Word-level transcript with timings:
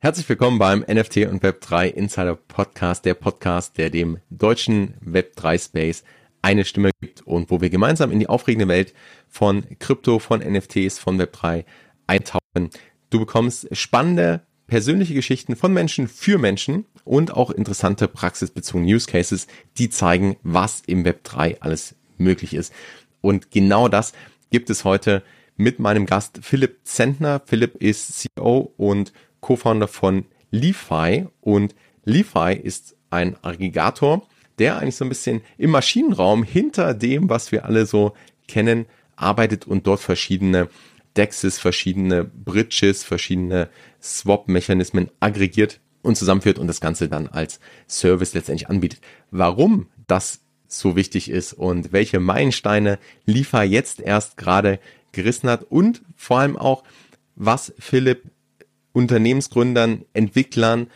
Herzlich 0.00 0.28
willkommen 0.28 0.60
beim 0.60 0.84
NFT 0.88 1.26
und 1.26 1.42
Web3 1.42 1.88
Insider 1.88 2.36
Podcast, 2.36 3.04
der 3.04 3.14
Podcast, 3.14 3.78
der 3.78 3.90
dem 3.90 4.18
deutschen 4.30 4.94
Web3 5.04 5.60
Space 5.60 6.04
eine 6.40 6.64
Stimme 6.64 6.92
gibt 7.00 7.22
und 7.22 7.50
wo 7.50 7.60
wir 7.60 7.68
gemeinsam 7.68 8.12
in 8.12 8.20
die 8.20 8.28
aufregende 8.28 8.68
Welt 8.68 8.94
von 9.28 9.64
Krypto, 9.80 10.20
von 10.20 10.38
NFTs, 10.38 11.00
von 11.00 11.20
Web3 11.20 11.64
eintauchen. 12.06 12.70
Du 13.10 13.18
bekommst 13.18 13.76
spannende 13.76 14.42
persönliche 14.68 15.14
Geschichten 15.14 15.56
von 15.56 15.72
Menschen 15.72 16.06
für 16.06 16.38
Menschen 16.38 16.86
und 17.04 17.34
auch 17.34 17.50
interessante 17.50 18.06
praxisbezogene 18.06 18.94
Use 18.94 19.08
Cases, 19.08 19.48
die 19.78 19.90
zeigen, 19.90 20.36
was 20.44 20.80
im 20.86 21.04
Web3 21.04 21.56
alles 21.58 21.96
möglich 22.18 22.54
ist. 22.54 22.72
Und 23.20 23.50
genau 23.50 23.88
das 23.88 24.12
gibt 24.50 24.70
es 24.70 24.84
heute 24.84 25.24
mit 25.56 25.80
meinem 25.80 26.06
Gast 26.06 26.38
Philipp 26.42 26.78
Zentner. 26.84 27.42
Philipp 27.44 27.82
ist 27.82 28.12
CEO 28.20 28.72
und 28.76 29.12
Co-Founder 29.40 29.88
von 29.88 30.24
Lefi 30.50 31.26
und 31.40 31.74
Lefi 32.04 32.54
ist 32.54 32.96
ein 33.10 33.36
Aggregator, 33.42 34.26
der 34.58 34.78
eigentlich 34.78 34.96
so 34.96 35.04
ein 35.04 35.10
bisschen 35.10 35.42
im 35.56 35.70
Maschinenraum 35.70 36.42
hinter 36.42 36.94
dem, 36.94 37.28
was 37.28 37.52
wir 37.52 37.64
alle 37.64 37.86
so 37.86 38.14
kennen, 38.46 38.86
arbeitet 39.16 39.66
und 39.66 39.86
dort 39.86 40.00
verschiedene 40.00 40.68
Dexes, 41.16 41.58
verschiedene 41.58 42.24
Bridges, 42.24 43.04
verschiedene 43.04 43.68
Swap-Mechanismen 44.00 45.10
aggregiert 45.20 45.80
und 46.02 46.16
zusammenführt 46.16 46.58
und 46.58 46.66
das 46.66 46.80
Ganze 46.80 47.08
dann 47.08 47.26
als 47.26 47.60
Service 47.88 48.34
letztendlich 48.34 48.68
anbietet. 48.68 49.00
Warum 49.30 49.88
das 50.06 50.40
so 50.68 50.96
wichtig 50.96 51.30
ist 51.30 51.54
und 51.54 51.92
welche 51.92 52.20
Meilensteine 52.20 52.98
Liefer 53.24 53.62
jetzt 53.62 54.00
erst 54.00 54.36
gerade 54.36 54.78
gerissen 55.12 55.48
hat 55.48 55.64
und 55.64 56.02
vor 56.14 56.40
allem 56.40 56.56
auch, 56.56 56.84
was 57.34 57.72
Philipp 57.78 58.24
Unternehmensgründern, 58.92 60.04
Entwicklern 60.12 60.88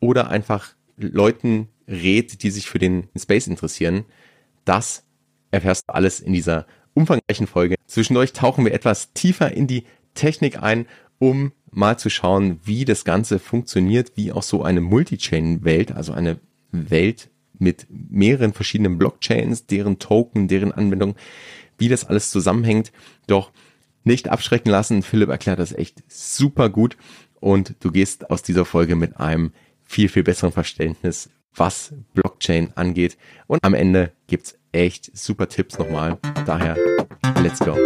oder 0.00 0.28
einfach 0.28 0.74
Leuten 0.96 1.68
rät, 1.88 2.42
die 2.42 2.50
sich 2.50 2.68
für 2.68 2.78
den 2.78 3.08
Space 3.16 3.46
interessieren. 3.46 4.04
Das 4.64 5.04
erfährst 5.50 5.84
du 5.88 5.94
alles 5.94 6.20
in 6.20 6.32
dieser 6.32 6.66
umfangreichen 6.94 7.46
Folge. 7.46 7.76
Zwischendurch 7.86 8.32
tauchen 8.32 8.64
wir 8.64 8.74
etwas 8.74 9.12
tiefer 9.12 9.52
in 9.52 9.66
die 9.66 9.84
Technik 10.14 10.62
ein, 10.62 10.86
um 11.18 11.52
mal 11.70 11.98
zu 11.98 12.10
schauen, 12.10 12.58
wie 12.64 12.84
das 12.84 13.04
Ganze 13.04 13.38
funktioniert, 13.38 14.12
wie 14.16 14.32
auch 14.32 14.42
so 14.42 14.62
eine 14.62 14.80
Multi-Chain-Welt, 14.80 15.92
also 15.92 16.12
eine 16.12 16.40
Welt 16.72 17.30
mit 17.58 17.86
mehreren 17.90 18.52
verschiedenen 18.52 18.98
Blockchains, 18.98 19.66
deren 19.66 19.98
Token, 19.98 20.48
deren 20.48 20.72
Anwendung, 20.72 21.16
wie 21.78 21.88
das 21.88 22.04
alles 22.04 22.30
zusammenhängt. 22.30 22.92
Doch 23.26 23.50
nicht 24.04 24.28
abschrecken 24.28 24.70
lassen. 24.70 25.02
Philipp 25.02 25.28
erklärt 25.28 25.58
das 25.58 25.72
echt 25.72 26.02
super 26.08 26.70
gut 26.70 26.96
und 27.40 27.76
du 27.80 27.90
gehst 27.90 28.30
aus 28.30 28.42
dieser 28.42 28.64
Folge 28.64 28.96
mit 28.96 29.18
einem 29.18 29.52
viel, 29.84 30.08
viel 30.08 30.22
besseren 30.22 30.52
Verständnis, 30.52 31.30
was 31.54 31.92
Blockchain 32.14 32.72
angeht. 32.74 33.16
Und 33.46 33.62
am 33.62 33.74
Ende 33.74 34.12
gibt's 34.26 34.58
echt 34.72 35.16
super 35.16 35.48
Tipps 35.48 35.78
nochmal. 35.78 36.18
Daher, 36.44 36.76
let's 37.42 37.60
go. 37.60 37.76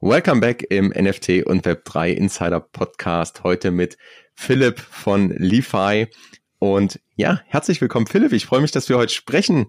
Welcome 0.00 0.40
back 0.40 0.66
im 0.70 0.88
NFT 0.88 1.44
und 1.44 1.66
Web3 1.66 2.12
Insider 2.12 2.60
Podcast. 2.60 3.44
Heute 3.44 3.70
mit 3.70 3.96
Philipp 4.34 4.80
von 4.80 5.30
Lefi. 5.30 6.08
Und 6.58 6.98
ja, 7.16 7.40
herzlich 7.46 7.80
willkommen, 7.80 8.06
Philipp. 8.06 8.32
Ich 8.32 8.46
freue 8.46 8.60
mich, 8.60 8.70
dass 8.70 8.88
wir 8.88 8.96
heute 8.96 9.12
sprechen. 9.12 9.66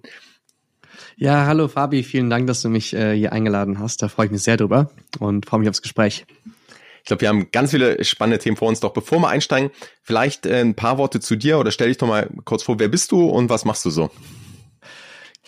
Ja, 1.22 1.45
hallo 1.45 1.67
Fabi, 1.67 2.02
vielen 2.02 2.31
Dank, 2.31 2.47
dass 2.47 2.64
du 2.64 2.69
mich 2.69 2.95
äh, 2.95 3.16
hier 3.16 3.31
eingeladen 3.31 3.77
hast. 3.77 4.02
Da 4.02 4.08
freue 4.08 4.25
ich 4.25 4.31
mich 4.31 4.41
sehr 4.41 4.58
drüber 4.58 4.89
und 5.19 5.45
freue 5.45 5.59
mich 5.59 5.69
aufs 5.69 5.83
Gespräch. 5.83 6.25
Ich 7.03 7.05
glaube, 7.05 7.22
wir 7.22 7.30
haben 7.30 7.52
ganz 7.52 7.69
viele 7.69 8.03
spannende 8.03 8.39
Themen 8.39 8.58
vor 8.58 8.67
uns. 8.67 8.80
Doch 8.80 8.91
bevor 8.91 9.19
wir 9.19 9.27
einsteigen, 9.27 9.69
vielleicht 10.02 10.47
äh, 10.47 10.61
ein 10.61 10.73
paar 10.73 10.97
Worte 10.97 11.19
zu 11.19 11.36
dir 11.36 11.59
oder 11.59 11.69
stell 11.69 11.89
dich 11.89 11.99
doch 11.99 12.08
mal 12.08 12.27
kurz 12.43 12.64
vor, 12.64 12.80
wer 12.80 12.87
bist 12.87 13.11
du 13.11 13.30
und 13.30 13.52
was 13.52 13.65
machst 13.65 13.86
du 13.86 13.92
so? 13.92 14.09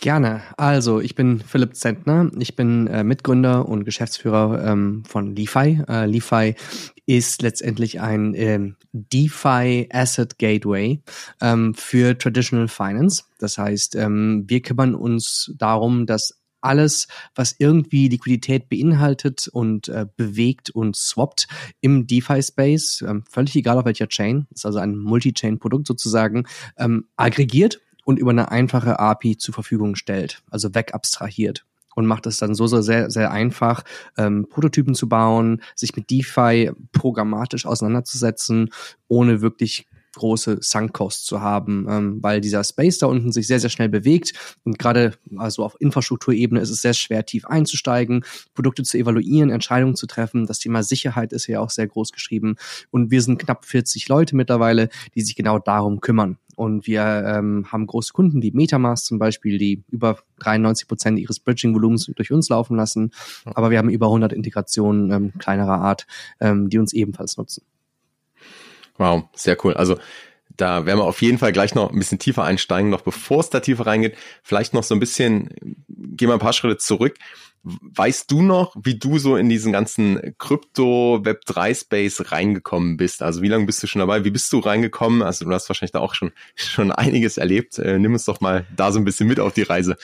Gerne. 0.03 0.41
Also, 0.58 1.00
ich 1.00 1.16
bin 1.16 1.40
Philipp 1.40 1.78
Zentner. 1.78 2.30
Ich 2.38 2.58
bin 2.58 2.88
äh, 2.88 3.06
Mitgründer 3.06 3.69
und 3.69 3.86
Geschäftsführer 3.86 4.62
ähm, 4.68 5.06
von 5.06 5.34
Lefi. 5.34 5.81
Äh, 5.88 6.08
Lefi 6.08 6.56
ist 7.06 7.41
letztendlich 7.41 8.02
ein 8.02 8.34
ähm, 8.36 8.75
DeFi 8.91 9.88
Asset 9.94 10.38
Gateway 10.40 11.02
ähm, 11.40 11.74
für 11.74 12.18
Traditional 12.18 12.68
Finance. 12.68 13.24
Das 13.40 13.58
heißt, 13.58 13.96
ähm, 13.96 14.44
wir 14.46 14.62
kümmern 14.62 14.94
uns 14.94 15.53
darum, 15.58 16.06
dass 16.06 16.38
alles, 16.59 17.08
was 17.34 17.56
irgendwie 17.58 18.09
Liquidität 18.09 18.68
beinhaltet 18.68 19.47
und 19.53 19.88
äh, 19.88 20.06
bewegt 20.18 20.70
und 20.70 20.97
swappt 20.97 21.47
im 21.80 22.08
DeFi-Space, 22.08 23.06
ähm, 23.08 23.24
völlig 23.30 23.56
egal 23.56 23.78
auf 23.78 23.85
welcher 23.85 24.09
Chain, 24.09 24.47
ist 24.53 24.66
also 24.66 24.80
ein 24.80 24.97
Multi-Chain-Produkt 24.97 25.88
sozusagen, 25.88 26.46
ähm, 26.78 27.06
aggregiert 27.16 27.80
und 28.06 28.19
über 28.19 28.31
eine 28.31 28.52
einfache 28.52 29.00
API 29.00 29.38
zur 29.38 29.53
Verfügung 29.53 29.96
stellt, 29.96 30.44
also 30.50 30.74
wegabstrahiert 30.74 31.66
und 31.96 32.06
macht 32.06 32.25
es 32.25 32.38
dann 32.38 32.56
so, 32.56 32.68
so 32.68 32.81
sehr, 32.81 33.09
sehr 33.09 33.31
einfach, 33.31 33.84
ähm, 34.18 34.47
Prototypen 34.50 34.96
zu 34.96 35.08
bauen, 35.08 35.62
sich 35.75 35.96
mit 35.96 36.09
DeFi 36.09 36.72
programmatisch 36.91 37.66
auseinanderzusetzen, 37.66 38.69
ohne 39.08 39.41
wirklich 39.41 39.88
große 40.16 40.59
Sunk-Costs 40.62 41.25
zu 41.25 41.41
haben, 41.41 41.88
ähm, 41.90 42.18
weil 42.22 42.40
dieser 42.40 42.64
Space 42.64 43.00
da 43.00 43.08
unten 43.08 43.31
sich 43.31 43.47
sehr, 43.47 43.59
sehr 43.59 43.72
schnell 43.72 43.90
bewegt 43.90 44.34
und 44.64 44.78
gerade 44.78 45.14
also 45.38 45.64
auf 45.64 45.75
Infrastrukturebene 45.80 46.62
ist 46.62 46.70
es 46.70 46.81
sehr 46.81 46.94
schwer, 46.94 47.25
tief 47.25 47.46
einzusteigen, 47.46 48.24
Produkte 48.53 48.84
zu 48.84 48.97
evaluieren, 48.97 49.50
Entscheidungen 49.50 49.96
zu 49.96 50.06
treffen. 50.06 50.46
Das 50.46 50.59
Thema 50.59 50.84
Sicherheit 50.84 51.34
ist 51.34 51.47
ja 51.47 51.59
auch 51.59 51.72
sehr 51.72 51.88
groß 51.88 52.12
geschrieben 52.12 52.58
und 52.91 53.09
wir 53.09 53.22
sind 53.22 53.40
knapp 53.40 53.66
40 53.66 54.08
Leute 54.08 54.35
mittlerweile, 54.35 54.90
die 55.16 55.22
sich 55.22 55.35
genau 55.35 55.58
darum 55.58 56.00
kümmern. 56.00 56.38
Und 56.56 56.88
wir 56.88 57.02
ähm, 57.25 57.66
haben 57.72 57.88
große 57.88 58.14
Kunden 58.14 58.41
wie 58.41 58.52
Metamask 58.52 59.06
zum 59.06 59.19
Beispiel, 59.19 59.58
die 59.58 59.84
über 59.90 60.19
93 60.40 60.88
Prozent 60.88 61.19
ihres 61.19 61.40
Bridging-Volumens 61.40 62.12
durch 62.16 62.31
uns 62.31 62.50
laufen 62.50 62.75
lassen. 62.75 63.12
Aber 63.46 63.72
wir 63.72 63.78
haben 63.78 63.90
über 63.90 64.08
100 64.08 64.34
Integrationen 64.34 65.12
ähm, 65.12 65.34
kleinerer 65.38 65.80
Art, 65.80 66.08
ähm, 66.40 66.69
die 66.69 66.78
uns 66.78 66.94
ebenfalls 66.94 67.38
nutzen. 67.38 67.64
Wow, 68.97 69.24
sehr 69.34 69.58
cool. 69.64 69.74
Also 69.74 69.97
da 70.56 70.86
werden 70.86 71.00
wir 71.00 71.06
auf 71.06 71.22
jeden 71.22 71.38
Fall 71.40 71.52
gleich 71.52 71.74
noch 71.74 71.91
ein 71.91 71.97
bisschen 71.97 72.19
tiefer 72.19 72.44
einsteigen. 72.44 72.90
Noch 72.90 73.02
bevor 73.02 73.40
es 73.40 73.50
da 73.50 73.59
tiefer 73.59 73.88
reingeht, 73.88 74.16
vielleicht 74.44 74.74
noch 74.74 74.84
so 74.84 74.96
ein 74.96 75.00
bisschen, 75.00 75.50
gehen 76.16 76.29
wir 76.29 76.34
ein 76.34 76.40
paar 76.40 76.53
Schritte 76.53 76.78
zurück. 76.78 77.16
Weißt 77.63 78.29
du 78.29 78.41
noch, 78.41 78.75
wie 78.84 79.00
du 79.00 79.19
so 79.19 79.38
in 79.38 79.47
diesen 79.47 79.72
ganzen 79.72 80.35
Krypto-Web3-Space 80.38 82.31
reingekommen 82.31 82.97
bist? 82.97 83.22
Also 83.22 83.41
wie 83.41 83.47
lange 83.47 83.66
bist 83.66 83.81
du 83.81 83.88
schon 83.88 84.00
dabei? 84.00 84.25
Wie 84.25 84.31
bist 84.31 84.52
du 84.52 84.59
reingekommen? 84.59 85.22
Also 85.22 85.46
du 85.46 85.52
hast 85.52 85.69
wahrscheinlich 85.69 85.94
da 85.94 86.00
auch 86.00 86.13
schon, 86.13 86.34
schon 86.56 86.91
einiges 86.91 87.38
erlebt. 87.38 87.79
Äh, 87.79 88.00
nimm 88.00 88.13
uns 88.13 88.25
doch 88.25 88.41
mal 88.41 88.68
da 88.75 88.91
so 88.91 89.00
ein 89.00 89.06
bisschen 89.06 89.29
mit 89.29 89.40
auf 89.40 89.53
die 89.53 89.62
Reise. 89.62 89.96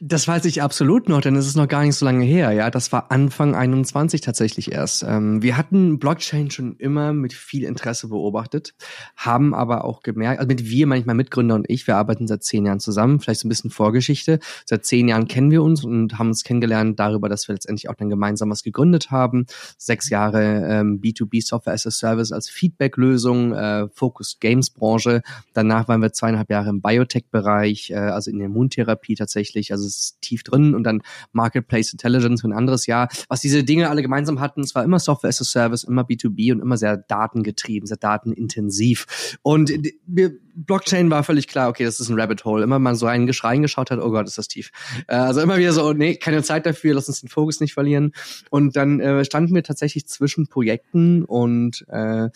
Das 0.00 0.28
weiß 0.28 0.44
ich 0.44 0.62
absolut 0.62 1.08
noch, 1.08 1.20
denn 1.22 1.34
es 1.34 1.48
ist 1.48 1.56
noch 1.56 1.66
gar 1.66 1.82
nicht 1.82 1.96
so 1.96 2.04
lange 2.04 2.24
her. 2.24 2.52
Ja, 2.52 2.70
das 2.70 2.92
war 2.92 3.10
Anfang 3.10 3.56
21 3.56 4.20
tatsächlich 4.20 4.70
erst. 4.70 5.02
Ähm, 5.02 5.42
wir 5.42 5.56
hatten 5.56 5.98
Blockchain 5.98 6.52
schon 6.52 6.76
immer 6.76 7.12
mit 7.12 7.32
viel 7.32 7.64
Interesse 7.64 8.06
beobachtet, 8.06 8.74
haben 9.16 9.54
aber 9.54 9.84
auch 9.84 10.02
gemerkt, 10.04 10.38
also 10.38 10.46
mit 10.46 10.66
wir 10.66 10.86
manchmal 10.86 11.16
Mitgründer 11.16 11.56
und 11.56 11.68
ich, 11.68 11.88
wir 11.88 11.96
arbeiten 11.96 12.28
seit 12.28 12.44
zehn 12.44 12.64
Jahren 12.64 12.78
zusammen. 12.78 13.18
Vielleicht 13.18 13.40
so 13.40 13.48
ein 13.48 13.48
bisschen 13.48 13.70
Vorgeschichte. 13.70 14.38
Seit 14.66 14.84
zehn 14.84 15.08
Jahren 15.08 15.26
kennen 15.26 15.50
wir 15.50 15.64
uns 15.64 15.84
und 15.84 16.16
haben 16.16 16.28
uns 16.28 16.44
kennengelernt 16.44 17.00
darüber, 17.00 17.28
dass 17.28 17.48
wir 17.48 17.54
letztendlich 17.54 17.90
auch 17.90 17.96
dann 17.96 18.08
gemeinsam 18.08 18.50
was 18.50 18.62
gegründet 18.62 19.10
haben. 19.10 19.46
Sechs 19.78 20.10
Jahre 20.10 20.64
ähm, 20.68 21.00
B2B 21.00 21.44
Software 21.44 21.74
as 21.74 21.88
a 21.88 21.90
Service 21.90 22.30
als 22.30 22.48
Feedback-Lösung, 22.48 23.52
äh, 23.52 23.88
Focus 23.88 24.38
Games 24.38 24.70
Branche. 24.70 25.22
Danach 25.54 25.88
waren 25.88 26.02
wir 26.02 26.12
zweieinhalb 26.12 26.50
Jahre 26.50 26.68
im 26.68 26.82
Biotech-Bereich, 26.82 27.90
äh, 27.90 27.96
also 27.96 28.30
in 28.30 28.38
der 28.38 28.46
Immuntherapie 28.46 29.16
tatsächlich. 29.16 29.72
Also 29.72 29.87
ist 29.96 30.18
tief 30.20 30.42
drin 30.42 30.74
und 30.74 30.84
dann 30.84 31.02
Marketplace 31.32 31.92
Intelligence 31.92 32.40
für 32.40 32.48
ein 32.48 32.52
anderes 32.52 32.86
Jahr. 32.86 33.08
Was 33.28 33.40
diese 33.40 33.64
Dinge 33.64 33.90
alle 33.90 34.02
gemeinsam 34.02 34.40
hatten, 34.40 34.60
es 34.60 34.74
war 34.74 34.84
immer 34.84 34.98
Software 34.98 35.30
as 35.30 35.40
a 35.40 35.44
Service, 35.44 35.84
immer 35.84 36.02
B2B 36.02 36.52
und 36.52 36.60
immer 36.60 36.76
sehr 36.76 36.96
datengetrieben, 36.96 37.86
sehr 37.86 37.96
datenintensiv. 37.96 39.38
Und 39.42 39.72
Blockchain 40.54 41.10
war 41.10 41.22
völlig 41.22 41.46
klar, 41.46 41.68
okay, 41.68 41.84
das 41.84 42.00
ist 42.00 42.08
ein 42.08 42.20
Rabbit 42.20 42.44
Hole. 42.44 42.64
Immer 42.64 42.78
mal 42.78 42.94
so 42.94 43.06
einen 43.06 43.28
reingeschaut 43.28 43.90
hat, 43.90 44.00
oh 44.00 44.10
Gott, 44.10 44.26
ist 44.26 44.38
das 44.38 44.48
tief. 44.48 44.70
Äh, 45.06 45.14
also 45.14 45.40
immer 45.40 45.58
wieder 45.58 45.72
so, 45.72 45.92
nee, 45.92 46.16
keine 46.16 46.42
Zeit 46.42 46.66
dafür, 46.66 46.94
lass 46.94 47.08
uns 47.08 47.20
den 47.20 47.28
Fokus 47.28 47.60
nicht 47.60 47.74
verlieren. 47.74 48.12
Und 48.50 48.76
dann 48.76 49.00
äh, 49.00 49.24
standen 49.24 49.54
wir 49.54 49.62
tatsächlich 49.62 50.06
zwischen 50.06 50.48
Projekten 50.48 51.24
und 51.24 51.84
äh, 51.88 52.28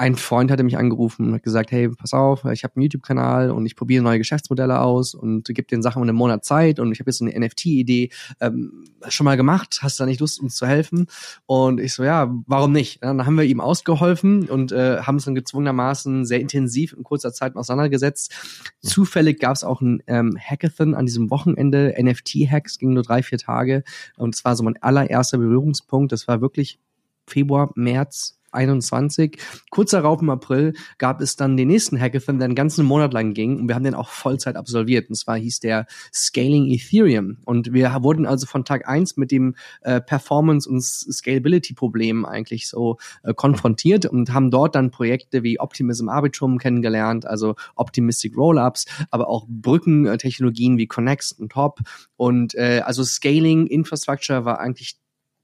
ein 0.00 0.14
Freund 0.14 0.50
hatte 0.50 0.62
mich 0.62 0.78
angerufen 0.78 1.26
und 1.26 1.34
hat 1.34 1.42
gesagt, 1.42 1.72
hey, 1.72 1.90
pass 1.90 2.14
auf, 2.14 2.46
ich 2.46 2.64
habe 2.64 2.74
einen 2.74 2.84
YouTube-Kanal 2.84 3.50
und 3.50 3.66
ich 3.66 3.76
probiere 3.76 4.02
neue 4.02 4.16
Geschäftsmodelle 4.16 4.80
aus 4.80 5.14
und 5.14 5.44
gebe 5.44 5.64
den 5.64 5.82
Sachen 5.82 6.00
einen 6.00 6.16
Monat 6.16 6.42
Zeit 6.42 6.80
und 6.80 6.90
ich 6.90 7.00
habe 7.00 7.10
jetzt 7.10 7.20
eine 7.20 7.38
NFT-Idee 7.38 8.08
ähm, 8.40 8.86
schon 9.08 9.26
mal 9.26 9.36
gemacht, 9.36 9.80
hast 9.82 10.00
du 10.00 10.02
da 10.02 10.06
nicht 10.06 10.20
Lust, 10.20 10.40
uns 10.40 10.56
zu 10.56 10.66
helfen? 10.66 11.06
Und 11.44 11.80
ich 11.80 11.92
so, 11.92 12.02
ja, 12.02 12.34
warum 12.46 12.72
nicht? 12.72 13.04
dann 13.04 13.26
haben 13.26 13.36
wir 13.36 13.44
ihm 13.44 13.60
ausgeholfen 13.60 14.48
und 14.48 14.72
äh, 14.72 15.02
haben 15.02 15.16
es 15.16 15.26
dann 15.26 15.34
gezwungenermaßen 15.34 16.24
sehr 16.24 16.40
intensiv 16.40 16.94
in 16.94 17.02
kurzer 17.02 17.34
Zeit 17.34 17.54
auseinandergesetzt. 17.54 18.32
Zufällig 18.80 19.38
gab 19.38 19.54
es 19.54 19.64
auch 19.64 19.82
ein 19.82 20.02
ähm, 20.06 20.34
Hackathon 20.40 20.94
an 20.94 21.04
diesem 21.04 21.28
Wochenende, 21.28 21.94
NFT-Hacks, 22.00 22.78
ging 22.78 22.94
nur 22.94 23.02
drei, 23.02 23.22
vier 23.22 23.36
Tage 23.36 23.84
und 24.16 24.34
es 24.34 24.46
war 24.46 24.56
so 24.56 24.62
mein 24.62 24.80
allererster 24.82 25.36
Berührungspunkt. 25.36 26.10
Das 26.10 26.26
war 26.26 26.40
wirklich 26.40 26.78
Februar, 27.26 27.70
März 27.74 28.39
21. 28.52 29.38
Kurz 29.70 29.90
darauf 29.90 30.20
im 30.22 30.30
April 30.30 30.74
gab 30.98 31.20
es 31.20 31.36
dann 31.36 31.56
den 31.56 31.68
nächsten 31.68 32.00
Hackathon, 32.00 32.38
der 32.38 32.46
einen 32.46 32.54
ganzen 32.54 32.84
Monat 32.84 33.12
lang 33.12 33.34
ging 33.34 33.58
und 33.58 33.68
wir 33.68 33.74
haben 33.74 33.84
den 33.84 33.94
auch 33.94 34.08
Vollzeit 34.08 34.56
absolviert. 34.56 35.08
Und 35.08 35.16
zwar 35.16 35.36
hieß 35.36 35.60
der 35.60 35.86
Scaling 36.12 36.70
Ethereum. 36.70 37.38
Und 37.44 37.72
wir 37.72 37.90
wurden 38.02 38.26
also 38.26 38.46
von 38.46 38.64
Tag 38.64 38.88
eins 38.88 39.16
mit 39.16 39.30
dem 39.30 39.54
äh, 39.82 40.00
Performance- 40.00 40.68
und 40.68 40.82
Scalability-Problem 40.82 42.24
eigentlich 42.24 42.68
so 42.68 42.98
äh, 43.22 43.34
konfrontiert 43.34 44.06
und 44.06 44.32
haben 44.32 44.50
dort 44.50 44.74
dann 44.74 44.90
Projekte 44.90 45.42
wie 45.42 45.58
Optimism 45.58 46.08
Arbitrum 46.08 46.58
kennengelernt, 46.58 47.26
also 47.26 47.56
Optimistic 47.74 48.36
Rollups, 48.36 48.86
aber 49.10 49.28
auch 49.28 49.46
Brückentechnologien 49.48 50.78
wie 50.78 50.86
Connext 50.86 51.38
und 51.38 51.54
Hop. 51.56 51.80
Und 52.16 52.54
äh, 52.54 52.82
also 52.84 53.04
Scaling 53.04 53.66
Infrastructure 53.66 54.44
war 54.44 54.60
eigentlich 54.60 54.99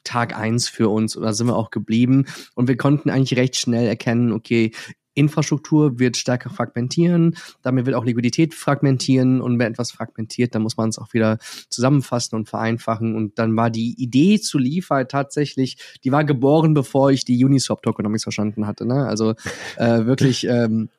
Tag 0.06 0.36
eins 0.36 0.68
für 0.68 0.88
uns 0.88 1.16
oder 1.16 1.34
sind 1.34 1.48
wir 1.48 1.56
auch 1.56 1.70
geblieben. 1.70 2.26
Und 2.54 2.68
wir 2.68 2.76
konnten 2.76 3.10
eigentlich 3.10 3.38
recht 3.38 3.56
schnell 3.56 3.86
erkennen, 3.86 4.32
okay, 4.32 4.72
Infrastruktur 5.16 5.98
wird 5.98 6.18
stärker 6.18 6.50
fragmentieren, 6.50 7.36
damit 7.62 7.86
wird 7.86 7.96
auch 7.96 8.04
Liquidität 8.04 8.52
fragmentieren 8.52 9.40
und 9.40 9.58
wenn 9.58 9.72
etwas 9.72 9.90
fragmentiert, 9.90 10.54
dann 10.54 10.60
muss 10.60 10.76
man 10.76 10.90
es 10.90 10.98
auch 10.98 11.14
wieder 11.14 11.38
zusammenfassen 11.70 12.36
und 12.36 12.50
vereinfachen 12.50 13.16
und 13.16 13.38
dann 13.38 13.56
war 13.56 13.70
die 13.70 13.94
Idee 13.96 14.38
zu 14.38 14.58
Liefer 14.58 15.08
tatsächlich, 15.08 15.78
die 16.04 16.12
war 16.12 16.24
geboren, 16.24 16.74
bevor 16.74 17.10
ich 17.10 17.24
die 17.24 17.42
Uniswap 17.42 17.82
Tokenomics 17.82 18.24
verstanden 18.24 18.66
hatte, 18.66 18.84
ne? 18.84 19.06
Also 19.06 19.30
äh, 19.76 20.04
wirklich 20.04 20.46
ähm, 20.46 20.90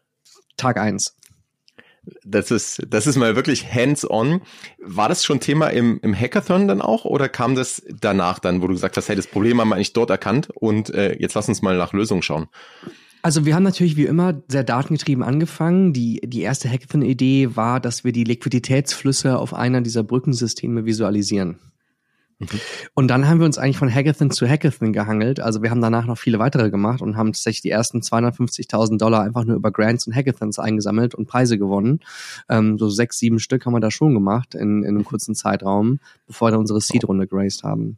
Tag 0.57 0.77
eins. 0.77 1.15
Das 2.23 2.51
ist, 2.51 2.81
das 2.89 3.07
ist 3.07 3.15
mal 3.17 3.35
wirklich 3.35 3.73
hands-on. 3.73 4.41
War 4.79 5.09
das 5.09 5.25
schon 5.25 5.39
Thema 5.39 5.67
im, 5.67 5.99
im 6.01 6.13
Hackathon 6.13 6.67
dann 6.67 6.81
auch 6.81 7.05
oder 7.05 7.29
kam 7.29 7.55
das 7.55 7.83
danach 7.99 8.39
dann, 8.39 8.61
wo 8.61 8.67
du 8.67 8.73
gesagt 8.73 8.97
hast, 8.97 9.09
hey, 9.09 9.15
das 9.15 9.27
Problem 9.27 9.59
haben 9.59 9.69
wir 9.69 9.75
eigentlich 9.75 9.93
dort 9.93 10.09
erkannt 10.09 10.49
und 10.53 10.89
äh, 10.93 11.17
jetzt 11.19 11.33
lass 11.33 11.49
uns 11.49 11.61
mal 11.61 11.77
nach 11.77 11.93
Lösungen 11.93 12.21
schauen? 12.21 12.47
Also 13.21 13.45
wir 13.45 13.55
haben 13.55 13.63
natürlich 13.63 13.97
wie 13.97 14.05
immer 14.05 14.41
sehr 14.47 14.63
datengetrieben 14.63 15.23
angefangen. 15.23 15.91
Die, 15.91 16.21
die 16.23 16.41
erste 16.41 16.69
Hackathon-Idee 16.69 17.55
war, 17.55 17.79
dass 17.79 18.03
wir 18.03 18.11
die 18.11 18.23
Liquiditätsflüsse 18.23 19.37
auf 19.37 19.53
einer 19.53 19.81
dieser 19.81 20.03
Brückensysteme 20.03 20.85
visualisieren. 20.85 21.57
Mhm. 22.39 22.47
Und 22.93 23.07
dann 23.07 23.27
haben 23.27 23.39
wir 23.39 23.45
uns 23.45 23.57
eigentlich 23.57 23.77
von 23.77 23.93
Hackathon 23.93 24.29
zu 24.29 24.47
Hackathon 24.47 24.93
gehangelt. 24.93 25.39
Also 25.39 25.63
wir 25.63 25.71
haben 25.71 25.81
danach 25.81 26.05
noch 26.05 26.17
viele 26.17 26.39
weitere 26.39 26.69
gemacht 26.69 27.01
und 27.01 27.17
haben 27.17 27.33
tatsächlich 27.33 27.61
die 27.61 27.71
ersten 27.71 27.99
250.000 27.99 28.97
Dollar 28.97 29.23
einfach 29.23 29.43
nur 29.43 29.55
über 29.55 29.71
Grants 29.71 30.05
und 30.07 30.15
Hackathons 30.15 30.59
eingesammelt 30.59 31.15
und 31.15 31.27
Preise 31.27 31.57
gewonnen. 31.57 32.01
Ähm, 32.49 32.77
so 32.77 32.89
sechs, 32.89 33.17
sieben 33.17 33.39
Stück 33.39 33.65
haben 33.65 33.73
wir 33.73 33.79
da 33.79 33.91
schon 33.91 34.13
gemacht 34.13 34.53
in, 34.53 34.83
in 34.83 34.89
einem 34.89 35.05
kurzen 35.05 35.35
Zeitraum, 35.35 35.99
bevor 36.27 36.47
wir 36.47 36.51
dann 36.51 36.61
unsere 36.61 36.81
Seed-Runde 36.81 37.27
geraced 37.27 37.63
haben. 37.63 37.97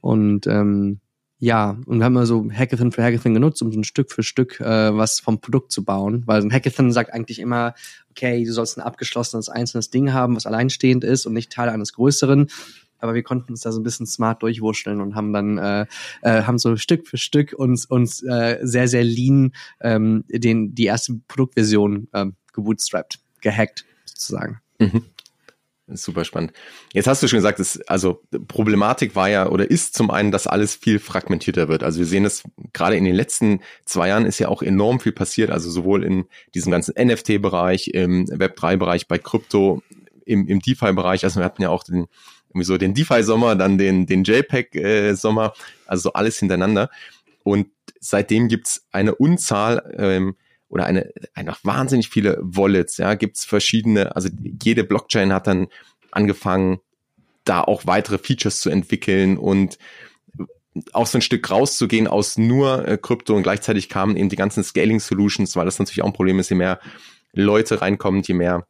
Und 0.00 0.46
ähm, 0.46 1.00
ja, 1.38 1.76
und 1.84 1.98
wir 1.98 2.04
haben 2.06 2.16
also 2.16 2.48
Hackathon 2.50 2.92
für 2.92 3.04
Hackathon 3.04 3.34
genutzt, 3.34 3.60
um 3.60 3.70
so 3.70 3.78
ein 3.78 3.84
Stück 3.84 4.10
für 4.10 4.22
Stück 4.22 4.58
äh, 4.58 4.96
was 4.96 5.20
vom 5.20 5.40
Produkt 5.40 5.70
zu 5.70 5.84
bauen. 5.84 6.22
Weil 6.24 6.40
so 6.40 6.48
ein 6.48 6.52
Hackathon 6.52 6.92
sagt 6.92 7.12
eigentlich 7.12 7.40
immer, 7.40 7.74
okay, 8.10 8.42
du 8.42 8.52
sollst 8.52 8.78
ein 8.78 8.82
abgeschlossenes 8.82 9.50
einzelnes 9.50 9.90
Ding 9.90 10.14
haben, 10.14 10.34
was 10.34 10.46
alleinstehend 10.46 11.04
ist 11.04 11.26
und 11.26 11.34
nicht 11.34 11.52
Teil 11.52 11.68
eines 11.68 11.92
größeren 11.92 12.48
aber 12.98 13.14
wir 13.14 13.22
konnten 13.22 13.52
uns 13.52 13.60
da 13.60 13.72
so 13.72 13.80
ein 13.80 13.84
bisschen 13.84 14.06
smart 14.06 14.42
durchwurschteln 14.42 15.00
und 15.00 15.14
haben 15.14 15.32
dann 15.32 15.58
äh, 15.58 15.86
äh, 16.22 16.42
haben 16.42 16.58
so 16.58 16.76
Stück 16.76 17.06
für 17.06 17.18
Stück 17.18 17.52
uns 17.52 17.86
uns 17.86 18.22
äh, 18.22 18.58
sehr 18.62 18.88
sehr 18.88 19.04
lean 19.04 19.52
ähm, 19.80 20.24
den 20.28 20.74
die 20.74 20.84
erste 20.84 21.20
Produktversion 21.28 22.08
äh, 22.12 22.26
gebootstrapped, 22.52 23.20
gehackt 23.40 23.84
sozusagen. 24.04 24.60
Mhm. 24.78 25.04
Super 25.88 26.24
spannend. 26.24 26.52
Jetzt 26.92 27.06
hast 27.06 27.22
du 27.22 27.28
schon 27.28 27.36
gesagt, 27.36 27.60
dass, 27.60 27.80
also 27.82 28.20
Problematik 28.48 29.14
war 29.14 29.28
ja 29.28 29.48
oder 29.48 29.70
ist 29.70 29.94
zum 29.94 30.10
einen, 30.10 30.32
dass 30.32 30.48
alles 30.48 30.74
viel 30.74 30.98
fragmentierter 30.98 31.68
wird. 31.68 31.84
Also 31.84 32.00
wir 32.00 32.06
sehen 32.06 32.24
es 32.24 32.42
gerade 32.72 32.96
in 32.96 33.04
den 33.04 33.14
letzten 33.14 33.60
zwei 33.84 34.08
Jahren 34.08 34.26
ist 34.26 34.40
ja 34.40 34.48
auch 34.48 34.62
enorm 34.62 34.98
viel 34.98 35.12
passiert. 35.12 35.50
Also 35.50 35.70
sowohl 35.70 36.02
in 36.02 36.24
diesem 36.56 36.72
ganzen 36.72 36.94
NFT-Bereich, 37.00 37.88
im 37.88 38.26
Web3-Bereich, 38.26 39.06
bei 39.06 39.18
Krypto, 39.18 39.80
im, 40.24 40.48
im 40.48 40.58
DeFi-Bereich. 40.58 41.22
Also 41.22 41.38
wir 41.38 41.44
hatten 41.44 41.62
ja 41.62 41.68
auch 41.68 41.84
den 41.84 42.06
irgendwie 42.56 42.64
so 42.64 42.78
den 42.78 42.94
DeFi-Sommer, 42.94 43.54
dann 43.54 43.76
den, 43.76 44.06
den 44.06 44.24
JPEG-Sommer, 44.24 45.52
also 45.86 46.02
so 46.02 46.12
alles 46.14 46.38
hintereinander. 46.38 46.90
Und 47.44 47.68
seitdem 48.00 48.48
gibt's 48.48 48.86
eine 48.90 49.14
Unzahl 49.14 49.94
ähm, 49.98 50.36
oder 50.68 50.86
eine 50.86 51.12
einfach 51.34 51.60
wahnsinnig 51.62 52.08
viele 52.08 52.38
Wallets, 52.40 52.96
ja, 52.96 53.14
gibt's 53.14 53.44
verschiedene, 53.44 54.16
also 54.16 54.28
jede 54.62 54.84
Blockchain 54.84 55.32
hat 55.32 55.46
dann 55.46 55.68
angefangen, 56.10 56.80
da 57.44 57.60
auch 57.60 57.86
weitere 57.86 58.18
Features 58.18 58.60
zu 58.60 58.70
entwickeln 58.70 59.38
und 59.38 59.78
auch 60.92 61.06
so 61.06 61.18
ein 61.18 61.22
Stück 61.22 61.48
rauszugehen 61.48 62.08
aus 62.08 62.36
nur 62.36 62.88
äh, 62.88 62.98
Krypto 62.98 63.34
und 63.36 63.44
gleichzeitig 63.44 63.88
kamen 63.88 64.16
eben 64.16 64.28
die 64.28 64.36
ganzen 64.36 64.64
Scaling 64.64 64.98
Solutions, 64.98 65.54
weil 65.54 65.64
das 65.64 65.78
natürlich 65.78 66.02
auch 66.02 66.08
ein 66.08 66.12
Problem 66.12 66.38
ist, 66.40 66.50
je 66.50 66.56
mehr 66.56 66.80
Leute 67.32 67.80
reinkommen, 67.80 68.22
je 68.22 68.34
mehr 68.34 68.66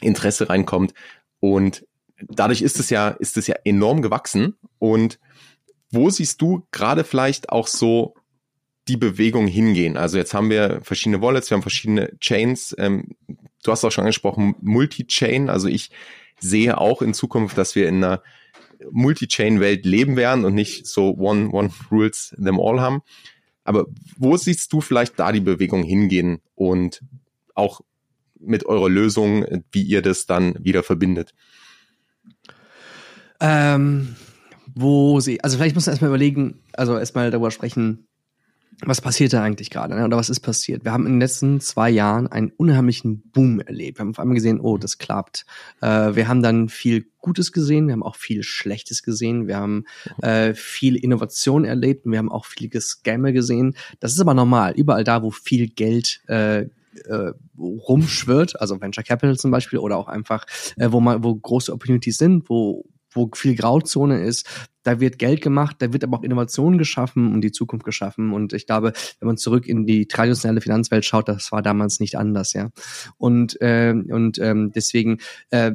Interesse 0.00 0.48
reinkommt 0.48 0.94
und 1.38 1.84
dadurch 2.28 2.62
ist 2.62 2.78
es 2.80 2.90
ja, 2.90 3.08
ist 3.08 3.36
es 3.36 3.46
ja 3.46 3.56
enorm 3.64 4.02
gewachsen. 4.02 4.56
Und 4.78 5.18
wo 5.90 6.10
siehst 6.10 6.40
du 6.40 6.66
gerade 6.70 7.04
vielleicht 7.04 7.50
auch 7.50 7.66
so 7.66 8.14
die 8.88 8.96
Bewegung 8.96 9.46
hingehen? 9.46 9.96
Also 9.96 10.18
jetzt 10.18 10.34
haben 10.34 10.50
wir 10.50 10.80
verschiedene 10.82 11.22
Wallets, 11.22 11.50
wir 11.50 11.56
haben 11.56 11.62
verschiedene 11.62 12.18
Chains. 12.18 12.74
Ähm, 12.78 13.16
du 13.62 13.70
hast 13.70 13.84
auch 13.84 13.92
schon 13.92 14.04
angesprochen, 14.04 14.54
Multi-Chain. 14.60 15.50
Also 15.50 15.68
ich 15.68 15.90
sehe 16.40 16.78
auch 16.78 17.02
in 17.02 17.14
Zukunft, 17.14 17.56
dass 17.58 17.74
wir 17.74 17.88
in 17.88 18.02
einer 18.02 18.22
Multi-Chain-Welt 18.90 19.84
leben 19.86 20.16
werden 20.16 20.44
und 20.44 20.54
nicht 20.54 20.86
so 20.86 21.14
one, 21.16 21.50
one 21.50 21.70
rules 21.90 22.34
them 22.42 22.58
all 22.58 22.80
haben. 22.80 23.02
Aber 23.64 23.86
wo 24.16 24.36
siehst 24.36 24.72
du 24.72 24.80
vielleicht 24.80 25.18
da 25.18 25.30
die 25.30 25.40
Bewegung 25.40 25.84
hingehen 25.84 26.40
und 26.54 27.02
auch 27.54 27.80
mit 28.40 28.66
eurer 28.66 28.88
Lösung, 28.88 29.62
wie 29.70 29.82
ihr 29.82 30.02
das 30.02 30.26
dann 30.26 30.56
wieder 30.58 30.82
verbindet? 30.82 31.32
Ähm, 33.42 34.14
wo 34.74 35.20
sie, 35.20 35.42
also 35.42 35.58
vielleicht 35.58 35.74
muss 35.74 35.86
man 35.86 35.92
erstmal 35.92 36.10
überlegen, 36.10 36.60
also 36.72 36.96
erstmal 36.96 37.30
darüber 37.30 37.50
sprechen, 37.50 38.06
was 38.84 39.00
passiert 39.00 39.32
da 39.32 39.42
eigentlich 39.42 39.70
gerade, 39.70 39.94
ne? 39.94 40.04
oder 40.04 40.16
was 40.16 40.30
ist 40.30 40.40
passiert? 40.40 40.84
Wir 40.84 40.92
haben 40.92 41.06
in 41.06 41.14
den 41.14 41.20
letzten 41.20 41.60
zwei 41.60 41.90
Jahren 41.90 42.26
einen 42.26 42.50
unheimlichen 42.50 43.22
Boom 43.30 43.60
erlebt. 43.60 43.98
Wir 43.98 44.00
haben 44.02 44.10
auf 44.10 44.18
einmal 44.18 44.34
gesehen, 44.34 44.60
oh, 44.60 44.78
das 44.78 44.98
klappt. 44.98 45.44
Äh, 45.80 46.14
wir 46.14 46.26
haben 46.26 46.42
dann 46.42 46.68
viel 46.68 47.06
Gutes 47.18 47.52
gesehen, 47.52 47.86
wir 47.86 47.92
haben 47.92 48.02
auch 48.02 48.16
viel 48.16 48.42
Schlechtes 48.42 49.02
gesehen, 49.02 49.46
wir 49.46 49.56
haben 49.56 49.84
äh, 50.22 50.54
viel 50.54 50.96
Innovation 50.96 51.64
erlebt 51.64 52.06
und 52.06 52.12
wir 52.12 52.18
haben 52.18 52.32
auch 52.32 52.46
viel 52.46 52.68
Gescamme 52.68 53.32
gesehen. 53.32 53.76
Das 54.00 54.12
ist 54.12 54.20
aber 54.20 54.34
normal. 54.34 54.72
Überall 54.76 55.04
da, 55.04 55.22
wo 55.22 55.30
viel 55.30 55.68
Geld 55.68 56.20
äh, 56.26 56.62
äh, 56.62 57.32
rumschwirrt, 57.58 58.60
also 58.60 58.80
Venture 58.80 59.04
Capital 59.04 59.38
zum 59.38 59.50
Beispiel 59.50 59.78
oder 59.78 59.96
auch 59.96 60.08
einfach, 60.08 60.46
äh, 60.76 60.90
wo 60.90 61.00
man, 61.00 61.22
wo 61.22 61.34
große 61.34 61.72
Opportunities 61.72 62.18
sind, 62.18 62.48
wo 62.48 62.84
wo 63.14 63.30
viel 63.34 63.54
Grauzone 63.54 64.22
ist, 64.22 64.46
da 64.82 65.00
wird 65.00 65.18
Geld 65.18 65.40
gemacht, 65.40 65.76
da 65.78 65.92
wird 65.92 66.04
aber 66.04 66.18
auch 66.18 66.22
Innovation 66.22 66.78
geschaffen 66.78 67.32
und 67.32 67.40
die 67.42 67.52
Zukunft 67.52 67.84
geschaffen. 67.84 68.32
Und 68.32 68.52
ich 68.52 68.66
glaube, 68.66 68.92
wenn 69.20 69.26
man 69.26 69.36
zurück 69.36 69.66
in 69.66 69.86
die 69.86 70.06
traditionelle 70.06 70.60
Finanzwelt 70.60 71.04
schaut, 71.04 71.28
das 71.28 71.52
war 71.52 71.62
damals 71.62 72.00
nicht 72.00 72.16
anders, 72.16 72.52
ja. 72.52 72.70
Und, 73.18 73.60
äh, 73.60 73.92
und 73.92 74.38
ähm, 74.38 74.72
deswegen, 74.74 75.18
äh, 75.50 75.72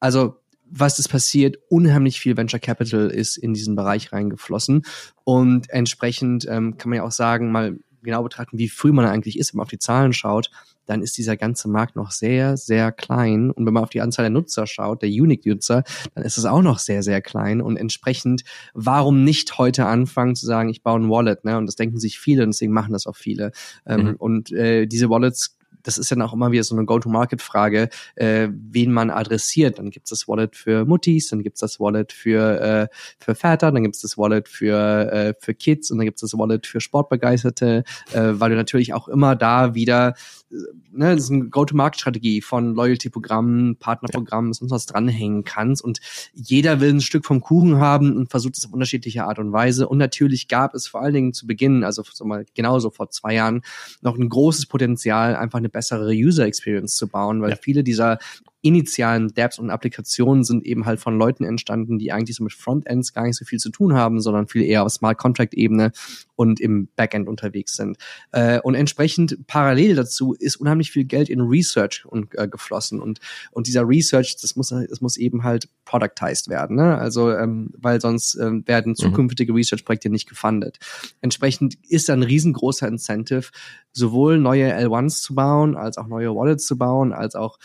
also 0.00 0.36
was 0.70 0.98
ist 0.98 1.08
passiert? 1.08 1.56
Unheimlich 1.70 2.20
viel 2.20 2.36
Venture 2.36 2.60
Capital 2.60 3.10
ist 3.10 3.38
in 3.38 3.54
diesen 3.54 3.74
Bereich 3.74 4.12
reingeflossen. 4.12 4.82
Und 5.24 5.70
entsprechend 5.70 6.46
ähm, 6.48 6.76
kann 6.76 6.90
man 6.90 6.98
ja 6.98 7.04
auch 7.04 7.12
sagen, 7.12 7.50
mal 7.50 7.78
genau 8.02 8.22
betrachten, 8.22 8.58
wie 8.58 8.68
früh 8.68 8.92
man 8.92 9.06
eigentlich 9.06 9.38
ist, 9.38 9.52
wenn 9.52 9.58
man 9.58 9.64
auf 9.64 9.70
die 9.70 9.78
Zahlen 9.78 10.12
schaut, 10.12 10.50
dann 10.88 11.02
ist 11.02 11.18
dieser 11.18 11.36
ganze 11.36 11.68
Markt 11.68 11.96
noch 11.96 12.10
sehr, 12.10 12.56
sehr 12.56 12.92
klein. 12.92 13.50
Und 13.50 13.66
wenn 13.66 13.74
man 13.74 13.82
auf 13.82 13.90
die 13.90 14.00
Anzahl 14.00 14.24
der 14.24 14.30
Nutzer 14.30 14.66
schaut, 14.66 15.02
der 15.02 15.10
Unique-Nutzer, 15.10 15.84
dann 16.14 16.24
ist 16.24 16.38
es 16.38 16.44
auch 16.46 16.62
noch 16.62 16.78
sehr, 16.78 17.02
sehr 17.02 17.20
klein. 17.20 17.60
Und 17.60 17.76
entsprechend, 17.76 18.42
warum 18.72 19.22
nicht 19.22 19.58
heute 19.58 19.84
anfangen 19.86 20.34
zu 20.34 20.46
sagen, 20.46 20.70
ich 20.70 20.82
baue 20.82 21.00
ein 21.00 21.10
Wallet? 21.10 21.44
Ne? 21.44 21.58
Und 21.58 21.66
das 21.66 21.76
denken 21.76 21.98
sich 21.98 22.18
viele 22.18 22.42
und 22.42 22.50
deswegen 22.50 22.72
machen 22.72 22.92
das 22.92 23.06
auch 23.06 23.16
viele. 23.16 23.52
Ähm, 23.86 24.02
mhm. 24.02 24.14
Und 24.16 24.52
äh, 24.52 24.86
diese 24.86 25.10
Wallets 25.10 25.57
das 25.88 25.96
ist 25.96 26.10
dann 26.10 26.20
auch 26.20 26.34
immer 26.34 26.52
wieder 26.52 26.62
so 26.64 26.76
eine 26.76 26.84
Go-to-Market-Frage, 26.84 27.88
äh, 28.16 28.48
wen 28.52 28.92
man 28.92 29.10
adressiert. 29.10 29.78
Dann 29.78 29.88
gibt's 29.88 30.10
das 30.10 30.28
Wallet 30.28 30.54
für 30.54 30.84
Muttis, 30.84 31.28
dann 31.28 31.42
gibt's 31.42 31.60
das 31.60 31.80
Wallet 31.80 32.12
für, 32.12 32.60
äh, 32.60 32.88
für 33.18 33.34
Väter, 33.34 33.72
dann 33.72 33.82
gibt's 33.82 34.02
das 34.02 34.18
Wallet 34.18 34.48
für, 34.48 35.10
äh, 35.10 35.34
für 35.40 35.54
Kids 35.54 35.90
und 35.90 35.96
dann 35.96 36.04
gibt's 36.04 36.20
das 36.20 36.34
Wallet 36.34 36.66
für 36.66 36.82
Sportbegeisterte, 36.82 37.84
äh, 38.12 38.20
weil 38.34 38.50
du 38.50 38.56
natürlich 38.56 38.92
auch 38.92 39.08
immer 39.08 39.34
da 39.34 39.74
wieder 39.74 40.14
ne, 40.50 41.14
das 41.14 41.24
ist 41.24 41.30
eine 41.30 41.48
Go-to-Market-Strategie 41.48 42.40
von 42.40 42.74
Loyalty-Programmen, 42.74 43.76
Partnerprogrammen, 43.76 44.52
sonst 44.52 44.70
was 44.70 44.86
dranhängen 44.86 45.44
kannst. 45.44 45.82
Und 45.82 46.00
jeder 46.34 46.80
will 46.80 46.90
ein 46.90 47.00
Stück 47.00 47.24
vom 47.26 47.40
Kuchen 47.40 47.78
haben 47.78 48.16
und 48.16 48.30
versucht 48.30 48.56
es 48.56 48.66
auf 48.66 48.72
unterschiedliche 48.72 49.24
Art 49.24 49.38
und 49.38 49.52
Weise. 49.52 49.88
Und 49.88 49.98
natürlich 49.98 50.48
gab 50.48 50.74
es 50.74 50.88
vor 50.88 51.02
allen 51.02 51.14
Dingen 51.14 51.32
zu 51.32 51.46
Beginn, 51.46 51.84
also 51.84 52.02
so 52.10 52.24
mal 52.24 52.46
genauso 52.54 52.90
vor 52.90 53.10
zwei 53.10 53.34
Jahren, 53.34 53.62
noch 54.00 54.16
ein 54.16 54.28
großes 54.28 54.66
Potenzial, 54.66 55.36
einfach 55.36 55.58
eine 55.58 55.68
bessere 55.78 56.10
User 56.10 56.44
Experience 56.44 56.96
zu 56.96 57.06
bauen, 57.06 57.40
weil 57.40 57.50
ja. 57.50 57.56
viele 57.56 57.84
dieser 57.84 58.18
initialen 58.60 59.28
Dapps 59.28 59.58
und 59.58 59.70
Applikationen 59.70 60.42
sind 60.42 60.66
eben 60.66 60.84
halt 60.84 60.98
von 60.98 61.16
Leuten 61.16 61.44
entstanden, 61.44 61.98
die 61.98 62.10
eigentlich 62.10 62.36
so 62.36 62.42
mit 62.42 62.52
Frontends 62.52 63.12
gar 63.12 63.24
nicht 63.24 63.36
so 63.36 63.44
viel 63.44 63.58
zu 63.58 63.70
tun 63.70 63.94
haben, 63.94 64.20
sondern 64.20 64.48
viel 64.48 64.62
eher 64.62 64.84
auf 64.84 64.92
Smart 64.92 65.16
Contract 65.16 65.54
Ebene 65.54 65.92
und 66.34 66.60
im 66.60 66.88
Backend 66.96 67.28
unterwegs 67.28 67.74
sind. 67.74 67.98
Äh, 68.32 68.60
und 68.60 68.74
entsprechend 68.74 69.46
parallel 69.46 69.94
dazu 69.94 70.34
ist 70.34 70.56
unheimlich 70.56 70.90
viel 70.90 71.04
Geld 71.04 71.28
in 71.28 71.40
Research 71.40 72.04
und, 72.04 72.36
äh, 72.36 72.48
geflossen 72.48 73.00
und 73.00 73.20
und 73.52 73.66
dieser 73.66 73.88
Research, 73.88 74.36
das 74.40 74.56
muss 74.56 74.68
das 74.68 75.00
muss 75.00 75.16
eben 75.16 75.44
halt 75.44 75.68
productized 75.84 76.48
werden, 76.48 76.76
ne? 76.76 76.98
Also 76.98 77.32
ähm, 77.32 77.70
weil 77.76 78.00
sonst 78.00 78.34
ähm, 78.34 78.64
werden 78.66 78.90
mhm. 78.90 78.96
zukünftige 78.96 79.52
mhm. 79.52 79.58
Research-Projekte 79.58 80.10
nicht 80.10 80.28
gefundet. 80.28 80.78
Entsprechend 81.20 81.76
ist 81.88 82.08
da 82.08 82.12
ein 82.12 82.22
riesengroßer 82.22 82.88
Incentive, 82.88 83.50
sowohl 83.92 84.38
neue 84.38 84.72
L1s 84.72 85.22
zu 85.22 85.34
bauen, 85.34 85.76
als 85.76 85.96
auch 85.96 86.08
neue 86.08 86.34
Wallets 86.34 86.66
zu 86.66 86.76
bauen, 86.76 87.12
als 87.12 87.34
auch 87.34 87.58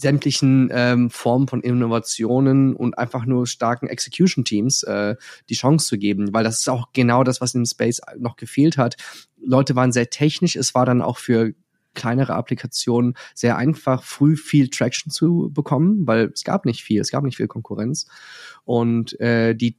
sämtlichen 0.00 0.70
ähm, 0.72 1.10
Formen 1.10 1.46
von 1.46 1.60
Innovationen 1.60 2.74
und 2.74 2.96
einfach 2.98 3.26
nur 3.26 3.46
starken 3.46 3.86
Execution-Teams 3.86 4.82
äh, 4.84 5.16
die 5.48 5.54
Chance 5.54 5.86
zu 5.86 5.98
geben, 5.98 6.32
weil 6.32 6.44
das 6.44 6.60
ist 6.60 6.68
auch 6.68 6.88
genau 6.92 7.22
das, 7.22 7.40
was 7.40 7.54
im 7.54 7.66
Space 7.66 8.00
noch 8.18 8.36
gefehlt 8.36 8.78
hat. 8.78 8.96
Leute 9.38 9.76
waren 9.76 9.92
sehr 9.92 10.10
technisch, 10.10 10.56
es 10.56 10.74
war 10.74 10.86
dann 10.86 11.02
auch 11.02 11.18
für 11.18 11.52
kleinere 11.94 12.34
Applikationen 12.34 13.14
sehr 13.34 13.56
einfach, 13.56 14.04
früh 14.04 14.36
viel 14.36 14.68
Traction 14.68 15.10
zu 15.10 15.50
bekommen, 15.52 16.06
weil 16.06 16.30
es 16.32 16.44
gab 16.44 16.64
nicht 16.64 16.82
viel, 16.82 17.00
es 17.00 17.10
gab 17.10 17.24
nicht 17.24 17.36
viel 17.36 17.48
Konkurrenz. 17.48 18.06
Und 18.64 19.18
äh, 19.20 19.54
die 19.54 19.76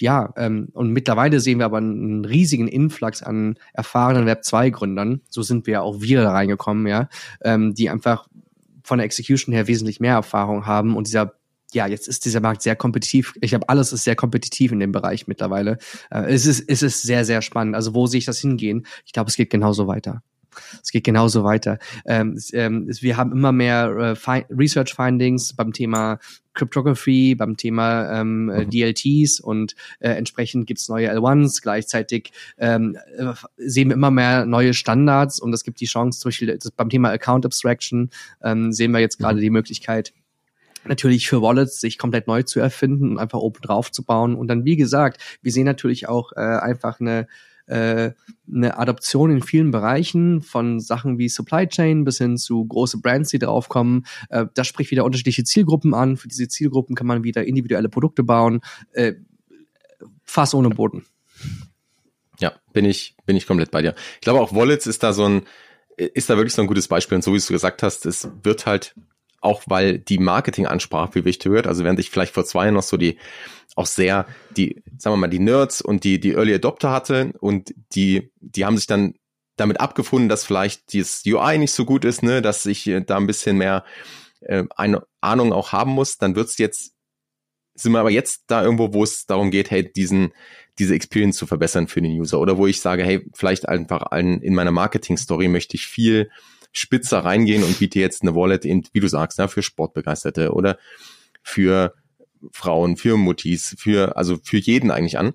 ja, 0.00 0.32
ähm, 0.36 0.70
und 0.72 0.90
mittlerweile 0.90 1.38
sehen 1.38 1.58
wir 1.58 1.66
aber 1.66 1.78
einen 1.78 2.24
riesigen 2.24 2.66
Influx 2.66 3.22
an 3.22 3.56
erfahrenen 3.72 4.26
Web 4.26 4.44
2 4.44 4.70
Gründern. 4.70 5.20
So 5.28 5.42
sind 5.42 5.66
wir 5.66 5.74
ja 5.74 5.80
auch 5.82 6.00
wir 6.00 6.24
reingekommen, 6.24 6.88
ja, 6.88 7.08
ähm, 7.42 7.74
die 7.74 7.88
einfach 7.90 8.26
von 8.84 8.98
der 8.98 9.06
Execution 9.06 9.52
her 9.52 9.66
wesentlich 9.66 9.98
mehr 9.98 10.14
Erfahrung 10.14 10.66
haben 10.66 10.96
und 10.96 11.08
dieser 11.08 11.34
ja, 11.72 11.88
jetzt 11.88 12.06
ist 12.06 12.24
dieser 12.24 12.38
Markt 12.38 12.62
sehr 12.62 12.76
kompetitiv. 12.76 13.34
Ich 13.40 13.52
habe 13.52 13.68
alles 13.68 13.92
ist 13.92 14.04
sehr 14.04 14.14
kompetitiv 14.14 14.70
in 14.70 14.78
dem 14.78 14.92
Bereich 14.92 15.26
mittlerweile. 15.26 15.78
Äh, 16.08 16.32
es 16.32 16.46
ist 16.46 16.64
es 16.68 16.82
ist 16.82 17.02
sehr 17.02 17.24
sehr 17.24 17.42
spannend. 17.42 17.74
Also 17.74 17.94
wo 17.94 18.06
sehe 18.06 18.18
ich 18.18 18.26
das 18.26 18.38
hingehen? 18.38 18.86
Ich 19.04 19.12
glaube, 19.12 19.28
es 19.28 19.36
geht 19.36 19.50
genauso 19.50 19.88
weiter. 19.88 20.22
Es 20.82 20.90
geht 20.90 21.04
genauso 21.04 21.44
weiter. 21.44 21.78
Ähm, 22.06 22.38
ähm, 22.52 22.88
wir 23.00 23.16
haben 23.16 23.32
immer 23.32 23.52
mehr 23.52 24.16
äh, 24.26 24.44
Research 24.50 24.94
Findings 24.94 25.54
beim 25.54 25.72
Thema 25.72 26.18
Cryptography, 26.54 27.34
beim 27.34 27.56
Thema 27.56 28.20
ähm, 28.20 28.48
äh, 28.48 28.64
mhm. 28.64 28.70
DLTs 28.70 29.40
und 29.40 29.74
äh, 30.00 30.10
entsprechend 30.10 30.66
gibt's 30.66 30.88
neue 30.88 31.12
L1s. 31.12 31.60
Gleichzeitig 31.62 32.32
ähm, 32.58 32.96
äh, 33.16 33.32
sehen 33.56 33.88
wir 33.88 33.96
immer 33.96 34.10
mehr 34.10 34.46
neue 34.46 34.72
Standards 34.72 35.40
und 35.40 35.52
es 35.52 35.64
gibt 35.64 35.80
die 35.80 35.86
Chance, 35.86 36.20
zum 36.20 36.28
Beispiel 36.28 36.58
beim 36.76 36.88
Thema 36.88 37.10
Account 37.10 37.44
Abstraction 37.44 38.10
ähm, 38.42 38.72
sehen 38.72 38.92
wir 38.92 39.00
jetzt 39.00 39.18
gerade 39.18 39.36
mhm. 39.36 39.42
die 39.42 39.50
Möglichkeit, 39.50 40.12
natürlich 40.86 41.28
für 41.28 41.42
Wallets 41.42 41.80
sich 41.80 41.98
komplett 41.98 42.26
neu 42.26 42.42
zu 42.42 42.60
erfinden 42.60 43.12
und 43.12 43.18
einfach 43.18 43.38
oben 43.38 43.60
drauf 43.60 43.90
zu 43.90 44.04
bauen. 44.04 44.34
Und 44.34 44.48
dann, 44.48 44.64
wie 44.64 44.76
gesagt, 44.76 45.20
wir 45.42 45.52
sehen 45.52 45.64
natürlich 45.64 46.08
auch 46.08 46.32
äh, 46.32 46.40
einfach 46.40 47.00
eine 47.00 47.26
äh, 47.66 48.12
eine 48.52 48.78
Adoption 48.78 49.30
in 49.30 49.42
vielen 49.42 49.70
Bereichen 49.70 50.42
von 50.42 50.80
Sachen 50.80 51.18
wie 51.18 51.28
Supply 51.28 51.66
Chain 51.66 52.04
bis 52.04 52.18
hin 52.18 52.36
zu 52.36 52.64
große 52.66 52.98
Brands, 53.00 53.30
die 53.30 53.38
draufkommen. 53.38 54.06
Äh, 54.28 54.46
das 54.54 54.66
spricht 54.66 54.90
wieder 54.90 55.04
unterschiedliche 55.04 55.44
Zielgruppen 55.44 55.94
an. 55.94 56.16
Für 56.16 56.28
diese 56.28 56.48
Zielgruppen 56.48 56.94
kann 56.94 57.06
man 57.06 57.24
wieder 57.24 57.44
individuelle 57.44 57.88
Produkte 57.88 58.22
bauen. 58.22 58.60
Äh, 58.92 59.14
fast 60.24 60.54
ohne 60.54 60.70
Boden. 60.70 61.04
Ja, 62.40 62.52
bin 62.72 62.84
ich, 62.84 63.16
bin 63.26 63.36
ich 63.36 63.46
komplett 63.46 63.70
bei 63.70 63.82
dir. 63.82 63.94
Ich 64.16 64.20
glaube 64.22 64.40
auch 64.40 64.54
Wallets 64.54 64.86
ist 64.86 65.02
da 65.02 65.12
so 65.12 65.24
ein, 65.24 65.42
ist 65.96 66.28
da 66.28 66.36
wirklich 66.36 66.54
so 66.54 66.62
ein 66.62 66.68
gutes 66.68 66.88
Beispiel. 66.88 67.16
Und 67.16 67.22
so 67.22 67.32
wie 67.32 67.38
du 67.38 67.52
gesagt 67.52 67.82
hast, 67.82 68.06
es 68.06 68.28
wird 68.42 68.66
halt 68.66 68.94
auch 69.44 69.62
weil 69.66 69.98
die 69.98 70.18
Marketingansprache 70.18 71.12
viel 71.12 71.24
wichtiger 71.24 71.54
wird. 71.54 71.66
Also 71.66 71.84
während 71.84 72.00
ich 72.00 72.10
vielleicht 72.10 72.34
vor 72.34 72.44
zwei 72.44 72.64
Jahren 72.64 72.74
noch 72.74 72.82
so 72.82 72.96
die 72.96 73.18
auch 73.76 73.86
sehr 73.86 74.26
die, 74.56 74.82
sagen 74.98 75.14
wir 75.14 75.18
mal, 75.18 75.28
die 75.28 75.38
Nerds 75.38 75.80
und 75.80 76.04
die, 76.04 76.20
die 76.20 76.32
Early 76.32 76.54
Adopter 76.54 76.90
hatte 76.90 77.32
und 77.40 77.74
die, 77.94 78.30
die 78.40 78.64
haben 78.64 78.76
sich 78.76 78.86
dann 78.86 79.14
damit 79.56 79.80
abgefunden, 79.80 80.28
dass 80.28 80.44
vielleicht 80.44 80.92
dieses 80.92 81.24
UI 81.26 81.58
nicht 81.58 81.72
so 81.72 81.84
gut 81.84 82.04
ist, 82.04 82.22
ne, 82.22 82.42
dass 82.42 82.66
ich 82.66 82.86
äh, 82.86 83.00
da 83.00 83.16
ein 83.16 83.26
bisschen 83.26 83.56
mehr 83.56 83.84
äh, 84.40 84.64
eine 84.76 85.06
Ahnung 85.20 85.52
auch 85.52 85.72
haben 85.72 85.92
muss, 85.92 86.18
dann 86.18 86.34
wird's 86.36 86.58
jetzt, 86.58 86.92
sind 87.74 87.92
wir 87.92 88.00
aber 88.00 88.10
jetzt 88.10 88.44
da 88.46 88.62
irgendwo, 88.62 88.92
wo 88.92 89.02
es 89.02 89.26
darum 89.26 89.50
geht, 89.50 89.70
hey, 89.70 89.90
diesen, 89.92 90.32
diese 90.78 90.94
Experience 90.94 91.36
zu 91.36 91.46
verbessern 91.46 91.88
für 91.88 92.02
den 92.02 92.12
User 92.12 92.40
oder 92.40 92.56
wo 92.58 92.66
ich 92.66 92.80
sage, 92.80 93.04
hey, 93.04 93.28
vielleicht 93.34 93.68
einfach 93.68 94.10
in 94.12 94.54
meiner 94.54 94.72
Marketing-Story 94.72 95.48
möchte 95.48 95.76
ich 95.76 95.86
viel 95.86 96.30
spitzer 96.74 97.20
reingehen 97.20 97.64
und 97.64 97.78
biete 97.78 98.00
jetzt 98.00 98.20
eine 98.20 98.34
Wallet, 98.34 98.66
in, 98.66 98.86
wie 98.92 99.00
du 99.00 99.08
sagst, 99.08 99.38
ja, 99.38 99.48
für 99.48 99.62
Sportbegeisterte 99.62 100.52
oder 100.52 100.76
für 101.42 101.94
Frauen, 102.52 102.98
für 102.98 103.16
Muttis, 103.16 103.74
für, 103.78 104.18
also 104.18 104.36
für 104.42 104.58
jeden 104.58 104.90
eigentlich 104.90 105.16
an. 105.16 105.32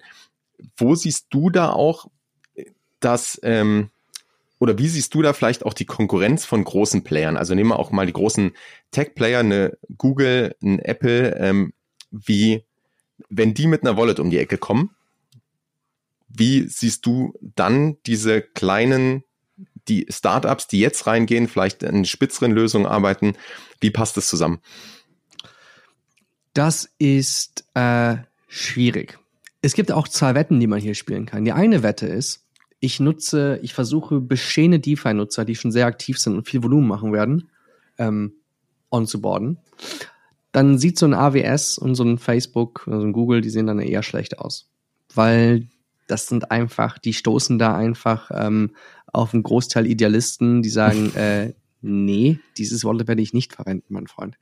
Wo 0.78 0.94
siehst 0.94 1.28
du 1.32 1.50
da 1.50 1.72
auch 1.72 2.08
dass, 3.00 3.40
ähm, 3.44 3.90
oder 4.60 4.78
wie 4.78 4.88
siehst 4.88 5.14
du 5.14 5.22
da 5.22 5.34
vielleicht 5.34 5.66
auch 5.66 5.74
die 5.74 5.86
Konkurrenz 5.86 6.46
von 6.46 6.64
großen 6.64 7.04
Playern? 7.04 7.38
Also 7.38 7.56
nehmen 7.56 7.70
wir 7.70 7.80
auch 7.80 7.92
mal 7.92 8.06
die 8.06 8.14
großen 8.14 8.52
Tech-Player, 8.92 9.40
eine 9.40 9.78
Google, 9.98 10.56
ein 10.62 10.80
Apple, 10.80 11.36
ähm, 11.38 11.74
wie, 12.12 12.66
wenn 13.30 13.54
die 13.54 13.68
mit 13.68 13.84
einer 13.84 13.98
Wallet 13.98 14.20
um 14.20 14.30
die 14.30 14.38
Ecke 14.38 14.58
kommen, 14.58 14.92
wie 16.28 16.68
siehst 16.68 17.06
du 17.06 17.34
dann 17.42 17.98
diese 18.06 18.42
kleinen, 18.42 19.24
die 19.90 20.06
Startups, 20.10 20.68
die 20.68 20.80
jetzt 20.80 21.08
reingehen, 21.08 21.48
vielleicht 21.48 21.84
an 21.84 22.06
spitzeren 22.06 22.52
Lösungen 22.52 22.86
arbeiten, 22.86 23.34
wie 23.82 23.92
passt 23.92 24.18
das 24.18 24.28
zusammen? 24.28 24.60
Das 26.54 26.90
ist 26.98 27.66
äh, 27.74 28.18
schwierig. 28.48 29.20
Es 29.62 29.74
gibt 29.74 29.92
auch 29.92 30.08
zwei 30.08 30.36
Wetten, 30.36 30.60
die 30.60 30.68
man 30.68 30.80
hier 30.80 30.96
spielen 30.96 31.26
kann. 31.26 31.46
Die 31.46 31.52
eine 31.52 31.84
Wette 31.84 32.08
ist, 32.08 32.46
ich 32.80 33.00
nutze, 33.00 33.60
ich 33.62 33.74
versuche 33.74 34.22
bestehende 34.22 34.80
DeFi-Nutzer, 34.80 35.44
die 35.44 35.56
schon 35.56 35.72
sehr 35.72 35.86
aktiv 35.86 36.18
sind 36.18 36.36
und 36.36 36.48
viel 36.48 36.64
Volumen 36.64 36.88
machen 36.88 37.12
werden, 37.12 37.50
ähm, 37.98 38.34
onzuboarden. 38.90 39.58
Dann 40.52 40.78
sieht 40.78 40.98
so 40.98 41.06
ein 41.06 41.14
AWS 41.14 41.78
und 41.78 41.96
so 41.96 42.04
ein 42.04 42.18
Facebook, 42.18 42.88
also 42.90 43.06
ein 43.06 43.14
Google, 43.14 43.42
die 43.42 43.50
sehen 43.50 43.68
dann 43.68 43.80
eher 43.80 44.02
schlecht 44.02 44.40
aus. 44.40 44.70
Weil 45.14 45.68
das 46.08 46.28
sind 46.28 46.52
einfach, 46.52 46.98
die 46.98 47.14
stoßen 47.14 47.60
da 47.60 47.76
einfach 47.76 48.32
ähm, 48.34 48.72
auf 49.14 49.34
einen 49.34 49.44
Großteil 49.44 49.88
Idealisten, 49.88 50.62
die 50.62 50.70
sagen, 50.70 51.12
äh, 51.16 51.54
nee, 51.82 52.40
dieses 52.58 52.84
Wallet 52.84 53.08
werde 53.08 53.22
ich 53.22 53.34
nicht 53.34 53.54
verwenden, 53.54 53.86
mein 53.90 54.08
Freund. 54.08 54.38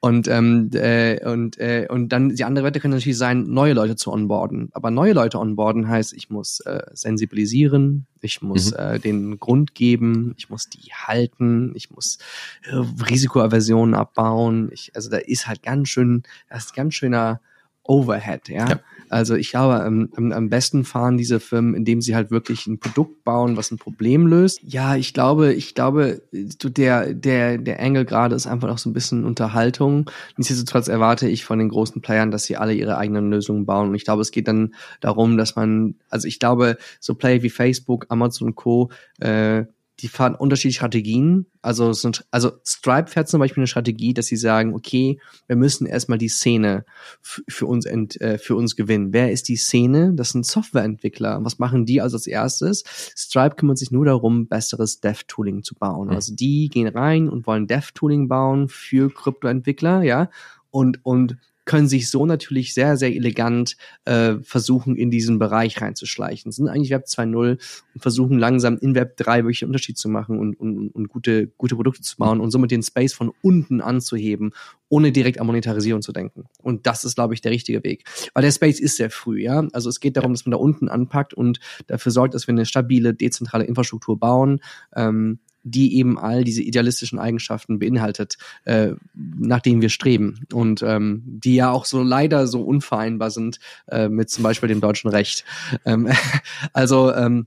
Und, 0.00 0.28
ähm, 0.28 0.70
äh, 0.74 1.24
und, 1.26 1.58
äh, 1.58 1.86
und 1.88 2.10
dann 2.10 2.34
die 2.34 2.44
andere 2.44 2.64
Wette 2.64 2.80
könnte 2.80 2.96
natürlich 2.96 3.18
sein, 3.18 3.44
neue 3.44 3.72
Leute 3.72 3.96
zu 3.96 4.12
onboarden. 4.12 4.70
Aber 4.72 4.90
neue 4.90 5.14
Leute 5.14 5.38
onboarden 5.38 5.88
heißt, 5.88 6.12
ich 6.12 6.28
muss 6.28 6.60
äh, 6.60 6.82
sensibilisieren, 6.92 8.06
ich 8.20 8.42
muss 8.42 8.72
mhm. 8.72 8.78
äh, 8.78 8.98
den 8.98 9.38
Grund 9.38 9.74
geben, 9.74 10.34
ich 10.36 10.50
muss 10.50 10.68
die 10.68 10.92
halten, 10.92 11.72
ich 11.74 11.90
muss 11.90 12.18
äh, 12.64 12.76
Risikoaversionen 13.08 13.94
abbauen. 13.94 14.70
Ich, 14.72 14.92
also 14.94 15.08
da 15.08 15.16
ist 15.16 15.46
halt 15.46 15.62
ganz 15.62 15.88
schön, 15.88 16.24
das 16.50 16.66
ist 16.66 16.74
ganz 16.74 16.94
schöner 16.94 17.40
Overhead, 17.84 18.48
ja. 18.48 18.68
ja. 18.68 18.80
Also 19.12 19.34
ich 19.34 19.50
glaube, 19.50 19.82
am, 19.82 20.08
am 20.14 20.48
besten 20.48 20.84
fahren 20.84 21.18
diese 21.18 21.38
Firmen, 21.38 21.74
indem 21.74 22.00
sie 22.00 22.14
halt 22.14 22.30
wirklich 22.30 22.66
ein 22.66 22.78
Produkt 22.78 23.24
bauen, 23.24 23.58
was 23.58 23.70
ein 23.70 23.76
Problem 23.76 24.26
löst. 24.26 24.60
Ja, 24.62 24.96
ich 24.96 25.12
glaube, 25.12 25.52
ich 25.52 25.74
glaube, 25.74 26.22
der, 26.32 27.12
der, 27.12 27.58
der 27.58 27.80
Angle 27.80 28.06
gerade 28.06 28.34
ist 28.34 28.46
einfach 28.46 28.68
noch 28.68 28.78
so 28.78 28.88
ein 28.88 28.94
bisschen 28.94 29.26
Unterhaltung. 29.26 30.10
Nichtsdestotrotz 30.38 30.88
erwarte 30.88 31.28
ich 31.28 31.44
von 31.44 31.58
den 31.58 31.68
großen 31.68 32.00
Playern, 32.00 32.30
dass 32.30 32.44
sie 32.44 32.56
alle 32.56 32.72
ihre 32.72 32.96
eigenen 32.96 33.30
Lösungen 33.30 33.66
bauen. 33.66 33.90
Und 33.90 33.94
ich 33.96 34.04
glaube, 34.04 34.22
es 34.22 34.30
geht 34.30 34.48
dann 34.48 34.74
darum, 35.00 35.36
dass 35.36 35.56
man, 35.56 35.96
also 36.08 36.26
ich 36.26 36.38
glaube, 36.38 36.78
so 36.98 37.14
Player 37.14 37.42
wie 37.42 37.50
Facebook, 37.50 38.06
Amazon 38.08 38.54
Co., 38.54 38.90
äh, 39.20 39.64
die 40.02 40.08
fahren 40.08 40.34
unterschiedliche 40.34 40.78
Strategien. 40.78 41.46
Also, 41.62 41.92
also 42.32 42.52
Stripe 42.66 43.08
fährt 43.08 43.28
zum 43.28 43.38
Beispiel 43.38 43.60
eine 43.60 43.68
Strategie, 43.68 44.12
dass 44.12 44.26
sie 44.26 44.36
sagen, 44.36 44.74
okay, 44.74 45.20
wir 45.46 45.54
müssen 45.54 45.86
erstmal 45.86 46.18
die 46.18 46.28
Szene 46.28 46.84
für 47.20 47.66
uns 47.66 47.86
ent, 47.86 48.20
äh, 48.20 48.38
für 48.38 48.56
uns 48.56 48.74
gewinnen. 48.74 49.12
Wer 49.12 49.30
ist 49.30 49.48
die 49.48 49.56
Szene? 49.56 50.12
Das 50.14 50.30
sind 50.30 50.44
Softwareentwickler. 50.44 51.38
Was 51.44 51.60
machen 51.60 51.86
die 51.86 52.00
also 52.00 52.16
als 52.16 52.26
erstes? 52.26 52.82
Stripe 53.16 53.54
kümmert 53.54 53.78
sich 53.78 53.92
nur 53.92 54.04
darum, 54.04 54.48
besseres 54.48 55.00
Dev-Tooling 55.00 55.62
zu 55.62 55.76
bauen. 55.76 56.08
Mhm. 56.08 56.14
Also 56.14 56.34
die 56.34 56.68
gehen 56.68 56.88
rein 56.88 57.28
und 57.28 57.46
wollen 57.46 57.68
Dev-Tooling 57.68 58.26
bauen 58.26 58.68
für 58.68 59.08
Kryptoentwickler, 59.08 60.02
ja, 60.02 60.30
und 60.70 60.98
und 61.04 61.36
können 61.64 61.88
sich 61.88 62.10
so 62.10 62.26
natürlich 62.26 62.74
sehr, 62.74 62.96
sehr 62.96 63.14
elegant 63.14 63.76
äh, 64.04 64.34
versuchen, 64.42 64.96
in 64.96 65.10
diesen 65.10 65.38
Bereich 65.38 65.80
reinzuschleichen. 65.80 66.52
Sind 66.52 66.68
eigentlich 66.68 66.90
Web 66.90 67.04
2.0 67.06 67.58
und 67.94 68.00
versuchen 68.00 68.38
langsam 68.38 68.78
in 68.78 68.94
Web 68.94 69.16
3 69.16 69.44
wirklich 69.44 69.62
einen 69.62 69.70
Unterschied 69.70 69.98
zu 69.98 70.08
machen 70.08 70.38
und, 70.38 70.58
und, 70.58 70.90
und 70.90 71.08
gute, 71.08 71.48
gute 71.58 71.76
Produkte 71.76 72.02
zu 72.02 72.16
bauen 72.16 72.40
und 72.40 72.50
somit 72.50 72.70
den 72.70 72.82
Space 72.82 73.12
von 73.12 73.32
unten 73.42 73.80
anzuheben, 73.80 74.52
ohne 74.88 75.12
direkt 75.12 75.40
an 75.40 75.46
Monetarisierung 75.46 76.02
zu 76.02 76.12
denken. 76.12 76.44
Und 76.60 76.86
das 76.86 77.04
ist, 77.04 77.14
glaube 77.14 77.34
ich, 77.34 77.40
der 77.40 77.52
richtige 77.52 77.82
Weg. 77.84 78.04
Weil 78.34 78.42
der 78.42 78.52
Space 78.52 78.80
ist 78.80 78.96
sehr 78.96 79.10
früh, 79.10 79.42
ja. 79.42 79.66
Also 79.72 79.88
es 79.88 80.00
geht 80.00 80.16
darum, 80.16 80.32
dass 80.32 80.44
man 80.44 80.50
da 80.50 80.58
unten 80.58 80.88
anpackt 80.88 81.32
und 81.32 81.60
dafür 81.86 82.12
sorgt, 82.12 82.34
dass 82.34 82.46
wir 82.46 82.52
eine 82.52 82.66
stabile, 82.66 83.14
dezentrale 83.14 83.64
Infrastruktur 83.64 84.18
bauen. 84.18 84.60
Ähm, 84.94 85.38
die 85.62 85.96
eben 85.96 86.18
all 86.18 86.44
diese 86.44 86.62
idealistischen 86.62 87.18
Eigenschaften 87.18 87.78
beinhaltet, 87.78 88.36
äh, 88.64 88.92
nach 89.14 89.60
denen 89.60 89.82
wir 89.82 89.88
streben 89.88 90.46
und 90.52 90.82
ähm, 90.82 91.22
die 91.24 91.54
ja 91.54 91.70
auch 91.70 91.84
so 91.84 92.02
leider 92.02 92.46
so 92.46 92.62
unvereinbar 92.62 93.30
sind 93.30 93.58
äh, 93.88 94.08
mit 94.08 94.30
zum 94.30 94.42
Beispiel 94.42 94.68
dem 94.68 94.80
deutschen 94.80 95.10
Recht. 95.10 95.44
Ähm, 95.84 96.08
also 96.72 97.12
ähm, 97.14 97.46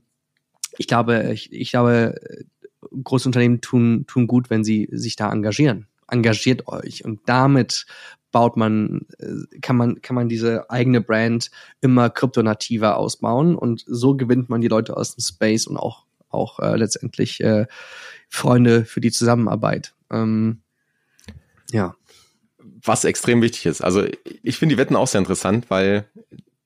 ich 0.78 0.86
glaube, 0.86 1.32
ich, 1.32 1.52
ich 1.52 1.70
glaube, 1.70 2.20
große 3.02 3.28
Unternehmen 3.28 3.60
tun 3.60 4.04
tun 4.06 4.26
gut, 4.26 4.50
wenn 4.50 4.64
sie 4.64 4.88
sich 4.92 5.16
da 5.16 5.32
engagieren. 5.32 5.86
Engagiert 6.08 6.68
euch 6.68 7.04
und 7.04 7.20
damit 7.26 7.86
baut 8.32 8.56
man, 8.56 9.06
äh, 9.18 9.58
kann 9.60 9.76
man, 9.76 10.02
kann 10.02 10.14
man 10.14 10.28
diese 10.28 10.70
eigene 10.70 11.00
Brand 11.00 11.50
immer 11.80 12.10
kryptonativer 12.10 12.96
ausbauen 12.96 13.56
und 13.56 13.84
so 13.86 14.16
gewinnt 14.16 14.48
man 14.48 14.60
die 14.60 14.68
Leute 14.68 14.96
aus 14.96 15.14
dem 15.14 15.22
Space 15.22 15.66
und 15.66 15.76
auch 15.76 16.05
auch 16.36 16.60
äh, 16.60 16.76
letztendlich 16.76 17.40
äh, 17.42 17.66
Freunde 18.28 18.84
für 18.84 19.00
die 19.00 19.10
Zusammenarbeit. 19.10 19.94
Ähm, 20.10 20.60
ja. 21.70 21.94
Was 22.82 23.04
extrem 23.04 23.42
wichtig 23.42 23.66
ist. 23.66 23.80
Also 23.82 24.06
ich 24.42 24.58
finde 24.58 24.74
die 24.74 24.78
Wetten 24.78 24.96
auch 24.96 25.08
sehr 25.08 25.18
interessant, 25.18 25.70
weil 25.70 26.08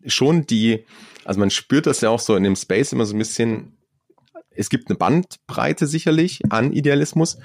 schon 0.06 0.46
die, 0.46 0.84
also 1.24 1.40
man 1.40 1.50
spürt 1.50 1.86
das 1.86 2.00
ja 2.00 2.10
auch 2.10 2.20
so 2.20 2.36
in 2.36 2.42
dem 2.42 2.56
Space 2.56 2.92
immer 2.92 3.06
so 3.06 3.14
ein 3.14 3.18
bisschen, 3.18 3.76
es 4.50 4.70
gibt 4.70 4.88
eine 4.88 4.98
Bandbreite 4.98 5.86
sicherlich 5.86 6.40
an 6.50 6.72
Idealismus, 6.72 7.38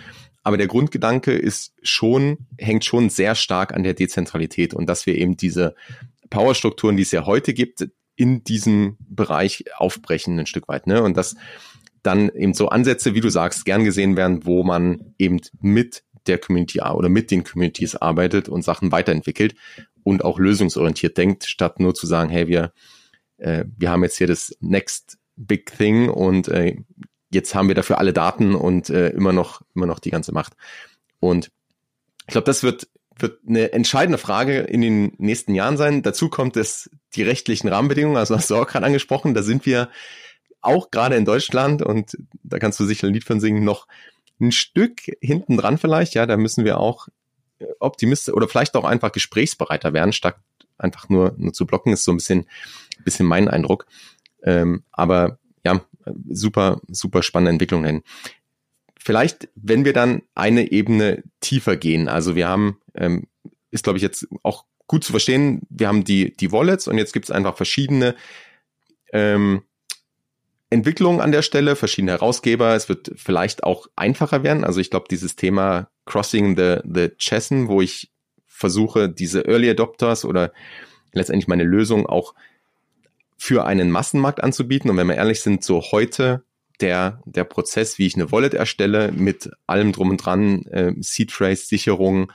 aber 0.44 0.58
der 0.58 0.67
Grundgedanke 0.67 1.34
ist 1.34 1.74
schon, 1.84 2.48
hängt 2.58 2.86
schon 2.86 3.10
sehr 3.10 3.36
stark 3.36 3.74
an 3.74 3.84
der 3.84 3.94
Dezentralität 3.94 4.74
und 4.74 4.88
dass 4.88 5.05
wir 5.05 5.15
eben 5.15 5.38
diese 5.38 5.75
Powerstrukturen, 6.29 6.98
die 6.98 7.03
es 7.03 7.12
ja 7.12 7.25
heute 7.25 7.53
gibt, 7.53 7.88
in 8.15 8.44
diesem 8.44 8.98
Bereich 9.00 9.65
aufbrechen 9.77 10.39
ein 10.39 10.46
Stück 10.46 10.67
weit. 10.67 10.88
Ne? 10.88 11.01
Und 11.01 11.17
das 11.17 11.36
dann 12.05 12.29
eben 12.29 12.53
so 12.53 12.69
Ansätze, 12.69 13.13
wie 13.13 13.21
du 13.21 13.29
sagst, 13.29 13.65
gern 13.65 13.83
gesehen 13.83 14.15
werden, 14.15 14.45
wo 14.45 14.63
man 14.63 15.13
eben 15.17 15.39
mit 15.59 16.03
der 16.27 16.38
Community 16.38 16.81
oder 16.81 17.09
mit 17.09 17.31
den 17.31 17.43
Communities 17.43 17.95
arbeitet 17.95 18.50
und 18.50 18.63
Sachen 18.63 18.91
weiterentwickelt 18.91 19.55
und 20.03 20.24
auch 20.24 20.39
lösungsorientiert 20.39 21.17
denkt, 21.17 21.45
statt 21.45 21.79
nur 21.79 21.93
zu 21.93 22.07
sagen, 22.07 22.29
hey, 22.29 22.47
wir, 22.47 22.74
äh, 23.38 23.65
wir 23.77 23.89
haben 23.89 24.03
jetzt 24.03 24.17
hier 24.17 24.27
das 24.27 24.55
Next 24.59 25.17
Big 25.35 25.65
Thing 25.77 26.09
und 26.09 26.47
äh, 26.47 26.77
jetzt 27.31 27.55
haben 27.55 27.67
wir 27.67 27.75
dafür 27.75 27.97
alle 28.00 28.13
Daten 28.13 28.55
und 28.55 28.89
äh, 28.89 29.09
immer 29.09 29.33
noch, 29.33 29.62
immer 29.75 29.85
noch 29.85 30.00
die 30.00 30.12
ganze 30.12 30.31
Macht. 30.31 30.53
Und 31.19 31.51
ich 32.27 32.31
glaube, 32.31 32.45
das 32.45 32.63
wird, 32.63 32.88
wird 33.17 33.39
eine 33.47 33.74
entscheidende 33.74 34.17
Frage 34.17 34.59
in 34.59 34.81
den 34.81 35.13
nächsten 35.17 35.53
Jahren 35.53 35.77
sein. 35.77 36.01
Dazu 36.01 36.29
kommt 36.29 36.57
es 36.57 36.89
die 37.15 37.24
rechtlichen 37.24 37.67
Rahmenbedingungen, 37.67 38.17
also 38.17 38.35
hast 38.35 38.50
du 38.50 38.55
auch 38.55 38.67
gerade 38.67 38.85
angesprochen, 38.85 39.33
da 39.33 39.43
sind 39.43 39.65
wir 39.65 39.89
auch 40.65 40.91
gerade 40.91 41.15
in 41.15 41.25
Deutschland, 41.25 41.81
und 41.81 42.17
da 42.43 42.60
kannst 42.60 42.79
du 42.79 42.86
sicher 42.86 43.07
ein 43.07 43.13
Lied 43.13 43.24
von 43.24 43.39
singen, 43.39 43.63
noch 43.63 43.88
ein 44.39 44.51
Stück 44.51 45.01
hinten 45.22 45.57
dran 45.57 45.77
vielleicht, 45.77 46.13
ja, 46.13 46.25
da 46.25 46.38
müssen 46.38 46.65
wir 46.65 46.79
auch 46.79 47.07
äh, 47.60 47.65
optimistisch 47.79 48.34
oder 48.34 48.48
vielleicht 48.48 48.75
auch 48.75 48.84
einfach 48.84 49.12
gesprächsbereiter 49.12 49.93
werden, 49.93 50.13
statt 50.13 50.38
einfach 50.77 51.10
nur, 51.10 51.34
nur 51.38 51.53
zu 51.53 51.65
blocken, 51.65 51.93
ist 51.93 52.03
so 52.03 52.12
ein 52.12 52.17
bisschen, 52.17 52.48
bisschen 53.03 53.25
mein 53.25 53.48
Eindruck. 53.48 53.86
Ähm, 54.43 54.84
aber 54.91 55.39
ja, 55.63 55.81
super, 56.29 56.81
super 56.88 57.24
spannende 57.24 57.51
Entwicklung 57.51 57.84
denn 57.84 58.03
Vielleicht, 59.00 59.50
wenn 59.55 59.86
wir 59.86 59.93
dann 59.93 60.24
eine 60.34 60.72
Ebene 60.72 61.24
tiefer 61.39 61.77
gehen, 61.77 62.07
also 62.07 62.36
wir 62.36 62.48
haben, 62.48 62.79
ähm, 62.95 63.27
ist 63.69 63.84
glaube 63.84 63.98
ich 63.98 64.03
jetzt 64.03 64.27
auch 64.41 64.65
gut 64.88 65.03
zu 65.03 65.12
verstehen, 65.12 65.62
wir 65.69 65.88
haben 65.88 66.03
die, 66.03 66.36
die 66.36 66.51
Wallets 66.51 66.88
und 66.88 66.98
jetzt 66.98 67.13
gibt 67.13 67.25
es 67.25 67.31
einfach 67.31 67.55
verschiedene 67.55 68.15
ähm, 69.13 69.62
Entwicklung 70.69 71.22
an 71.22 71.31
der 71.31 71.41
Stelle, 71.41 71.75
verschiedene 71.75 72.13
Herausgeber. 72.13 72.75
Es 72.75 72.89
wird 72.89 73.12
vielleicht 73.15 73.63
auch 73.63 73.88
einfacher 73.95 74.43
werden. 74.43 74.63
Also 74.63 74.79
ich 74.79 74.89
glaube, 74.89 75.07
dieses 75.10 75.36
Thema 75.36 75.89
Crossing 76.05 76.57
the, 76.57 76.77
the 76.84 77.10
Chasm, 77.19 77.67
wo 77.67 77.81
ich 77.81 78.12
versuche, 78.45 79.10
diese 79.10 79.45
Early 79.48 79.69
Adopters 79.69 80.25
oder 80.25 80.51
letztendlich 81.12 81.48
meine 81.48 81.63
Lösung 81.63 82.05
auch 82.05 82.34
für 83.38 83.65
einen 83.65 83.91
Massenmarkt 83.91 84.43
anzubieten. 84.43 84.89
Und 84.89 84.98
wenn 84.98 85.07
wir 85.07 85.15
ehrlich 85.15 85.41
sind, 85.41 85.63
so 85.63 85.81
heute 85.81 86.43
der, 86.81 87.22
der 87.25 87.43
Prozess, 87.43 88.00
wie 88.00 88.07
ich 88.07 88.16
eine 88.16 88.31
Wallet 88.31 88.53
erstelle, 88.53 89.11
mit 89.11 89.50
allem 89.68 89.92
drum 89.92 90.09
und 90.09 90.18
dran, 90.18 90.63
äh, 90.66 90.94
Seed 91.00 91.31
Phrase, 91.31 91.66
Sicherung, 91.66 92.31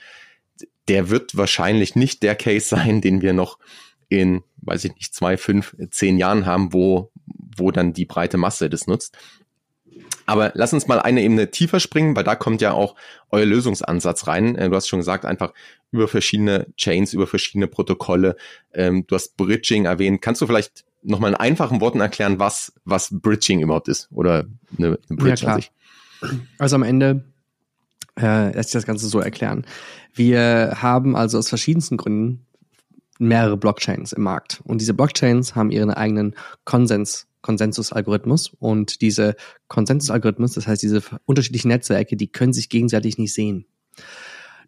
der 0.89 1.11
wird 1.11 1.37
wahrscheinlich 1.37 1.95
nicht 1.95 2.23
der 2.23 2.35
Case 2.35 2.67
sein, 2.69 3.01
den 3.01 3.23
wir 3.23 3.33
noch 3.33 3.59
in, 4.09 4.43
weiß 4.63 4.85
ich 4.85 4.95
nicht, 4.95 5.15
zwei, 5.15 5.37
fünf, 5.37 5.77
zehn 5.91 6.19
Jahren 6.19 6.47
haben, 6.47 6.73
wo, 6.73 7.13
wo 7.57 7.71
dann 7.71 7.93
die 7.93 8.05
breite 8.05 8.37
Masse 8.37 8.71
das 8.71 8.87
nutzt. 8.87 9.17
Aber 10.27 10.53
lass 10.55 10.73
uns 10.73 10.87
mal 10.87 11.01
eine 11.01 11.23
Ebene 11.23 11.51
tiefer 11.51 11.81
springen, 11.81 12.15
weil 12.15 12.23
da 12.25 12.37
kommt 12.37 12.61
ja 12.61 12.73
auch 12.73 12.95
euer 13.31 13.47
Lösungsansatz 13.47 14.27
rein. 14.29 14.55
Äh, 14.55 14.69
du 14.71 14.77
hast 14.77 14.89
schon 14.89 15.01
gesagt, 15.01 15.25
einfach 15.25 15.53
über 15.91 16.07
verschiedene 16.07 16.69
Chains, 16.77 17.13
über 17.13 17.27
verschiedene 17.27 17.67
Protokolle. 17.67 18.37
Ähm, 18.73 19.05
du 19.07 19.15
hast 19.17 19.37
Bridging 19.37 19.87
erwähnt. 19.87 20.23
Kannst 20.23 20.41
du 20.41 20.47
vielleicht 20.47 20.85
nochmal 21.03 21.33
in 21.33 21.37
einfachen 21.37 21.81
Worten 21.81 22.01
erklären, 22.01 22.39
was, 22.39 22.73
was 22.85 23.09
Bridging 23.11 23.61
überhaupt 23.61 23.89
ist? 23.89 24.09
Oder 24.13 24.47
eine, 24.79 24.99
eine 25.09 25.17
Bridge 25.17 25.29
ja, 25.29 25.37
klar. 25.37 25.55
an 25.55 25.61
sich? 25.61 25.73
Also 26.59 26.77
am 26.77 26.83
Ende 26.83 27.25
äh, 28.21 28.53
lässt 28.53 28.71
sich 28.71 28.79
das 28.79 28.87
Ganze 28.87 29.09
so 29.09 29.21
erklären. 29.21 29.65
Wir 30.15 30.77
haben 30.77 31.17
also 31.17 31.39
aus 31.39 31.49
verschiedensten 31.49 31.97
Gründen 31.97 32.47
mehrere 33.19 33.57
Blockchains 33.57 34.13
im 34.13 34.23
Markt. 34.23 34.61
Und 34.65 34.81
diese 34.81 34.95
Blockchains 34.95 35.55
haben 35.55 35.71
ihren 35.71 35.91
eigenen 35.91 36.35
Konsens, 36.65 37.27
Konsensusalgorithmus. 37.43 38.53
Und 38.59 39.01
diese 39.01 39.37
Konsensusalgorithmus, 39.69 40.53
das 40.53 40.67
heißt 40.67 40.83
diese 40.83 41.03
unterschiedlichen 41.25 41.69
Netzwerke, 41.69 42.17
die 42.17 42.31
können 42.31 42.53
sich 42.53 42.69
gegenseitig 42.69 43.19
nicht 43.19 43.35
sehen. 43.35 43.67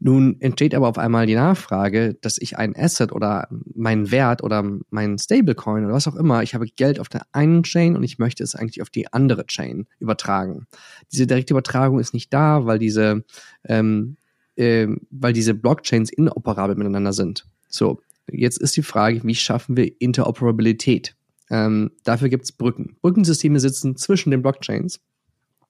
Nun 0.00 0.40
entsteht 0.40 0.74
aber 0.74 0.88
auf 0.88 0.98
einmal 0.98 1.26
die 1.26 1.36
Nachfrage, 1.36 2.14
dass 2.20 2.36
ich 2.38 2.58
ein 2.58 2.74
Asset 2.74 3.12
oder 3.12 3.46
meinen 3.72 4.10
Wert 4.10 4.42
oder 4.42 4.64
meinen 4.90 5.16
Stablecoin 5.16 5.84
oder 5.84 5.94
was 5.94 6.08
auch 6.08 6.16
immer, 6.16 6.42
ich 6.42 6.56
habe 6.56 6.66
Geld 6.66 6.98
auf 6.98 7.08
der 7.08 7.22
einen 7.30 7.62
Chain 7.62 7.94
und 7.94 8.02
ich 8.02 8.18
möchte 8.18 8.42
es 8.42 8.56
eigentlich 8.56 8.82
auf 8.82 8.90
die 8.90 9.12
andere 9.12 9.46
Chain 9.46 9.86
übertragen. 10.00 10.66
Diese 11.12 11.28
direkte 11.28 11.54
Übertragung 11.54 12.00
ist 12.00 12.14
nicht 12.14 12.34
da, 12.34 12.66
weil 12.66 12.80
diese, 12.80 13.22
ähm, 13.64 14.16
äh, 14.56 14.88
weil 15.10 15.34
diese 15.34 15.54
Blockchains 15.54 16.10
inoperabel 16.10 16.74
miteinander 16.74 17.12
sind. 17.12 17.46
So, 17.68 18.00
Jetzt 18.30 18.58
ist 18.58 18.76
die 18.76 18.82
Frage, 18.82 19.20
wie 19.24 19.34
schaffen 19.34 19.76
wir 19.76 20.00
Interoperabilität? 20.00 21.16
Ähm, 21.52 21.90
dafür 22.02 22.30
gibt 22.30 22.44
es 22.44 22.52
Brücken. 22.52 22.96
Brückensysteme 23.02 23.60
sitzen 23.60 23.96
zwischen 23.96 24.30
den 24.30 24.40
Blockchains 24.40 25.00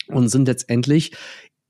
und 0.06 0.28
sind 0.28 0.46
letztendlich 0.46 1.12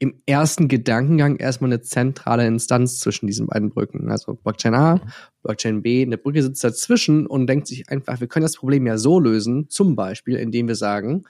im 0.03 0.21
ersten 0.27 0.67
Gedankengang 0.67 1.37
erstmal 1.37 1.69
eine 1.69 1.81
zentrale 1.81 2.45
Instanz 2.45 2.99
zwischen 2.99 3.29
diesen 3.29 3.47
beiden 3.47 3.71
Brücken. 3.71 4.11
Also 4.11 4.35
Blockchain 4.35 4.75
A, 4.75 5.01
Blockchain 5.45 5.81
B, 5.81 6.03
eine 6.03 6.19
Brücke 6.19 6.43
sitzt 6.43 6.65
dazwischen 6.65 7.25
und 7.25 7.47
denkt 7.47 7.69
sich 7.69 7.89
einfach, 7.89 8.19
wir 8.19 8.27
können 8.27 8.43
das 8.43 8.57
Problem 8.57 8.85
ja 8.85 8.99
so 8.99 9.21
lösen, 9.21 9.69
zum 9.69 9.95
Beispiel, 9.95 10.35
indem 10.35 10.67
wir 10.67 10.75
sagen, 10.75 11.23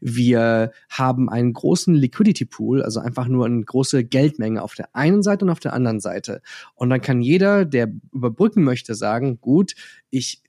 wir 0.00 0.72
haben 0.90 1.28
einen 1.28 1.52
großen 1.52 1.94
Liquidity 1.94 2.46
Pool, 2.46 2.82
also 2.82 2.98
einfach 2.98 3.28
nur 3.28 3.46
eine 3.46 3.62
große 3.62 4.02
Geldmenge 4.02 4.60
auf 4.60 4.74
der 4.74 4.96
einen 4.96 5.22
Seite 5.22 5.44
und 5.44 5.52
auf 5.52 5.60
der 5.60 5.72
anderen 5.72 6.00
Seite. 6.00 6.42
Und 6.74 6.90
dann 6.90 7.00
kann 7.00 7.22
jeder, 7.22 7.64
der 7.64 7.92
überbrücken 8.12 8.64
möchte, 8.64 8.96
sagen, 8.96 9.40
gut, 9.40 9.76
ich 10.10 10.42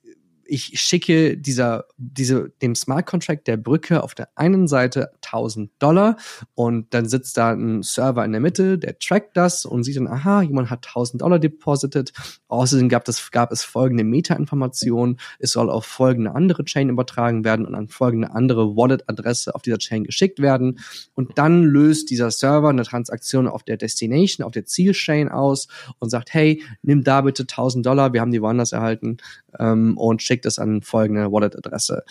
ich 0.48 0.80
schicke 0.80 1.36
dieser, 1.36 1.84
diese, 1.98 2.50
dem 2.62 2.74
Smart 2.74 3.04
Contract 3.06 3.46
der 3.46 3.58
Brücke 3.58 4.02
auf 4.02 4.14
der 4.14 4.30
einen 4.34 4.66
Seite 4.66 5.10
1000 5.22 5.70
Dollar 5.78 6.16
und 6.54 6.94
dann 6.94 7.06
sitzt 7.06 7.36
da 7.36 7.52
ein 7.52 7.82
Server 7.82 8.24
in 8.24 8.32
der 8.32 8.40
Mitte, 8.40 8.78
der 8.78 8.98
trackt 8.98 9.36
das 9.36 9.66
und 9.66 9.84
sieht 9.84 9.96
dann, 9.96 10.08
aha, 10.08 10.40
jemand 10.40 10.70
hat 10.70 10.86
1000 10.86 11.20
Dollar 11.20 11.38
deposited. 11.38 12.12
Außerdem 12.48 12.88
gab, 12.88 13.04
das, 13.04 13.30
gab 13.30 13.52
es 13.52 13.62
folgende 13.62 14.04
Meta-Informationen. 14.04 15.18
Es 15.38 15.52
soll 15.52 15.68
auf 15.68 15.84
folgende 15.84 16.34
andere 16.34 16.64
Chain 16.64 16.88
übertragen 16.88 17.44
werden 17.44 17.66
und 17.66 17.74
an 17.74 17.88
folgende 17.88 18.30
andere 18.30 18.74
Wallet-Adresse 18.74 19.54
auf 19.54 19.60
dieser 19.60 19.78
Chain 19.78 20.04
geschickt 20.04 20.40
werden. 20.40 20.78
Und 21.12 21.36
dann 21.36 21.62
löst 21.62 22.08
dieser 22.08 22.30
Server 22.30 22.70
eine 22.70 22.84
Transaktion 22.84 23.48
auf 23.48 23.64
der 23.64 23.76
Destination, 23.76 24.46
auf 24.46 24.52
der 24.52 24.64
Zielchain 24.64 25.28
aus 25.28 25.68
und 25.98 26.08
sagt, 26.08 26.32
hey, 26.32 26.62
nimm 26.82 27.04
da 27.04 27.20
bitte 27.20 27.42
1000 27.42 27.84
Dollar, 27.84 28.14
wir 28.14 28.22
haben 28.22 28.32
die 28.32 28.40
woanders 28.40 28.72
erhalten 28.72 29.18
ähm, 29.58 29.98
und 29.98 30.22
schickt 30.38 30.46
es 30.46 30.58
an 30.60 30.82
folgende 30.82 31.32
Wallet-Adresse. 31.32 32.04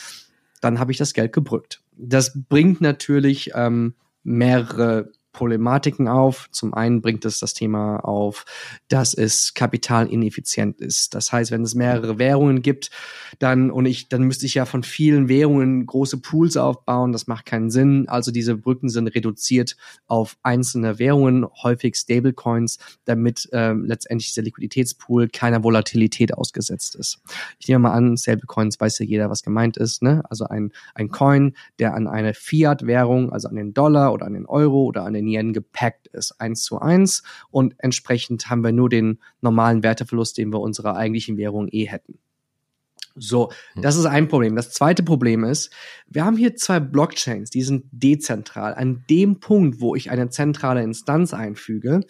Dann 0.59 0.79
habe 0.79 0.91
ich 0.91 0.97
das 0.97 1.13
Geld 1.13 1.31
gebrückt. 1.31 1.81
Das 1.95 2.37
bringt 2.49 2.81
natürlich 2.81 3.51
ähm, 3.55 3.93
mehrere 4.23 5.11
Problematiken 5.37 6.07
auf. 6.07 6.49
Zum 6.51 6.73
einen 6.73 7.01
bringt 7.01 7.23
es 7.23 7.39
das 7.39 7.53
Thema 7.53 7.97
auf, 7.97 8.43
dass 8.87 9.13
es 9.13 9.53
kapitalineffizient 9.53 10.81
ist. 10.81 11.13
Das 11.13 11.31
heißt, 11.31 11.51
wenn 11.51 11.61
es 11.61 11.75
mehrere 11.75 12.17
Währungen 12.17 12.63
gibt, 12.63 12.89
dann 13.37 13.69
und 13.69 13.85
ich, 13.85 14.09
dann 14.09 14.23
müsste 14.23 14.47
ich 14.47 14.55
ja 14.55 14.65
von 14.65 14.81
vielen 14.81 15.29
Währungen 15.29 15.85
große 15.85 16.17
Pools 16.17 16.57
aufbauen. 16.57 17.11
Das 17.11 17.27
macht 17.27 17.45
keinen 17.45 17.69
Sinn. 17.69 18.09
Also 18.09 18.31
diese 18.31 18.57
Brücken 18.57 18.89
sind 18.89 19.07
reduziert 19.09 19.77
auf 20.07 20.37
einzelne 20.41 20.97
Währungen, 20.97 21.45
häufig 21.61 21.95
Stablecoins, 21.95 22.79
damit 23.05 23.47
ähm, 23.53 23.85
letztendlich 23.85 24.33
dieser 24.33 24.41
Liquiditätspool 24.41 25.27
keiner 25.27 25.63
Volatilität 25.63 26.33
ausgesetzt 26.33 26.95
ist. 26.95 27.21
Ich 27.59 27.67
nehme 27.67 27.79
mal 27.79 27.93
an, 27.93 28.17
Stablecoins 28.17 28.79
weiß 28.79 28.97
ja 28.99 29.05
jeder, 29.05 29.29
was 29.29 29.43
gemeint 29.43 29.77
ist. 29.77 30.01
Ne? 30.01 30.23
Also 30.29 30.45
ein, 30.45 30.71
ein 30.95 31.09
Coin, 31.09 31.53
der 31.77 31.93
an 31.93 32.07
eine 32.07 32.33
Fiat-Währung, 32.33 33.31
also 33.31 33.47
an 33.49 33.55
den 33.55 33.75
Dollar 33.75 34.13
oder 34.13 34.25
an 34.25 34.33
den 34.33 34.47
Euro 34.47 34.85
oder 34.85 35.05
an 35.05 35.13
den 35.13 35.26
Yen 35.27 35.53
gepackt 35.53 36.07
ist, 36.07 36.39
eins 36.39 36.63
zu 36.63 36.79
eins. 36.79 37.23
Und 37.49 37.75
entsprechend 37.77 38.49
haben 38.49 38.63
wir 38.63 38.71
nur 38.71 38.89
den 38.89 39.19
normalen 39.41 39.83
Werteverlust, 39.83 40.37
den 40.37 40.51
wir 40.51 40.59
unserer 40.59 40.95
eigentlichen 40.95 41.37
Währung 41.37 41.67
eh 41.69 41.85
hätten. 41.85 42.19
So, 43.19 43.51
hm. 43.73 43.81
das 43.81 43.97
ist 43.97 44.05
ein 44.05 44.27
Problem. 44.27 44.55
Das 44.55 44.71
zweite 44.71 45.03
Problem 45.03 45.43
ist, 45.43 45.71
wir 46.07 46.23
haben 46.23 46.37
hier 46.37 46.55
zwei 46.55 46.79
Blockchains, 46.79 47.49
die 47.49 47.63
sind 47.63 47.85
dezentral. 47.91 48.75
An 48.75 49.03
dem 49.09 49.39
Punkt, 49.39 49.81
wo 49.81 49.95
ich 49.95 50.11
eine 50.11 50.29
zentrale 50.29 50.83
Instanz 50.83 51.33
einfüge, 51.33 52.01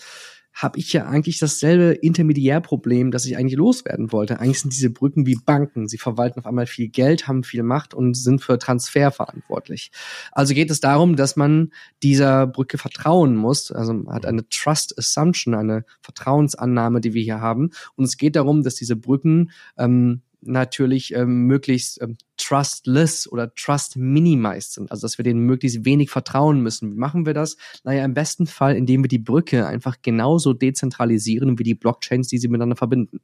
habe 0.58 0.80
ich 0.80 0.92
ja 0.92 1.06
eigentlich 1.06 1.38
dasselbe 1.38 1.92
Intermediärproblem, 1.92 3.12
das 3.12 3.26
ich 3.26 3.38
eigentlich 3.38 3.58
loswerden 3.58 4.12
wollte. 4.12 4.40
Eigentlich 4.40 4.62
sind 4.62 4.74
diese 4.74 4.90
Brücken 4.90 5.28
wie 5.28 5.36
Banken. 5.36 5.88
Sie 5.88 6.00
verwalten 6.00 6.40
auf 6.40 6.48
einmal 6.48 6.66
viel 6.66 6.90
Geld, 6.90 7.28
haben 7.28 7.44
viel 7.44 7.62
Macht 7.62 7.94
und 7.94 8.16
sind 8.16 8.42
für 8.42 8.58
Transfer 8.58 9.12
verantwortlich. 9.12 9.92
Also 10.32 10.56
geht 10.56 10.72
es 10.72 10.80
darum, 10.80 11.16
dass 11.16 11.36
man 11.36 11.72
dieser 12.02 12.48
Brücke 12.48 12.80
vertrauen 12.80 13.36
muss. 13.36 13.72
Also 13.72 13.94
man 13.94 14.16
hat 14.16 14.26
eine 14.26 14.50
Trust 14.50 14.98
Assumption, 14.98 15.54
eine 15.54 15.86
Vertrauensannahme, 16.02 17.02
die 17.02 17.14
wir 17.14 17.22
hier 17.22 17.40
haben. 17.40 17.70
Und 17.96 18.06
es 18.06 18.18
geht 18.18 18.36
darum, 18.36 18.64
dass 18.64 18.74
diese 18.74 18.96
Brücken 18.96 19.52
ähm, 19.78 20.24
natürlich 20.42 21.14
ähm, 21.14 21.48
möglichst 21.48 22.02
ähm, 22.02 22.18
trustless 22.38 23.32
oder 23.32 23.54
trust 23.54 23.98
minimized 23.98 24.74
sind, 24.74 24.92
also 24.92 25.02
dass 25.02 25.18
wir 25.18 25.24
denen 25.24 25.42
möglichst 25.42 25.86
wenig 25.86 26.10
vertrauen 26.10 26.62
müssen. 26.62 26.92
Wie 26.92 27.00
machen 27.00 27.26
wir 27.26 27.34
das? 27.34 27.58
Naja, 27.84 28.06
im 28.06 28.14
besten 28.14 28.48
Fall, 28.48 28.76
indem 28.76 29.04
wir 29.04 29.10
die 29.10 29.20
Brücke 29.20 29.66
einfach 29.66 29.98
genauso 30.02 30.54
dezentralisieren 30.54 31.60
wie 31.60 31.64
die 31.64 31.76
Blockchains, 31.76 32.28
die 32.28 32.38
sie 32.38 32.48
miteinander 32.48 32.76
verbinden 32.76 33.20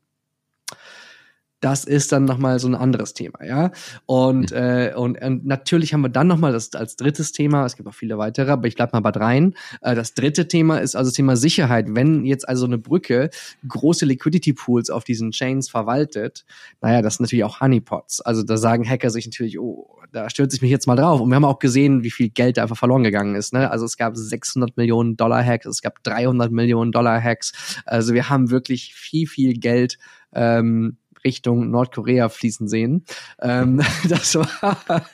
das 1.63 1.85
ist 1.85 2.11
dann 2.11 2.25
nochmal 2.25 2.59
so 2.59 2.67
ein 2.67 2.75
anderes 2.75 3.13
Thema, 3.13 3.43
ja. 3.45 3.71
Und, 4.05 4.51
mhm. 4.51 4.57
äh, 4.57 4.93
und, 4.95 5.21
und 5.21 5.45
natürlich 5.45 5.93
haben 5.93 6.01
wir 6.01 6.09
dann 6.09 6.27
nochmal 6.27 6.51
das 6.51 6.73
als 6.73 6.97
drittes 6.97 7.31
Thema, 7.31 7.65
es 7.65 7.77
gibt 7.77 7.87
auch 7.87 7.93
viele 7.93 8.17
weitere, 8.17 8.51
aber 8.51 8.67
ich 8.67 8.75
bleib 8.75 8.91
mal 8.91 8.99
bei 8.99 9.11
dreien. 9.11 9.55
Äh, 9.81 9.95
das 9.95 10.13
dritte 10.13 10.49
Thema 10.49 10.79
ist 10.79 10.95
also 10.95 11.09
das 11.09 11.15
Thema 11.15 11.37
Sicherheit. 11.37 11.87
Wenn 11.89 12.25
jetzt 12.25 12.47
also 12.49 12.65
eine 12.65 12.77
Brücke 12.77 13.29
große 13.67 14.05
Liquidity 14.05 14.51
Pools 14.51 14.89
auf 14.89 15.05
diesen 15.05 15.31
Chains 15.31 15.69
verwaltet, 15.69 16.45
naja, 16.81 17.01
das 17.01 17.15
sind 17.15 17.23
natürlich 17.23 17.45
auch 17.45 17.61
Honeypots. 17.61 18.19
Also 18.19 18.43
da 18.43 18.57
sagen 18.57 18.87
Hacker 18.87 19.09
sich 19.09 19.25
natürlich, 19.25 19.57
oh, 19.57 19.87
da 20.11 20.29
stürze 20.29 20.57
ich 20.57 20.61
mich 20.61 20.71
jetzt 20.71 20.85
mal 20.85 20.97
drauf. 20.97 21.21
Und 21.21 21.29
wir 21.29 21.35
haben 21.35 21.45
auch 21.45 21.59
gesehen, 21.59 22.03
wie 22.03 22.11
viel 22.11 22.29
Geld 22.29 22.57
da 22.57 22.63
einfach 22.63 22.77
verloren 22.77 23.03
gegangen 23.03 23.35
ist. 23.35 23.53
Ne? 23.53 23.71
Also 23.71 23.85
es 23.85 23.95
gab 23.95 24.17
600 24.17 24.75
Millionen 24.75 25.15
Dollar 25.15 25.43
Hacks, 25.43 25.65
es 25.65 25.81
gab 25.81 26.03
300 26.03 26.51
Millionen 26.51 26.91
Dollar 26.91 27.21
Hacks. 27.21 27.53
Also 27.85 28.13
wir 28.13 28.29
haben 28.29 28.51
wirklich 28.51 28.93
viel, 28.93 29.27
viel 29.27 29.53
Geld 29.53 29.97
ähm, 30.33 30.97
Richtung 31.25 31.69
Nordkorea 31.69 32.29
fließen 32.29 32.67
sehen. 32.67 33.05
Ähm, 33.41 33.81
das, 34.09 34.35
war, 34.35 35.05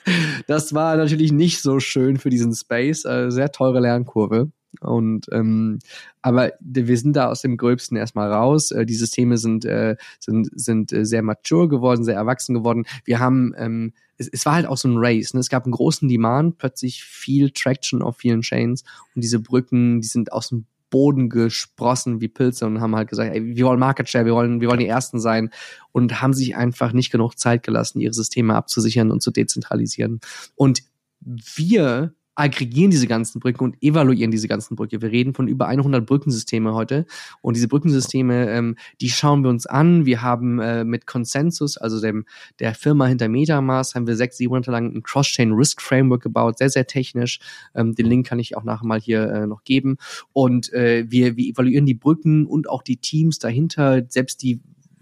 das 0.46 0.74
war 0.74 0.96
natürlich 0.96 1.32
nicht 1.32 1.62
so 1.62 1.80
schön 1.80 2.18
für 2.18 2.30
diesen 2.30 2.54
Space. 2.54 3.04
Äh, 3.04 3.30
sehr 3.30 3.52
teure 3.52 3.80
Lernkurve. 3.80 4.50
Und 4.80 5.26
ähm, 5.32 5.80
aber 6.22 6.52
wir 6.60 6.96
sind 6.96 7.16
da 7.16 7.28
aus 7.28 7.42
dem 7.42 7.56
Gröbsten 7.56 7.96
erstmal 7.96 8.32
raus. 8.32 8.70
Äh, 8.70 8.86
die 8.86 8.94
Systeme 8.94 9.36
sind 9.36 9.64
äh, 9.64 9.96
sind 10.20 10.48
sind 10.54 10.92
äh, 10.92 11.04
sehr 11.04 11.22
mature 11.22 11.68
geworden, 11.68 12.04
sehr 12.04 12.14
erwachsen 12.14 12.54
geworden. 12.54 12.86
Wir 13.04 13.18
haben 13.18 13.52
ähm, 13.56 13.92
es, 14.16 14.28
es 14.28 14.46
war 14.46 14.54
halt 14.54 14.66
auch 14.66 14.76
so 14.76 14.88
ein 14.88 14.96
Race. 14.96 15.34
Ne? 15.34 15.40
Es 15.40 15.48
gab 15.48 15.64
einen 15.64 15.72
großen 15.72 16.08
Demand, 16.08 16.58
plötzlich 16.58 17.02
viel 17.02 17.50
Traction 17.50 18.00
auf 18.00 18.18
vielen 18.18 18.42
Chains 18.42 18.84
und 19.14 19.24
diese 19.24 19.40
Brücken, 19.40 20.00
die 20.00 20.08
sind 20.08 20.32
aus 20.32 20.50
dem 20.50 20.66
Boden 20.90 21.28
gesprossen 21.28 22.20
wie 22.20 22.28
Pilze 22.28 22.66
und 22.66 22.80
haben 22.80 22.94
halt 22.96 23.08
gesagt, 23.08 23.34
ey, 23.34 23.56
wir 23.56 23.64
wollen 23.64 23.78
Market 23.78 24.08
Share, 24.08 24.26
wir 24.26 24.34
wollen, 24.34 24.60
wir 24.60 24.68
wollen 24.68 24.80
die 24.80 24.86
Ersten 24.86 25.20
sein 25.20 25.50
und 25.92 26.20
haben 26.20 26.34
sich 26.34 26.56
einfach 26.56 26.92
nicht 26.92 27.10
genug 27.10 27.38
Zeit 27.38 27.62
gelassen, 27.62 28.00
ihre 28.00 28.12
Systeme 28.12 28.54
abzusichern 28.54 29.10
und 29.10 29.22
zu 29.22 29.30
dezentralisieren. 29.30 30.20
Und 30.56 30.82
wir 31.20 32.14
aggregieren 32.40 32.90
diese 32.90 33.06
ganzen 33.06 33.40
Brücken 33.40 33.64
und 33.64 33.82
evaluieren 33.82 34.30
diese 34.30 34.48
ganzen 34.48 34.76
Brücken. 34.76 35.02
Wir 35.02 35.10
reden 35.10 35.34
von 35.34 35.46
über 35.46 35.68
100 35.68 36.06
Brückensysteme 36.06 36.74
heute 36.74 37.06
und 37.42 37.56
diese 37.56 37.68
Brückensysteme, 37.68 38.50
ähm, 38.50 38.76
die 39.00 39.10
schauen 39.10 39.42
wir 39.42 39.50
uns 39.50 39.66
an. 39.66 40.06
Wir 40.06 40.22
haben 40.22 40.58
äh, 40.58 40.84
mit 40.84 41.06
Consensus, 41.06 41.76
also 41.76 42.00
dem 42.00 42.24
der 42.58 42.74
Firma 42.74 43.06
hinter 43.06 43.28
MetaMask, 43.28 43.94
haben 43.94 44.06
wir 44.06 44.16
sechs, 44.16 44.38
sieben 44.38 44.50
Monate 44.50 44.70
lang 44.70 44.94
ein 44.94 45.02
Cross-Chain 45.02 45.52
Risk 45.52 45.82
Framework 45.82 46.22
gebaut, 46.22 46.58
sehr 46.58 46.70
sehr 46.70 46.86
technisch. 46.86 47.40
Ähm, 47.74 47.94
den 47.94 48.06
Link 48.06 48.26
kann 48.26 48.38
ich 48.38 48.56
auch 48.56 48.64
nachher 48.64 48.86
mal 48.86 49.00
hier 49.00 49.30
äh, 49.30 49.46
noch 49.46 49.64
geben 49.64 49.98
und 50.32 50.72
äh, 50.72 51.04
wir, 51.08 51.36
wir 51.36 51.46
evaluieren 51.46 51.86
die 51.86 51.94
Brücken 51.94 52.46
und 52.46 52.68
auch 52.68 52.82
die 52.82 52.96
Teams 52.96 53.38
dahinter, 53.38 54.02
selbst 54.08 54.42
die 54.42 54.60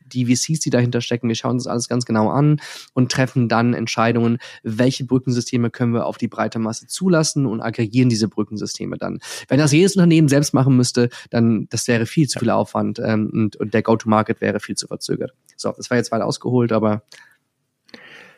die 0.09 0.27
VCs, 0.27 0.61
die 0.61 0.71
dahinter 0.71 1.01
stecken. 1.01 1.29
Wir 1.29 1.35
schauen 1.35 1.53
uns 1.53 1.66
alles 1.66 1.88
ganz 1.88 2.05
genau 2.05 2.31
an 2.31 2.61
und 2.94 3.12
treffen 3.12 3.49
dann 3.49 3.75
Entscheidungen, 3.75 4.38
welche 4.62 5.05
Brückensysteme 5.05 5.71
können 5.71 5.92
wir 5.92 6.07
auf 6.07 6.18
die 6.18 6.29
breite 6.29 6.59
Masse 6.59 6.87
zulassen 6.87 7.47
und 7.47 7.61
aggregieren 7.61 8.09
diese 8.09 8.29
Brückensysteme 8.29 8.97
dann. 8.97 9.21
Wenn 9.49 9.59
das 9.59 9.73
jedes 9.73 9.97
Unternehmen 9.97 10.29
selbst 10.29 10.55
machen 10.55 10.77
müsste, 10.77 11.09
dann 11.31 11.66
das 11.71 11.87
wäre 11.88 12.07
viel 12.07 12.29
zu 12.29 12.38
viel 12.38 12.51
Aufwand 12.51 12.99
ähm, 12.99 13.31
und, 13.33 13.57
und 13.57 13.75
der 13.75 13.83
Go-to-Market 13.83 14.40
wäre 14.40 14.61
viel 14.61 14.77
zu 14.77 14.87
verzögert. 14.87 15.33
So, 15.57 15.73
das 15.77 15.90
war 15.90 15.97
jetzt 15.97 16.12
weit 16.12 16.23
ausgeholt, 16.23 16.73
aber 16.73 17.03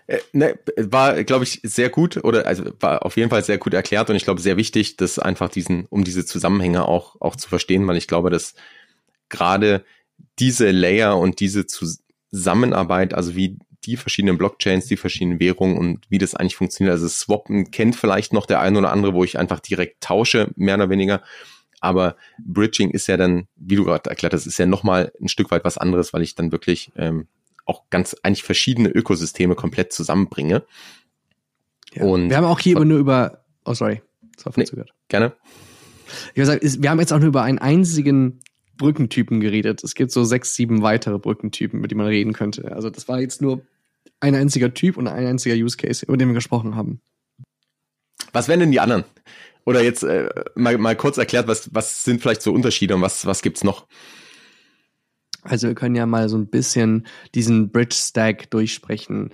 äh, 0.07 0.19
Ne, 0.33 0.59
war, 0.77 1.23
glaube 1.25 1.45
ich, 1.45 1.61
sehr 1.63 1.89
gut 1.89 2.23
oder 2.25 2.47
also 2.47 2.65
war 2.81 3.07
auf 3.07 3.17
jeden 3.17 3.31
Fall 3.31 3.45
sehr 3.45 3.59
gut 3.59 3.75
erklärt 3.75 4.11
und 4.11 4.17
ich 4.17 4.25
glaube 4.25 4.41
sehr 4.41 4.57
wichtig, 4.57 4.97
das 4.97 5.19
einfach 5.19 5.49
diesen, 5.49 5.87
um 5.87 6.03
diese 6.05 6.25
Zusammenhänge 6.25 6.87
auch, 6.87 7.21
auch 7.21 7.37
zu 7.37 7.49
verstehen, 7.49 7.87
weil 7.87 7.97
ich 7.97 8.09
glaube, 8.09 8.31
dass 8.31 8.55
gerade 9.29 9.85
diese 10.39 10.71
Layer 10.71 11.19
und 11.19 11.41
diese 11.41 11.67
Zusammenarbeit, 11.67 13.15
also 13.15 13.35
wie 13.35 13.59
die 13.85 13.97
verschiedenen 13.97 14.39
Blockchains, 14.39 14.87
die 14.87 14.97
verschiedenen 14.97 15.41
Währungen 15.41 15.79
und 15.79 16.07
wie 16.11 16.19
das 16.19 16.35
eigentlich 16.35 16.57
funktioniert. 16.57 16.93
Also 16.93 17.09
Swappen 17.09 17.71
kennt 17.71 17.97
vielleicht 17.97 18.33
noch 18.33 18.47
der 18.47 18.61
eine 18.61 18.79
oder 18.79 18.93
andere, 18.93 19.15
wo 19.15 19.25
ich 19.25 19.39
einfach 19.39 19.61
direkt 19.61 20.03
tausche, 20.03 20.51
mehr 20.57 20.75
oder 20.75 20.91
weniger. 20.91 21.23
Aber 21.81 22.17
Bridging 22.39 22.91
ist 22.91 23.07
ja 23.07 23.17
dann, 23.17 23.49
wie 23.57 23.77
du 23.77 23.85
gerade 23.85 24.11
erklärt 24.11 24.35
hast, 24.35 24.47
ist 24.47 24.59
ja 24.59 24.67
nochmal 24.67 25.13
ein 25.21 25.29
Stück 25.29 25.51
weit 25.51 25.65
was 25.65 25.79
anderes, 25.79 26.13
weil 26.13 26.23
ich 26.23 26.35
dann 26.35 26.53
wirklich 26.53 26.93
ähm, 26.97 27.27
auch 27.65 27.85
ganz 27.89 28.15
eigentlich 28.23 28.43
verschiedene 28.43 28.91
Ökosysteme 28.91 29.55
komplett 29.55 29.93
zusammenbringe. 29.93 30.65
Ja. 31.95 32.05
Und 32.05 32.29
wir 32.29 32.37
haben 32.37 32.45
auch 32.45 32.61
hier 32.61 32.79
nur 32.85 32.99
über, 32.99 33.45
oh 33.65 33.73
sorry, 33.73 34.03
das 34.37 34.45
war 34.45 34.53
nee, 34.57 34.67
gerne. 35.09 35.33
Ich 36.35 36.45
sagen, 36.45 36.61
wir 36.63 36.91
haben 36.91 37.01
jetzt 37.01 37.13
auch 37.13 37.19
nur 37.19 37.29
über 37.29 37.43
einen 37.43 37.59
einzigen 37.59 38.41
Brückentypen 38.81 39.41
geredet. 39.41 39.85
Es 39.85 39.95
gibt 39.95 40.11
so 40.11 40.25
sechs, 40.25 40.55
sieben 40.57 40.83
weitere 40.83 41.19
Brückentypen, 41.19 41.81
mit 41.81 41.93
denen 41.93 41.99
man 41.99 42.09
reden 42.09 42.33
könnte. 42.33 42.73
Also 42.73 42.91
das 42.91 43.07
war 43.07 43.21
jetzt 43.21 43.41
nur 43.41 43.63
ein 44.19 44.35
einziger 44.35 44.75
Typ 44.75 44.97
und 44.97 45.07
ein 45.07 45.27
einziger 45.27 45.55
Use 45.55 45.77
Case, 45.77 46.05
über 46.05 46.17
den 46.17 46.29
wir 46.29 46.35
gesprochen 46.35 46.75
haben. 46.75 47.01
Was 48.33 48.49
wären 48.49 48.61
denn 48.61 48.73
die 48.73 48.81
anderen? 48.81 49.05
Oder 49.65 49.83
jetzt 49.83 50.03
äh, 50.03 50.29
mal, 50.55 50.79
mal 50.79 50.97
kurz 50.97 51.19
erklärt, 51.19 51.47
was, 51.47 51.73
was 51.75 52.03
sind 52.03 52.21
vielleicht 52.21 52.43
so 52.43 52.53
Unterschiede 52.53 52.95
und 52.95 53.03
was, 53.03 53.27
was 53.27 53.43
gibt's 53.43 53.63
noch? 53.63 53.87
Also 55.43 55.69
wir 55.69 55.75
können 55.75 55.95
ja 55.95 56.07
mal 56.07 56.29
so 56.29 56.37
ein 56.37 56.49
bisschen 56.49 57.07
diesen 57.35 57.71
Bridge 57.71 57.97
Stack 57.97 58.51
durchsprechen. 58.51 59.31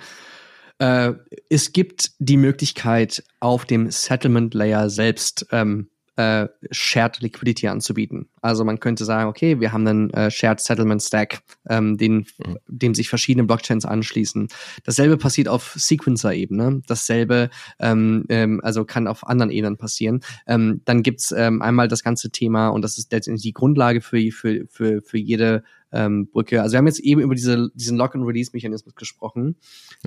Äh, 0.79 1.13
es 1.49 1.73
gibt 1.73 2.13
die 2.19 2.37
Möglichkeit, 2.37 3.25
auf 3.41 3.65
dem 3.65 3.91
Settlement 3.91 4.55
Layer 4.55 4.91
selbst 4.91 5.47
ähm, 5.53 5.89
äh, 6.17 6.49
Shared 6.71 7.21
Liquidity 7.21 7.69
anzubieten. 7.69 8.29
Also 8.41 8.65
man 8.65 8.81
könnte 8.81 9.05
sagen, 9.05 9.29
okay, 9.29 9.61
wir 9.61 9.73
haben 9.73 9.87
einen 9.87 10.11
äh, 10.11 10.31
Shared 10.31 10.61
Settlement 10.61 11.03
Stack, 11.03 11.43
ähm, 11.69 11.99
den, 11.99 12.27
mhm. 12.39 12.59
dem 12.67 12.95
sich 12.95 13.09
verschiedene 13.09 13.47
Blockchains 13.47 13.85
anschließen. 13.85 14.49
Dasselbe 14.85 15.19
passiert 15.19 15.49
auf 15.49 15.75
Sequencer-Ebene. 15.77 16.83
Dasselbe 16.87 17.51
ähm, 17.79 18.25
ähm, 18.29 18.61
also 18.63 18.85
kann 18.85 19.07
auf 19.07 19.27
anderen 19.27 19.51
Ebenen 19.51 19.77
passieren. 19.77 20.21
Ähm, 20.47 20.81
dann 20.85 21.03
gibt's 21.03 21.33
ähm, 21.33 21.63
einmal 21.63 21.89
das 21.89 22.03
ganze 22.03 22.31
Thema, 22.31 22.69
und 22.69 22.83
das 22.83 22.99
ist 22.99 23.13
letztendlich 23.13 23.43
die 23.43 23.53
Grundlage 23.53 24.01
für, 24.01 24.21
für, 24.33 24.67
für, 24.69 25.03
für 25.03 25.19
jede 25.19 25.63
ähm, 25.93 26.29
Brücke. 26.29 26.63
Also 26.63 26.75
wir 26.75 26.79
haben 26.79 26.87
jetzt 26.87 27.01
eben 27.01 27.21
über 27.21 27.35
diese, 27.35 27.71
diesen 27.75 27.97
Lock-and-Release-Mechanismus 27.97 28.95
gesprochen. 28.95 29.57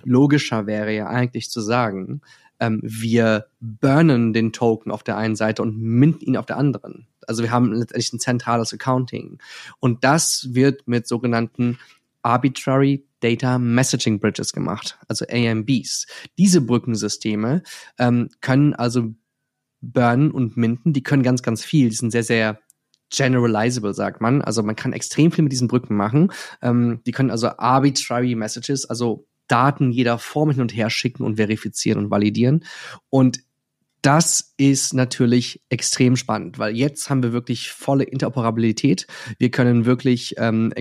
Logischer 0.03 0.65
wäre 0.65 0.93
ja 0.93 1.07
eigentlich 1.07 1.49
zu 1.49 1.61
sagen, 1.61 2.21
ähm, 2.59 2.79
wir 2.83 3.47
burnen 3.59 4.33
den 4.33 4.51
Token 4.53 4.91
auf 4.91 5.03
der 5.03 5.17
einen 5.17 5.35
Seite 5.35 5.61
und 5.61 5.77
minten 5.77 6.25
ihn 6.25 6.37
auf 6.37 6.45
der 6.45 6.57
anderen. 6.57 7.07
Also 7.27 7.43
wir 7.43 7.51
haben 7.51 7.71
letztendlich 7.73 8.13
ein 8.13 8.19
zentrales 8.19 8.73
Accounting. 8.73 9.39
Und 9.79 10.03
das 10.03 10.53
wird 10.53 10.87
mit 10.87 11.07
sogenannten 11.07 11.77
Arbitrary 12.21 13.05
Data 13.21 13.59
Messaging 13.59 14.19
Bridges 14.19 14.53
gemacht, 14.53 14.97
also 15.07 15.25
AMBs. 15.29 16.07
Diese 16.37 16.61
Brückensysteme 16.61 17.63
ähm, 17.97 18.29
können 18.41 18.73
also 18.73 19.13
burnen 19.81 20.31
und 20.31 20.57
minten, 20.57 20.93
die 20.93 21.03
können 21.03 21.23
ganz, 21.23 21.41
ganz 21.41 21.63
viel. 21.63 21.89
Die 21.89 21.95
sind 21.95 22.11
sehr, 22.11 22.23
sehr 22.23 22.59
generalizable, 23.11 23.93
sagt 23.93 24.21
man. 24.21 24.41
Also 24.41 24.63
man 24.63 24.75
kann 24.75 24.93
extrem 24.93 25.31
viel 25.31 25.43
mit 25.43 25.51
diesen 25.51 25.67
Brücken 25.67 25.95
machen. 25.95 26.31
Ähm, 26.61 27.01
die 27.05 27.11
können 27.11 27.31
also 27.31 27.49
arbitrary 27.57 28.35
messages, 28.35 28.85
also 28.85 29.27
Daten 29.49 29.91
jeder 29.91 30.17
Form 30.17 30.51
hin 30.51 30.62
und 30.62 30.73
her 30.73 30.89
schicken 30.89 31.23
und 31.23 31.35
verifizieren 31.35 31.99
und 31.99 32.09
validieren. 32.09 32.63
Und 33.09 33.39
das 34.01 34.53
ist 34.55 34.93
natürlich 34.93 35.62
extrem 35.67 36.15
spannend, 36.15 36.57
weil 36.57 36.75
jetzt 36.75 37.09
haben 37.09 37.21
wir 37.21 37.33
wirklich 37.33 37.71
volle 37.71 38.05
Interoperabilität. 38.05 39.07
Wir 39.38 39.51
können 39.51 39.85
wirklich 39.85 40.35
ähm, 40.38 40.73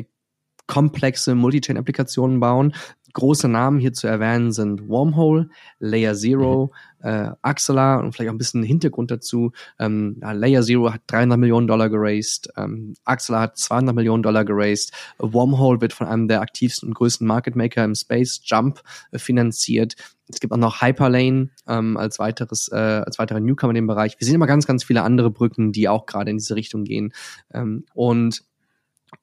komplexe 0.69 1.35
Multi-Chain-Applikationen 1.35 2.39
bauen. 2.39 2.75
Große 3.13 3.49
Namen 3.49 3.79
hier 3.79 3.93
zu 3.93 4.07
erwähnen 4.07 4.53
sind 4.53 4.89
Wormhole, 4.89 5.49
Layer 5.79 6.15
Zero, 6.15 6.73
mhm. 7.03 7.09
äh, 7.09 7.31
Axela 7.43 7.97
und 7.97 8.13
vielleicht 8.13 8.29
auch 8.31 8.35
ein 8.35 8.39
bisschen 8.39 8.63
Hintergrund 8.63 9.11
dazu. 9.11 9.53
Ähm, 9.79 10.19
ja, 10.21 10.33
Layer 10.33 10.63
Zero 10.63 10.93
hat 10.93 11.03
300 11.07 11.39
Millionen 11.39 11.67
Dollar 11.67 11.89
geraced, 11.89 12.51
ähm, 12.57 12.95
Axela 13.05 13.41
hat 13.41 13.59
200 13.59 13.95
Millionen 13.95 14.23
Dollar 14.23 14.45
geraced, 14.45 14.93
Wormhole 15.19 15.81
wird 15.81 15.93
von 15.93 16.07
einem 16.07 16.29
der 16.29 16.41
aktivsten 16.41 16.89
und 16.89 16.95
größten 16.95 17.27
Market 17.27 17.57
Maker 17.57 17.85
im 17.85 17.95
Space, 17.95 18.41
Jump, 18.45 18.83
äh, 19.11 19.19
finanziert. 19.19 19.95
Es 20.31 20.41
gibt 20.41 20.53
auch 20.53 20.59
noch 20.59 20.83
Hyperlane 20.83 21.49
ähm, 21.67 21.97
als 21.97 22.19
weiteres, 22.19 22.69
äh, 22.71 22.77
als 22.77 23.19
weiterer 23.19 23.41
Newcomer 23.41 23.71
in 23.71 23.77
dem 23.77 23.87
Bereich. 23.87 24.17
Wir 24.19 24.27
sehen 24.27 24.35
immer 24.35 24.47
ganz, 24.47 24.67
ganz 24.67 24.85
viele 24.85 25.03
andere 25.03 25.31
Brücken, 25.31 25.73
die 25.73 25.89
auch 25.89 26.05
gerade 26.05 26.31
in 26.31 26.37
diese 26.37 26.55
Richtung 26.55 26.85
gehen. 26.85 27.15
Ähm, 27.55 27.87
und 27.95 28.43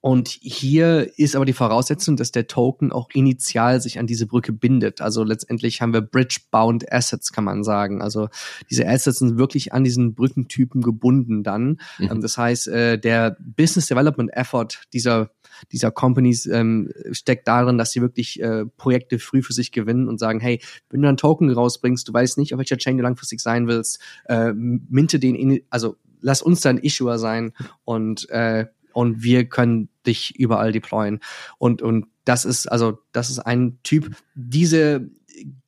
und 0.00 0.28
hier 0.28 1.18
ist 1.18 1.36
aber 1.36 1.44
die 1.44 1.52
Voraussetzung, 1.52 2.16
dass 2.16 2.32
der 2.32 2.46
Token 2.46 2.92
auch 2.92 3.08
initial 3.12 3.80
sich 3.80 3.98
an 3.98 4.06
diese 4.06 4.26
Brücke 4.26 4.52
bindet. 4.52 5.00
Also 5.00 5.24
letztendlich 5.24 5.80
haben 5.80 5.92
wir 5.92 6.00
Bridge-bound 6.00 6.92
Assets, 6.92 7.32
kann 7.32 7.44
man 7.44 7.64
sagen. 7.64 8.02
Also 8.02 8.28
diese 8.70 8.86
Assets 8.86 9.18
sind 9.18 9.38
wirklich 9.38 9.72
an 9.72 9.84
diesen 9.84 10.14
Brückentypen 10.14 10.82
gebunden 10.82 11.42
dann. 11.42 11.80
Mhm. 11.98 12.10
Ähm, 12.10 12.20
das 12.20 12.38
heißt, 12.38 12.68
äh, 12.68 12.98
der 12.98 13.36
Business 13.40 13.86
Development 13.86 14.32
Effort 14.32 14.68
dieser 14.92 15.30
dieser 15.72 15.90
Companies 15.90 16.44
ähm, 16.46 16.92
steckt 17.12 17.48
darin, 17.48 17.78
dass 17.78 17.90
sie 17.90 18.02
wirklich 18.02 18.40
äh, 18.42 18.66
Projekte 18.76 19.18
früh 19.18 19.42
für 19.42 19.54
sich 19.54 19.72
gewinnen 19.72 20.06
und 20.06 20.18
sagen, 20.18 20.38
hey, 20.38 20.60
wenn 20.90 21.00
du 21.00 21.08
einen 21.08 21.16
Token 21.16 21.50
rausbringst, 21.50 22.06
du 22.06 22.12
weißt 22.12 22.36
nicht, 22.36 22.52
auf 22.52 22.58
welcher 22.58 22.76
Chain 22.76 22.98
du 22.98 23.02
langfristig 23.02 23.40
sein 23.40 23.66
willst, 23.66 23.98
äh, 24.26 24.52
minte 24.52 25.18
den, 25.18 25.34
in, 25.34 25.62
also 25.70 25.96
lass 26.20 26.42
uns 26.42 26.60
dein 26.60 26.78
Issuer 26.78 27.18
sein 27.18 27.52
und 27.84 28.28
äh, 28.30 28.66
und 28.96 29.22
wir 29.22 29.44
können 29.44 29.90
dich 30.06 30.34
überall 30.38 30.72
deployen. 30.72 31.20
Und, 31.58 31.82
und 31.82 32.06
das 32.24 32.46
ist, 32.46 32.66
also, 32.66 32.98
das 33.12 33.28
ist 33.28 33.40
ein 33.40 33.78
Typ. 33.82 34.16
Diese 34.34 35.10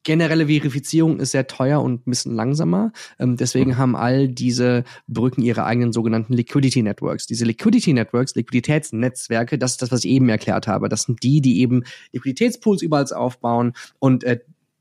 generelle 0.02 0.46
Verifizierung 0.46 1.20
ist 1.20 1.32
sehr 1.32 1.46
teuer 1.46 1.82
und 1.82 2.06
ein 2.06 2.10
bisschen 2.10 2.34
langsamer. 2.34 2.90
Ähm, 3.18 3.36
deswegen 3.36 3.76
haben 3.76 3.96
all 3.96 4.28
diese 4.28 4.84
Brücken 5.08 5.42
ihre 5.42 5.64
eigenen 5.64 5.92
sogenannten 5.92 6.32
Liquidity 6.32 6.82
Networks. 6.82 7.26
Diese 7.26 7.44
Liquidity 7.44 7.92
Networks, 7.92 8.34
Liquiditätsnetzwerke, 8.34 9.58
das 9.58 9.72
ist 9.72 9.82
das, 9.82 9.92
was 9.92 10.04
ich 10.04 10.10
eben 10.10 10.30
erklärt 10.30 10.66
habe. 10.66 10.88
Das 10.88 11.02
sind 11.02 11.22
die, 11.22 11.42
die 11.42 11.60
eben 11.60 11.84
Liquiditätspools 12.12 12.80
überall 12.80 13.12
aufbauen 13.12 13.74
und 13.98 14.24
äh, 14.24 14.40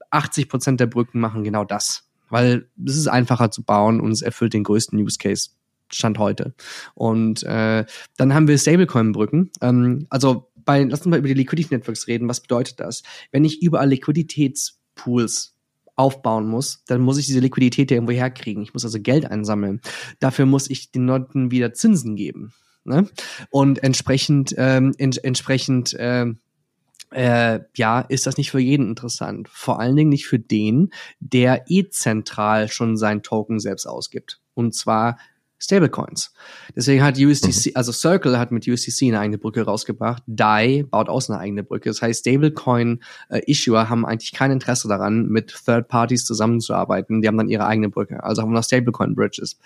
80 0.10 0.48
Prozent 0.48 0.80
der 0.80 0.88
Brücken 0.88 1.20
machen 1.20 1.44
genau 1.44 1.66
das. 1.66 2.08
Weil 2.30 2.70
es 2.86 2.96
ist 2.96 3.08
einfacher 3.08 3.52
zu 3.52 3.62
bauen 3.62 4.00
und 4.00 4.12
es 4.12 4.22
erfüllt 4.22 4.54
den 4.54 4.64
größten 4.64 4.98
Use 4.98 5.18
Case 5.18 5.50
Stand 5.90 6.20
heute. 6.20 6.54
Und 6.94 7.44
äh, 7.44 7.86
dann 8.18 8.34
haben 8.34 8.48
wir 8.48 8.58
Stablecoin-Brücken. 8.58 9.52
Ähm, 9.62 10.08
also 10.10 10.50
bei, 10.56 10.84
lass 10.84 11.02
uns 11.02 11.08
mal 11.08 11.20
über 11.20 11.30
die 11.30 11.34
Liquidity 11.34 11.74
Networks 11.74 12.08
reden. 12.08 12.28
Was 12.30 12.42
bedeutet 12.42 12.80
das? 12.80 13.04
Wenn 13.32 13.46
ich 13.46 13.62
überall 13.62 13.90
Liquiditätspools 13.90 15.56
aufbauen 15.96 16.48
muss, 16.48 16.84
dann 16.86 17.02
muss 17.02 17.18
ich 17.18 17.26
diese 17.26 17.40
Liquidität 17.40 17.90
ja 17.90 17.96
irgendwo 17.96 18.14
herkriegen. 18.14 18.62
Ich 18.62 18.74
muss 18.74 18.86
also 18.86 19.00
Geld 19.02 19.26
einsammeln. 19.26 19.82
Dafür 20.20 20.46
muss 20.46 20.70
ich 20.70 20.92
den 20.92 21.08
Leuten 21.08 21.52
wieder 21.52 21.74
Zinsen 21.74 22.16
geben. 22.16 22.54
Ne? 22.84 23.10
Und 23.50 23.84
entsprechend, 23.84 24.54
ähm, 24.58 24.94
in, 24.98 25.12
entsprechend, 25.12 25.94
äh, 25.94 26.28
äh, 27.12 27.60
ja, 27.76 28.02
ist 28.02 28.28
das 28.28 28.38
nicht 28.38 28.52
für 28.52 28.60
jeden 28.60 28.90
interessant. 28.90 29.48
Vor 29.50 29.80
allen 29.80 29.96
Dingen 29.96 30.10
nicht 30.10 30.28
für 30.28 30.40
den, 30.40 30.92
der 31.20 31.66
eh 31.70 31.90
zentral 31.90 32.70
schon 32.70 32.98
sein 32.98 33.24
Token 33.24 33.60
selbst 33.60 33.88
ausgibt. 33.88 34.40
Und 34.54 34.76
zwar 34.76 35.18
Stablecoins. 35.60 36.34
Deswegen 36.76 37.04
hat 37.04 37.18
USDC, 37.18 37.68
mhm. 37.68 37.72
also 37.76 37.92
Circle 37.92 38.38
hat 38.38 38.52
mit 38.52 38.68
USDC 38.68 39.08
eine 39.08 39.20
eigene 39.20 39.38
Brücke 39.38 39.64
rausgebracht. 39.64 40.22
DAI 40.28 40.86
baut 40.90 41.10
auch 41.10 41.28
eine 41.30 41.40
eigene 41.40 41.64
Brücke. 41.64 41.90
Das 41.90 42.02
heißt, 42.02 42.20
Stablecoin-Issuer 42.22 43.82
äh, 43.82 43.86
haben 43.86 44.06
eigentlich 44.06 44.34
kein 44.34 44.52
Interesse 44.52 44.88
daran, 44.88 45.28
mit 45.28 45.54
Third 45.66 45.88
Parties 45.88 46.26
zusammenzuarbeiten. 46.26 47.22
Die 47.22 47.28
haben 47.28 47.38
dann 47.38 47.50
ihre 47.50 47.66
eigene 47.66 47.90
Brücke. 47.90 48.24
Also 48.24 48.42
haben 48.42 48.52
wir 48.52 48.56
noch 48.56 48.64
Stablecoin-Bridges. 48.64 49.58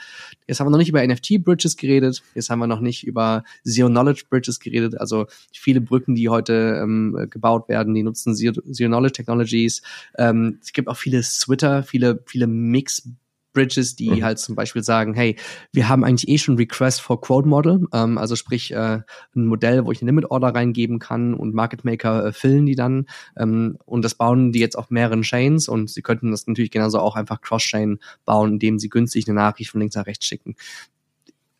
Jetzt 0.47 0.59
haben 0.59 0.67
wir 0.67 0.71
noch 0.71 0.77
nicht 0.77 0.89
über 0.89 1.05
NFT-Bridges 1.05 1.75
geredet. 1.75 2.23
Jetzt 2.35 2.49
haben 2.49 2.59
wir 2.59 2.67
noch 2.67 2.79
nicht 2.79 3.05
über 3.05 3.43
Zero-Knowledge-Bridges 3.65 4.59
geredet. 4.59 4.99
Also 4.99 5.27
viele 5.51 5.81
Brücken, 5.81 6.15
die 6.15 6.29
heute 6.29 6.79
ähm, 6.81 7.27
gebaut 7.29 7.67
werden, 7.67 7.93
die 7.93 8.03
nutzen 8.03 8.33
Zero-Knowledge-Technologies. 8.35 9.81
Ähm, 10.17 10.59
es 10.61 10.71
gibt 10.71 10.87
auch 10.87 10.97
viele 10.97 11.21
Twitter, 11.21 11.83
viele, 11.83 12.23
viele 12.25 12.47
Mix 12.47 13.09
Bridges, 13.53 13.95
die 13.95 14.09
mhm. 14.09 14.23
halt 14.23 14.39
zum 14.39 14.55
Beispiel 14.55 14.83
sagen, 14.83 15.13
hey, 15.13 15.35
wir 15.71 15.89
haben 15.89 16.03
eigentlich 16.03 16.27
eh 16.29 16.37
schon 16.37 16.57
Request 16.57 17.01
for 17.01 17.21
Quote 17.21 17.47
Model, 17.47 17.87
ähm, 17.93 18.17
also 18.17 18.35
sprich 18.35 18.71
äh, 18.71 18.99
ein 19.35 19.45
Modell, 19.45 19.85
wo 19.85 19.91
ich 19.91 20.01
eine 20.01 20.11
Limit 20.11 20.31
Order 20.31 20.49
reingeben 20.49 20.99
kann 20.99 21.33
und 21.33 21.53
Market 21.53 21.83
Maker 21.85 22.25
äh, 22.25 22.31
füllen 22.33 22.65
die 22.65 22.75
dann 22.75 23.05
ähm, 23.37 23.77
und 23.85 24.03
das 24.03 24.15
bauen 24.15 24.51
die 24.51 24.59
jetzt 24.59 24.77
auf 24.77 24.89
mehreren 24.89 25.21
Chains 25.21 25.67
und 25.67 25.89
sie 25.89 26.01
könnten 26.01 26.31
das 26.31 26.47
natürlich 26.47 26.71
genauso 26.71 26.99
auch 26.99 27.15
einfach 27.15 27.41
Cross-Chain 27.41 27.99
bauen, 28.25 28.53
indem 28.53 28.79
sie 28.79 28.89
günstig 28.89 29.27
eine 29.27 29.35
Nachricht 29.35 29.71
von 29.71 29.81
links 29.81 29.95
nach 29.95 30.05
rechts 30.05 30.25
schicken. 30.25 30.55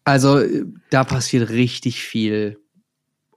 Also 0.04 0.40
äh, 0.40 0.66
da 0.90 1.04
passiert 1.04 1.50
richtig 1.50 2.02
viel 2.04 2.58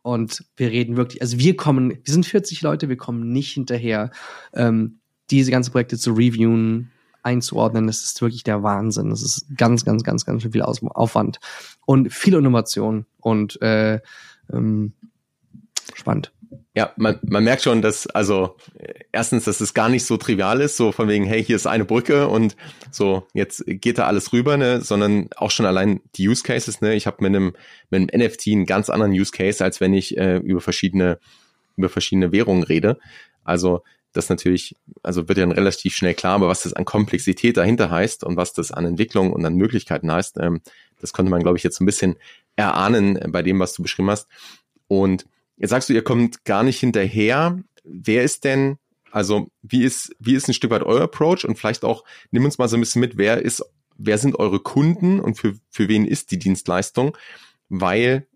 und 0.03 0.45
wir 0.57 0.71
reden 0.71 0.97
wirklich, 0.97 1.23
also 1.23 1.38
wir 1.38 1.57
kommen, 1.57 1.90
wir 1.90 2.12
sind 2.12 2.27
40 2.27 2.61
Leute, 2.62 2.88
wir 2.88 2.97
kommen 2.97 3.33
nicht 3.33 3.53
hinterher, 3.53 4.11
ähm, 4.53 4.99
diese 5.31 5.51
ganzen 5.51 5.73
Projekte 5.73 5.97
zu 5.97 6.12
reviewen, 6.12 6.90
einzuordnen. 7.25 7.87
Das 7.87 8.03
ist 8.03 8.21
wirklich 8.21 8.45
der 8.45 8.63
Wahnsinn. 8.63 9.11
Das 9.11 9.23
ist 9.23 9.47
ganz, 9.57 9.85
ganz, 9.85 10.05
ganz, 10.05 10.25
ganz 10.25 10.43
viel 10.43 10.63
Aufwand 10.63 11.41
und 11.87 12.13
viel 12.13 12.35
Innovation 12.35 13.07
und 13.21 13.61
äh, 13.63 14.01
ähm, 14.53 14.93
spannend. 15.95 16.33
Ja, 16.77 16.93
man, 16.97 17.19
man 17.23 17.45
merkt 17.45 17.63
schon, 17.63 17.83
dass, 17.83 18.07
also, 18.09 18.57
erstens, 19.13 19.45
dass 19.45 19.61
es 19.61 19.75
gar 19.75 19.89
nicht 19.89 20.05
so 20.05 20.17
trivial 20.17 20.61
ist, 20.61 20.77
so 20.77 20.91
von 20.91 21.09
wegen, 21.09 21.25
hey, 21.25 21.43
hier 21.45 21.57
ist 21.57 21.67
eine 21.67 21.85
Brücke 21.85 22.29
und 22.29 22.57
so, 22.91 23.29
jetzt 23.33 23.65
geht 23.67 23.99
da 23.99 24.07
alles 24.07 24.33
rüber, 24.33 24.57
ne, 24.57 24.81
sondern 24.81 25.29
auch 25.37 25.53
schon 25.53 25.67
allein 25.67 26.01
die 26.17 26.29
Use 26.29 26.43
Cases, 26.43 26.81
ne, 26.81 26.95
ich 26.95 27.07
habe 27.07 27.19
mit 27.21 27.31
einem, 27.31 27.55
mit 27.91 28.13
einem 28.13 28.27
NFT 28.27 28.49
einen 28.49 28.67
ganz 28.67 28.91
anderen 28.91 29.13
Use 29.13 29.31
Case, 29.31 29.63
als 29.63 29.81
wenn 29.81 29.95
ich 29.95 30.17
äh, 30.17 30.39
über 30.39 30.61
verschiedene, 30.61 31.19
über 31.77 31.89
verschiedene 31.89 32.33
Währungen 32.33 32.65
rede. 32.65 32.99
Also, 33.45 33.83
das 34.14 34.29
natürlich, 34.29 34.77
also 35.03 35.29
wird 35.29 35.38
ja 35.38 35.44
dann 35.44 35.53
relativ 35.53 35.94
schnell 35.94 36.14
klar, 36.14 36.35
aber 36.35 36.48
was 36.48 36.62
das 36.62 36.72
an 36.72 36.85
Komplexität 36.85 37.57
dahinter 37.57 37.90
heißt 37.90 38.24
und 38.24 38.37
was 38.37 38.53
das 38.53 38.70
an 38.70 38.87
Entwicklung 38.87 39.33
und 39.33 39.44
an 39.44 39.57
Möglichkeiten 39.57 40.11
heißt, 40.11 40.38
ähm, 40.40 40.61
das 41.00 41.12
konnte 41.12 41.31
man, 41.31 41.42
glaube 41.42 41.59
ich, 41.59 41.64
jetzt 41.64 41.81
ein 41.81 41.87
bisschen 41.87 42.16
erahnen 42.57 43.18
bei 43.29 43.42
dem, 43.42 43.59
was 43.59 43.74
du 43.74 43.83
beschrieben 43.83 44.11
hast. 44.11 44.29
Und 44.87 45.27
jetzt 45.57 45.70
sagst 45.70 45.88
du, 45.88 45.92
ihr 45.92 46.05
kommt 46.05 46.44
gar 46.44 46.62
nicht 46.62 46.79
hinterher. 46.79 47.61
Wer 47.83 48.22
ist 48.22 48.44
denn, 48.44 48.79
also 49.11 49.48
wie 49.62 49.83
ist, 49.83 50.14
wie 50.18 50.35
ist 50.35 50.48
ein 50.48 50.55
Stück 50.55 50.70
weit 50.70 50.83
euer 50.83 51.03
Approach 51.03 51.44
und 51.44 51.59
vielleicht 51.59 51.85
auch, 51.85 52.05
nimm 52.31 52.44
uns 52.44 52.59
mal 52.59 52.68
so 52.68 52.77
ein 52.77 52.81
bisschen 52.81 53.00
mit, 53.00 53.18
wer 53.18 53.42
ist, 53.42 53.64
wer 53.96 54.18
sind 54.18 54.38
eure 54.38 54.61
Kunden 54.61 55.20
und 55.20 55.37
für, 55.37 55.55
für 55.70 55.88
wen 55.88 56.07
ist 56.07 56.31
die 56.31 56.38
Dienstleistung? 56.38 57.16
Weil 57.68 58.27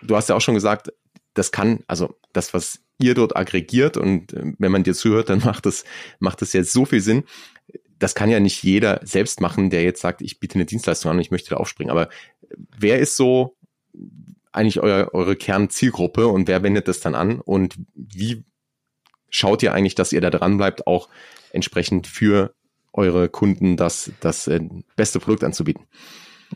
du 0.00 0.16
hast 0.16 0.28
ja 0.30 0.34
auch 0.34 0.40
schon 0.40 0.54
gesagt, 0.54 0.92
das 1.34 1.52
kann, 1.52 1.80
also 1.86 2.16
das, 2.32 2.54
was 2.54 2.80
ihr 3.00 3.14
dort 3.14 3.36
aggregiert 3.36 3.96
und 3.96 4.32
äh, 4.32 4.52
wenn 4.58 4.72
man 4.72 4.84
dir 4.84 4.94
zuhört, 4.94 5.28
dann 5.30 5.40
macht 5.44 5.66
das, 5.66 5.84
macht 6.18 6.42
das 6.42 6.52
jetzt 6.52 6.72
so 6.72 6.84
viel 6.84 7.00
Sinn. 7.00 7.24
das 7.98 8.14
kann 8.14 8.30
ja 8.30 8.40
nicht 8.40 8.62
jeder 8.62 9.00
selbst 9.04 9.40
machen, 9.40 9.70
der 9.70 9.82
jetzt 9.82 10.00
sagt, 10.00 10.22
ich 10.22 10.40
biete 10.40 10.54
eine 10.54 10.64
Dienstleistung 10.64 11.10
an 11.10 11.16
und 11.18 11.22
ich 11.22 11.30
möchte 11.30 11.50
da 11.50 11.56
aufspringen. 11.56 11.90
Aber 11.90 12.08
wer 12.78 12.98
ist 12.98 13.16
so 13.16 13.56
eigentlich 14.52 14.80
euer, 14.80 15.10
eure 15.12 15.36
Kernzielgruppe 15.36 16.26
und 16.26 16.48
wer 16.48 16.62
wendet 16.62 16.88
das 16.88 17.00
dann 17.00 17.14
an 17.14 17.40
und 17.40 17.76
wie 17.94 18.44
schaut 19.28 19.62
ihr 19.62 19.72
eigentlich, 19.72 19.94
dass 19.94 20.12
ihr 20.12 20.20
da 20.20 20.30
dran 20.30 20.56
bleibt, 20.56 20.86
auch 20.86 21.08
entsprechend 21.52 22.06
für 22.06 22.54
eure 22.92 23.28
Kunden 23.28 23.76
das, 23.76 24.10
das 24.20 24.48
äh, 24.48 24.60
beste 24.96 25.20
Produkt 25.20 25.44
anzubieten? 25.44 25.86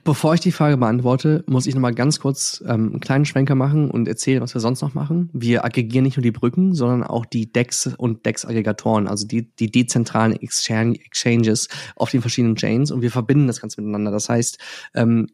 Bevor 0.03 0.35
ich 0.35 0.41
die 0.41 0.51
Frage 0.51 0.77
beantworte, 0.77 1.45
muss 1.47 1.67
ich 1.67 1.75
nochmal 1.75 1.95
ganz 1.95 2.19
kurz 2.19 2.63
ähm, 2.67 2.91
einen 2.91 3.01
kleinen 3.01 3.25
Schwenker 3.25 3.55
machen 3.55 3.91
und 3.91 4.09
erzählen, 4.09 4.43
was 4.43 4.53
wir 4.53 4.61
sonst 4.61 4.83
noch 4.83 4.95
machen. 4.95 5.31
Wir 5.33 5.65
aggregieren 5.65 6.05
nicht 6.05 6.17
nur 6.17 6.23
die 6.23 6.33
Brücken, 6.33 6.75
sondern 6.75 7.05
auch 7.05 7.25
die 7.25 7.53
DEX 7.53 7.95
und 7.97 8.27
DEX-Aggregatoren, 8.27 9.07
also 9.07 9.25
die, 9.27 9.55
die 9.55 9.71
dezentralen 9.71 10.35
Exchanges 10.35 11.69
auf 11.95 12.11
den 12.11 12.23
verschiedenen 12.23 12.57
Chains 12.57 12.91
und 12.91 13.03
wir 13.03 13.13
verbinden 13.13 13.47
das 13.47 13.61
Ganze 13.61 13.81
miteinander. 13.81 14.11
Das 14.11 14.29
heißt, 14.29 14.59
ähm, 14.95 15.29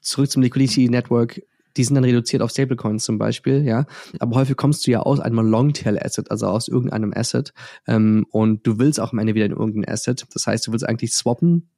zurück 0.00 0.30
zum 0.30 0.42
Liquidity 0.42 0.88
Network, 0.88 1.42
die 1.76 1.84
sind 1.84 1.96
dann 1.96 2.04
reduziert 2.04 2.40
auf 2.40 2.50
Stablecoins 2.50 3.04
zum 3.04 3.18
Beispiel, 3.18 3.64
ja. 3.64 3.84
Aber 4.20 4.36
häufig 4.36 4.56
kommst 4.56 4.86
du 4.86 4.90
ja 4.90 5.00
aus 5.00 5.20
einem 5.20 5.40
Longtail-Asset, 5.40 6.30
also 6.30 6.46
aus 6.46 6.68
irgendeinem 6.68 7.12
Asset, 7.14 7.52
ähm, 7.86 8.24
und 8.30 8.66
du 8.66 8.78
willst 8.78 9.00
auch 9.00 9.12
am 9.12 9.18
Ende 9.18 9.34
wieder 9.34 9.46
in 9.46 9.52
irgendein 9.52 9.92
Asset. 9.92 10.24
Das 10.32 10.46
heißt, 10.46 10.66
du 10.66 10.72
willst 10.72 10.88
eigentlich 10.88 11.12
swappen, 11.12 11.68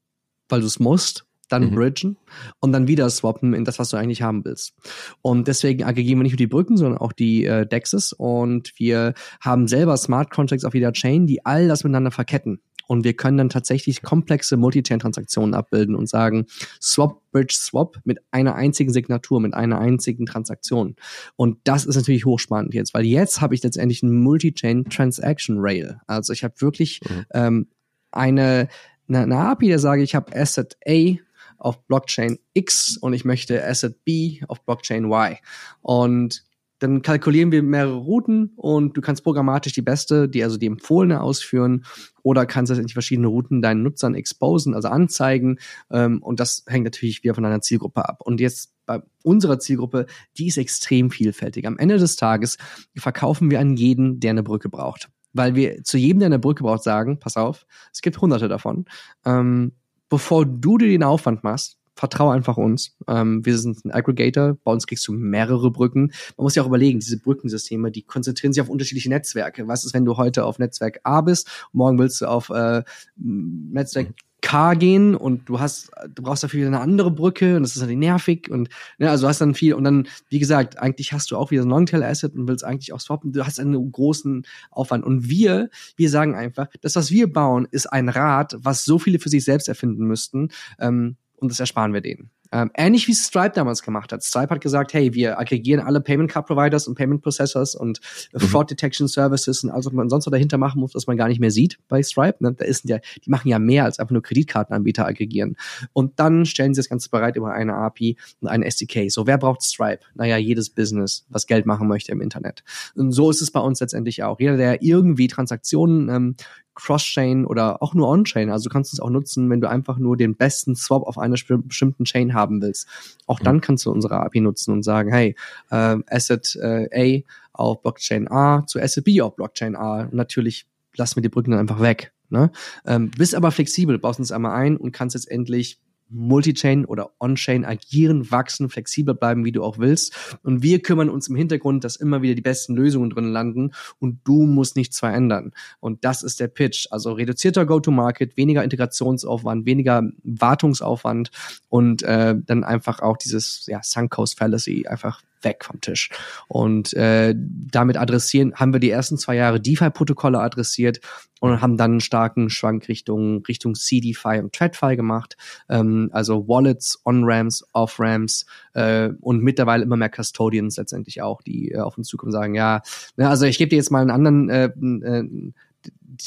weil 0.48 0.60
du 0.60 0.66
es 0.66 0.78
musst, 0.78 1.26
dann 1.48 1.70
mhm. 1.70 1.74
bridgen 1.74 2.16
und 2.60 2.72
dann 2.72 2.88
wieder 2.88 3.08
swappen 3.10 3.54
in 3.54 3.64
das, 3.64 3.78
was 3.78 3.90
du 3.90 3.96
eigentlich 3.96 4.22
haben 4.22 4.44
willst. 4.44 4.74
Und 5.22 5.48
deswegen 5.48 5.84
aggregieren 5.84 6.18
wir 6.18 6.24
nicht 6.24 6.32
nur 6.32 6.38
die 6.38 6.46
Brücken, 6.46 6.76
sondern 6.76 6.98
auch 6.98 7.12
die 7.12 7.44
äh, 7.44 7.66
Dexes 7.66 8.12
und 8.12 8.72
wir 8.76 9.14
haben 9.40 9.68
selber 9.68 9.96
Smart 9.96 10.30
Contracts 10.30 10.64
auf 10.64 10.74
jeder 10.74 10.92
Chain, 10.92 11.26
die 11.26 11.44
all 11.44 11.68
das 11.68 11.84
miteinander 11.84 12.10
verketten. 12.10 12.60
Und 12.86 13.04
wir 13.04 13.14
können 13.14 13.36
dann 13.36 13.48
tatsächlich 13.48 14.02
komplexe 14.02 14.56
Multi-Chain-Transaktionen 14.56 15.54
abbilden 15.54 15.94
und 15.94 16.08
sagen, 16.08 16.46
Swap, 16.80 17.20
Bridge, 17.32 17.56
Swap 17.58 17.98
mit 18.04 18.18
einer 18.30 18.54
einzigen 18.54 18.92
Signatur, 18.92 19.40
mit 19.40 19.54
einer 19.54 19.78
einzigen 19.78 20.26
Transaktion. 20.26 20.96
Und 21.36 21.58
das 21.64 21.84
ist 21.84 21.96
natürlich 21.96 22.24
hochspannend 22.24 22.74
jetzt, 22.74 22.94
weil 22.94 23.04
jetzt 23.04 23.40
habe 23.40 23.54
ich 23.54 23.62
letztendlich 23.62 24.02
ein 24.02 24.14
Multi-Chain 24.14 24.84
Transaction 24.84 25.56
Rail. 25.58 26.00
Also 26.06 26.32
ich 26.32 26.44
habe 26.44 26.54
wirklich 26.60 27.00
mhm. 27.08 27.24
ähm, 27.34 27.66
eine, 28.12 28.68
eine, 29.08 29.22
eine 29.22 29.38
API, 29.38 29.68
der 29.68 29.78
sage, 29.78 30.02
ich 30.02 30.14
habe 30.14 30.34
Asset 30.34 30.76
A 30.86 31.16
auf 31.66 31.84
Blockchain 31.86 32.38
X 32.54 32.96
und 32.96 33.12
ich 33.12 33.24
möchte 33.24 33.66
Asset 33.66 34.04
B 34.04 34.40
auf 34.46 34.64
Blockchain 34.64 35.06
Y. 35.06 35.36
Und 35.82 36.44
dann 36.78 37.02
kalkulieren 37.02 37.50
wir 37.50 37.62
mehrere 37.62 37.96
Routen 37.96 38.52
und 38.54 38.96
du 38.96 39.00
kannst 39.00 39.24
programmatisch 39.24 39.72
die 39.72 39.82
beste, 39.82 40.28
die 40.28 40.44
also 40.44 40.58
die 40.58 40.66
empfohlene 40.66 41.20
ausführen 41.20 41.84
oder 42.22 42.46
kannst 42.46 42.70
das 42.70 42.78
in 42.78 42.86
die 42.86 42.92
verschiedenen 42.92 43.30
Routen 43.30 43.62
deinen 43.62 43.82
Nutzern 43.82 44.14
exposen, 44.14 44.74
also 44.74 44.88
anzeigen. 44.88 45.58
Ähm, 45.90 46.22
und 46.22 46.38
das 46.38 46.64
hängt 46.68 46.84
natürlich 46.84 47.24
wieder 47.24 47.34
von 47.34 47.42
deiner 47.42 47.62
Zielgruppe 47.62 48.08
ab. 48.08 48.20
Und 48.22 48.40
jetzt 48.40 48.74
bei 48.84 49.02
unserer 49.24 49.58
Zielgruppe, 49.58 50.06
die 50.36 50.46
ist 50.46 50.58
extrem 50.58 51.10
vielfältig. 51.10 51.66
Am 51.66 51.78
Ende 51.78 51.98
des 51.98 52.14
Tages 52.14 52.58
verkaufen 52.96 53.50
wir 53.50 53.58
an 53.58 53.76
jeden, 53.76 54.20
der 54.20 54.30
eine 54.30 54.44
Brücke 54.44 54.68
braucht. 54.68 55.08
Weil 55.32 55.56
wir 55.56 55.82
zu 55.82 55.98
jedem, 55.98 56.20
der 56.20 56.26
eine 56.26 56.38
Brücke 56.38 56.62
braucht, 56.62 56.84
sagen, 56.84 57.18
pass 57.18 57.36
auf, 57.36 57.66
es 57.92 58.02
gibt 58.02 58.20
hunderte 58.20 58.48
davon. 58.48 58.84
Ähm, 59.24 59.72
bevor 60.08 60.46
du 60.46 60.78
dir 60.78 60.88
den 60.88 61.02
Aufwand 61.02 61.44
machst, 61.44 61.78
vertraue 61.96 62.34
einfach 62.34 62.58
uns. 62.58 62.94
Ähm, 63.08 63.44
wir 63.44 63.58
sind 63.58 63.84
ein 63.84 63.90
Aggregator, 63.90 64.58
bei 64.62 64.70
uns 64.70 64.86
kriegst 64.86 65.08
du 65.08 65.12
mehrere 65.12 65.70
Brücken. 65.70 66.12
Man 66.36 66.44
muss 66.44 66.54
ja 66.54 66.62
auch 66.62 66.66
überlegen, 66.66 67.00
diese 67.00 67.18
Brückensysteme, 67.18 67.90
die 67.90 68.02
konzentrieren 68.02 68.52
sich 68.52 68.60
auf 68.60 68.68
unterschiedliche 68.68 69.08
Netzwerke. 69.08 69.66
Was 69.66 69.84
ist, 69.84 69.94
wenn 69.94 70.04
du 70.04 70.16
heute 70.18 70.44
auf 70.44 70.58
Netzwerk 70.58 71.00
A 71.04 71.22
bist, 71.22 71.48
morgen 71.72 71.98
willst 71.98 72.20
du 72.20 72.26
auf 72.26 72.50
äh, 72.50 72.82
Netzwerk 73.16 74.08
K 74.46 74.74
gehen 74.74 75.16
und 75.16 75.48
du 75.48 75.58
hast, 75.58 75.90
du 76.14 76.22
brauchst 76.22 76.44
dafür 76.44 76.68
eine 76.68 76.78
andere 76.78 77.10
Brücke 77.10 77.56
und 77.56 77.64
das 77.64 77.74
ist 77.74 77.82
dann 77.82 77.98
nervig 77.98 78.48
und 78.48 78.68
ne, 78.96 79.10
also 79.10 79.26
hast 79.26 79.40
dann 79.40 79.56
viel 79.56 79.74
und 79.74 79.82
dann, 79.82 80.06
wie 80.28 80.38
gesagt, 80.38 80.78
eigentlich 80.78 81.12
hast 81.12 81.32
du 81.32 81.36
auch 81.36 81.50
wieder 81.50 81.62
ein 81.62 81.68
Longtail-Asset 81.68 82.36
und 82.36 82.46
willst 82.46 82.64
eigentlich 82.64 82.92
auch 82.92 83.00
swappen. 83.00 83.32
Du 83.32 83.44
hast 83.44 83.58
einen 83.58 83.90
großen 83.90 84.46
Aufwand. 84.70 85.04
Und 85.04 85.28
wir, 85.28 85.68
wir 85.96 86.10
sagen 86.10 86.36
einfach, 86.36 86.68
das, 86.80 86.94
was 86.94 87.10
wir 87.10 87.32
bauen, 87.32 87.66
ist 87.72 87.86
ein 87.92 88.08
Rad, 88.08 88.56
was 88.60 88.84
so 88.84 89.00
viele 89.00 89.18
für 89.18 89.30
sich 89.30 89.44
selbst 89.44 89.66
erfinden 89.66 90.06
müssten. 90.06 90.50
Ähm, 90.78 91.16
und 91.38 91.50
das 91.50 91.58
ersparen 91.58 91.92
wir 91.92 92.00
denen. 92.00 92.30
Ähm, 92.56 92.70
ähnlich 92.74 93.06
wie 93.06 93.12
Stripe 93.12 93.52
damals 93.54 93.82
gemacht 93.82 94.14
hat. 94.14 94.24
Stripe 94.24 94.48
hat 94.48 94.62
gesagt, 94.62 94.94
hey, 94.94 95.12
wir 95.12 95.38
aggregieren 95.38 95.84
alle 95.84 96.00
Payment 96.00 96.30
Card 96.30 96.46
Providers 96.46 96.88
und 96.88 96.94
Payment 96.94 97.20
Processors 97.20 97.74
und 97.74 98.00
mhm. 98.32 98.38
Fraud 98.38 98.70
Detection 98.70 99.08
Services 99.08 99.62
und 99.62 99.68
alles, 99.68 99.84
was 99.84 99.92
man 99.92 100.08
sonst 100.08 100.24
noch 100.24 100.30
dahinter 100.30 100.56
machen 100.56 100.80
muss, 100.80 100.94
was 100.94 101.06
man 101.06 101.18
gar 101.18 101.28
nicht 101.28 101.38
mehr 101.38 101.50
sieht 101.50 101.78
bei 101.88 102.02
Stripe. 102.02 102.42
Ne? 102.42 102.54
Da 102.54 102.64
ist 102.64 102.88
ja, 102.88 102.96
die 103.22 103.28
machen 103.28 103.48
ja 103.48 103.58
mehr 103.58 103.84
als 103.84 103.98
einfach 103.98 104.12
nur 104.12 104.22
Kreditkartenanbieter 104.22 105.06
aggregieren. 105.06 105.56
Und 105.92 106.18
dann 106.18 106.46
stellen 106.46 106.72
sie 106.72 106.78
das 106.78 106.88
Ganze 106.88 107.10
bereit 107.10 107.36
über 107.36 107.52
eine 107.52 107.74
API 107.74 108.16
und 108.40 108.48
eine 108.48 108.64
SDK. 108.64 109.10
So, 109.10 109.26
wer 109.26 109.36
braucht 109.36 109.62
Stripe? 109.62 110.00
Naja, 110.14 110.38
jedes 110.38 110.70
Business, 110.70 111.26
was 111.28 111.46
Geld 111.46 111.66
machen 111.66 111.88
möchte 111.88 112.10
im 112.12 112.22
Internet. 112.22 112.64
Und 112.94 113.12
so 113.12 113.28
ist 113.28 113.42
es 113.42 113.50
bei 113.50 113.60
uns 113.60 113.80
letztendlich 113.80 114.22
auch. 114.22 114.40
Jeder, 114.40 114.56
der 114.56 114.82
irgendwie 114.82 115.26
Transaktionen 115.26 116.08
ähm, 116.08 116.36
Cross-Chain 116.76 117.44
oder 117.44 117.82
auch 117.82 117.94
nur 117.94 118.08
On-Chain. 118.08 118.50
Also 118.50 118.68
du 118.68 118.72
kannst 118.72 118.92
es 118.92 119.00
auch 119.00 119.10
nutzen, 119.10 119.50
wenn 119.50 119.60
du 119.60 119.68
einfach 119.68 119.98
nur 119.98 120.16
den 120.16 120.36
besten 120.36 120.76
Swap 120.76 121.02
auf 121.02 121.18
einer 121.18 121.34
bestimmten 121.34 122.04
Chain 122.04 122.34
haben 122.34 122.62
willst. 122.62 122.86
Auch 123.26 123.40
dann 123.40 123.60
kannst 123.60 123.84
du 123.86 123.90
unsere 123.90 124.20
API 124.20 124.40
nutzen 124.40 124.72
und 124.72 124.82
sagen, 124.84 125.10
hey, 125.10 125.34
äh, 125.70 125.96
Asset 126.06 126.56
äh, 126.56 127.22
A 127.24 127.24
auf 127.52 127.82
Blockchain 127.82 128.30
A 128.30 128.64
zu 128.66 128.80
Asset 128.80 129.04
B 129.04 129.20
auf 129.20 129.34
Blockchain 129.34 129.74
A. 129.74 130.08
natürlich 130.12 130.66
lassen 130.94 131.16
wir 131.16 131.22
die 131.22 131.28
Brücken 131.28 131.50
dann 131.50 131.60
einfach 131.60 131.80
weg. 131.80 132.12
Ne? 132.28 132.50
Ähm, 132.86 133.10
bist 133.16 133.34
aber 133.34 133.50
flexibel, 133.50 133.98
baust 133.98 134.18
uns 134.18 134.32
einmal 134.32 134.52
ein 134.52 134.76
und 134.76 134.92
kannst 134.92 135.14
jetzt 135.14 135.30
endlich 135.30 135.78
Multi-Chain 136.08 136.84
oder 136.84 137.10
On-Chain 137.18 137.64
agieren, 137.64 138.30
wachsen, 138.30 138.68
flexibel 138.68 139.14
bleiben, 139.14 139.44
wie 139.44 139.52
du 139.52 139.62
auch 139.62 139.78
willst. 139.78 140.38
Und 140.42 140.62
wir 140.62 140.80
kümmern 140.80 141.10
uns 141.10 141.28
im 141.28 141.36
Hintergrund, 141.36 141.84
dass 141.84 141.96
immer 141.96 142.22
wieder 142.22 142.34
die 142.34 142.42
besten 142.42 142.74
Lösungen 142.74 143.10
drin 143.10 143.30
landen 143.32 143.72
und 143.98 144.20
du 144.24 144.46
musst 144.46 144.76
nichts 144.76 144.98
verändern. 144.98 145.52
Und 145.80 146.04
das 146.04 146.22
ist 146.22 146.40
der 146.40 146.48
Pitch. 146.48 146.86
Also 146.90 147.12
reduzierter 147.12 147.66
Go-to-Market, 147.66 148.36
weniger 148.36 148.64
Integrationsaufwand, 148.64 149.66
weniger 149.66 150.02
Wartungsaufwand 150.22 151.30
und 151.68 152.02
äh, 152.02 152.34
dann 152.38 152.64
einfach 152.64 153.00
auch 153.00 153.16
dieses 153.16 153.66
ja, 153.66 153.80
Sunk 153.82 154.10
Cost 154.10 154.38
Fallacy 154.38 154.86
einfach 154.86 155.22
weg 155.42 155.64
vom 155.64 155.80
Tisch. 155.80 156.10
Und 156.48 156.92
äh, 156.94 157.34
damit 157.36 157.96
adressieren, 157.96 158.54
haben 158.54 158.72
wir 158.72 158.80
die 158.80 158.90
ersten 158.90 159.18
zwei 159.18 159.36
Jahre 159.36 159.60
DeFi-Protokolle 159.60 160.40
adressiert 160.40 161.00
und 161.40 161.60
haben 161.60 161.76
dann 161.76 161.92
einen 161.92 162.00
starken 162.00 162.50
Schwank 162.50 162.88
Richtung, 162.88 163.44
Richtung 163.46 163.74
CDFI 163.74 164.40
und 164.40 164.52
TradFi 164.52 164.96
gemacht. 164.96 165.36
Ähm, 165.68 166.10
also 166.12 166.48
Wallets, 166.48 167.00
On-Ramps, 167.04 167.64
Off-Ramps 167.72 168.46
äh, 168.74 169.10
und 169.20 169.42
mittlerweile 169.42 169.82
immer 169.82 169.96
mehr 169.96 170.10
Custodians 170.10 170.76
letztendlich 170.76 171.22
auch, 171.22 171.42
die 171.42 171.72
äh, 171.72 171.78
auf 171.78 171.98
uns 171.98 172.08
zukommen 172.08 172.28
und 172.28 172.40
sagen, 172.40 172.54
ja, 172.54 172.82
ne, 173.16 173.28
also 173.28 173.46
ich 173.46 173.58
gebe 173.58 173.68
dir 173.68 173.76
jetzt 173.76 173.90
mal 173.90 174.00
einen 174.00 174.10
anderen 174.10 174.48
äh, 174.48 174.64
äh, 174.66 175.52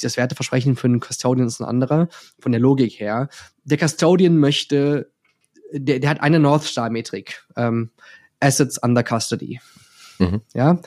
das 0.03 0.17
Werteversprechen 0.17 0.75
für 0.75 0.87
einen 0.87 0.99
Custodian 0.99 1.47
ist 1.47 1.59
ein 1.59 1.65
anderer, 1.65 2.09
von 2.39 2.51
der 2.51 2.61
Logik 2.61 2.99
her. 2.99 3.29
Der 3.63 3.77
Custodian 3.77 4.37
möchte, 4.37 5.11
der, 5.71 5.99
der 5.99 6.09
hat 6.09 6.21
eine 6.21 6.39
North 6.39 6.63
Star 6.63 6.89
Metrik. 6.89 7.43
Ähm, 7.55 7.91
Assets 8.39 8.81
under 8.81 9.03
Custody. 9.03 9.59
Mhm. 10.19 10.41
Ja. 10.53 10.79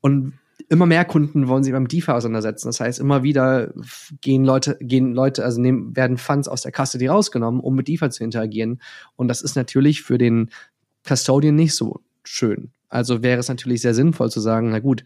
Und 0.00 0.34
immer 0.68 0.86
mehr 0.86 1.04
Kunden 1.04 1.48
wollen 1.48 1.62
sich 1.62 1.72
beim 1.72 1.88
DeFi 1.88 2.10
auseinandersetzen. 2.10 2.68
Das 2.68 2.80
heißt, 2.80 2.98
immer 3.00 3.22
wieder 3.22 3.72
gehen 4.20 4.44
Leute, 4.44 4.76
gehen 4.80 5.14
Leute, 5.14 5.44
also 5.44 5.60
nehmen, 5.60 5.96
werden 5.96 6.18
Funds 6.18 6.48
aus 6.48 6.62
der 6.62 6.72
Custody 6.72 7.06
rausgenommen, 7.06 7.60
um 7.60 7.74
mit 7.74 7.88
DeFi 7.88 8.10
zu 8.10 8.24
interagieren. 8.24 8.80
Und 9.16 9.28
das 9.28 9.42
ist 9.42 9.56
natürlich 9.56 10.02
für 10.02 10.18
den 10.18 10.50
Custodian 11.06 11.54
nicht 11.54 11.74
so 11.74 12.00
schön. 12.24 12.72
Also 12.88 13.22
wäre 13.22 13.40
es 13.40 13.48
natürlich 13.48 13.82
sehr 13.82 13.94
sinnvoll 13.94 14.30
zu 14.30 14.40
sagen, 14.40 14.70
na 14.70 14.78
gut, 14.78 15.04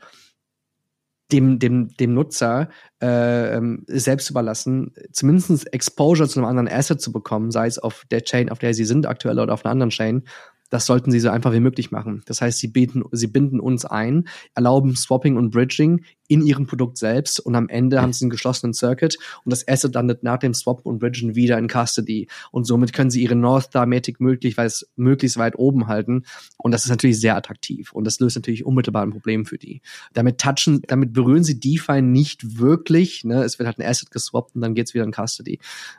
dem, 1.30 1.58
dem, 1.58 1.88
dem 1.96 2.12
Nutzer 2.12 2.68
äh, 3.00 3.60
selbst 3.86 4.28
überlassen, 4.30 4.92
zumindest 5.12 5.72
Exposure 5.72 6.28
zu 6.28 6.38
einem 6.38 6.48
anderen 6.48 6.68
Asset 6.68 7.00
zu 7.00 7.10
bekommen, 7.10 7.50
sei 7.50 7.66
es 7.66 7.78
auf 7.78 8.04
der 8.10 8.22
Chain, 8.22 8.50
auf 8.50 8.58
der 8.58 8.74
sie 8.74 8.84
sind 8.84 9.06
aktuell 9.06 9.38
oder 9.38 9.54
auf 9.54 9.64
einer 9.64 9.72
anderen 9.72 9.90
Chain, 9.90 10.24
das 10.72 10.86
sollten 10.86 11.10
sie 11.10 11.20
so 11.20 11.28
einfach 11.28 11.52
wie 11.52 11.60
möglich 11.60 11.90
machen. 11.90 12.22
Das 12.24 12.40
heißt, 12.40 12.58
sie 12.58 12.68
bieten, 12.68 13.04
sie 13.12 13.26
binden 13.26 13.60
uns 13.60 13.84
ein, 13.84 14.26
erlauben 14.54 14.96
Swapping 14.96 15.36
und 15.36 15.50
Bridging 15.50 16.02
in 16.28 16.40
ihrem 16.40 16.66
Produkt 16.66 16.96
selbst 16.96 17.40
und 17.40 17.54
am 17.56 17.68
Ende 17.68 18.00
haben 18.00 18.14
sie 18.14 18.24
einen 18.24 18.30
geschlossenen 18.30 18.72
Circuit 18.72 19.18
und 19.44 19.50
das 19.50 19.68
Asset 19.68 19.94
landet 19.94 20.22
nach 20.22 20.38
dem 20.38 20.54
Swap 20.54 20.86
und 20.86 20.98
Bridgen 20.98 21.34
wieder 21.34 21.58
in 21.58 21.68
Custody 21.68 22.26
und 22.52 22.64
somit 22.66 22.94
können 22.94 23.10
sie 23.10 23.22
ihre 23.22 23.36
North 23.36 23.64
Star 23.64 23.84
Matic 23.84 24.18
möglichst, 24.18 24.88
möglichst 24.96 25.36
weit 25.36 25.58
oben 25.58 25.88
halten 25.88 26.24
und 26.56 26.72
das 26.72 26.84
ist 26.84 26.90
natürlich 26.90 27.20
sehr 27.20 27.36
attraktiv 27.36 27.92
und 27.92 28.04
das 28.04 28.18
löst 28.18 28.36
natürlich 28.36 28.64
unmittelbar 28.64 29.02
ein 29.02 29.10
Problem 29.10 29.44
für 29.44 29.58
die. 29.58 29.82
Damit 30.14 30.40
touchen, 30.40 30.80
damit 30.86 31.12
berühren 31.12 31.44
sie 31.44 31.60
DeFi 31.60 32.00
nicht 32.00 32.58
wirklich, 32.58 33.24
ne? 33.24 33.42
es 33.42 33.58
wird 33.58 33.66
halt 33.66 33.78
ein 33.78 33.86
Asset 33.86 34.10
geswappt 34.10 34.54
und 34.54 34.62
dann 34.62 34.74
geht's 34.74 34.94
wieder 34.94 35.04
in 35.04 35.12
Custody. 35.12 35.58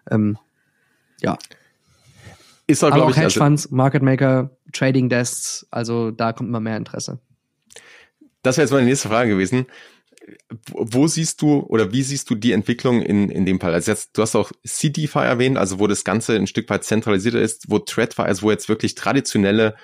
Ähm, 0.10 0.40
ja. 1.22 1.38
Ist 2.74 2.82
halt, 2.82 2.94
Aber 2.94 3.06
auch 3.06 3.16
Hedgefonds, 3.16 3.68
also, 3.68 3.76
Market 3.76 4.02
Maker, 4.02 4.50
Trading 4.72 5.08
Desks, 5.08 5.68
also 5.70 6.10
da 6.10 6.34
kommt 6.34 6.50
immer 6.50 6.60
mehr 6.60 6.76
Interesse. 6.76 7.20
Das 8.42 8.58
wäre 8.58 8.66
jetzt 8.66 8.72
meine 8.72 8.88
nächste 8.88 9.10
Frage 9.10 9.30
gewesen. 9.30 9.68
wo 10.72 11.06
siehst 11.06 11.44
du 11.44 11.60
oder 11.60 11.92
wie 11.92 12.02
siehst 12.02 12.32
du 12.32 12.36
die 12.36 12.52
Entwicklung 12.52 13.04
in, 13.04 13.30
in 13.30 13.46
dem 13.46 13.60
Fall? 13.60 13.76
Also 13.76 13.92
jetzt, 13.92 14.18
du 14.18 14.24
hast 14.24 14.36
auch 14.36 14.52
CDFI 14.66 15.20
erwähnt, 15.20 15.60
also 15.60 15.78
wo 15.78 15.86
das 15.86 16.04
Ganze 16.04 16.36
ein 16.36 16.48
Stück 16.48 16.68
weit 16.72 16.84
zentralisierter 16.84 17.40
ist, 17.40 17.70
wo 17.70 17.78
TradFi, 17.78 18.24
also 18.24 18.42
wo 18.42 18.50
jetzt 18.50 18.70
wirklich 18.70 18.96
traditionelle 18.96 19.76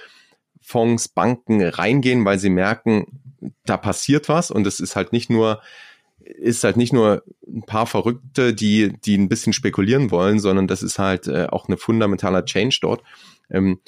Fonds, 0.61 1.09
Banken 1.09 1.61
reingehen, 1.61 2.25
weil 2.25 2.39
sie 2.39 2.49
merken, 2.49 3.05
da 3.65 3.77
passiert 3.77 4.29
was 4.29 4.49
und 4.49 4.65
es 4.65 4.79
ist 4.79 4.95
halt 4.95 5.13
nicht 5.13 5.29
nur 5.29 5.61
ist 6.29 6.63
halt 6.63 6.77
nicht 6.77 6.93
nur 6.93 7.23
ein 7.47 7.63
paar 7.63 7.87
Verrückte, 7.87 8.53
die 8.53 8.93
die 9.03 9.17
ein 9.17 9.29
bisschen 9.29 9.53
spekulieren 9.53 10.11
wollen, 10.11 10.39
sondern 10.39 10.67
das 10.67 10.83
ist 10.83 10.99
halt 10.99 11.27
äh, 11.27 11.47
auch 11.49 11.67
eine 11.67 11.77
fundamentaler 11.77 12.45
Change 12.45 12.79
dort. 12.81 13.03
Ähm, 13.49 13.79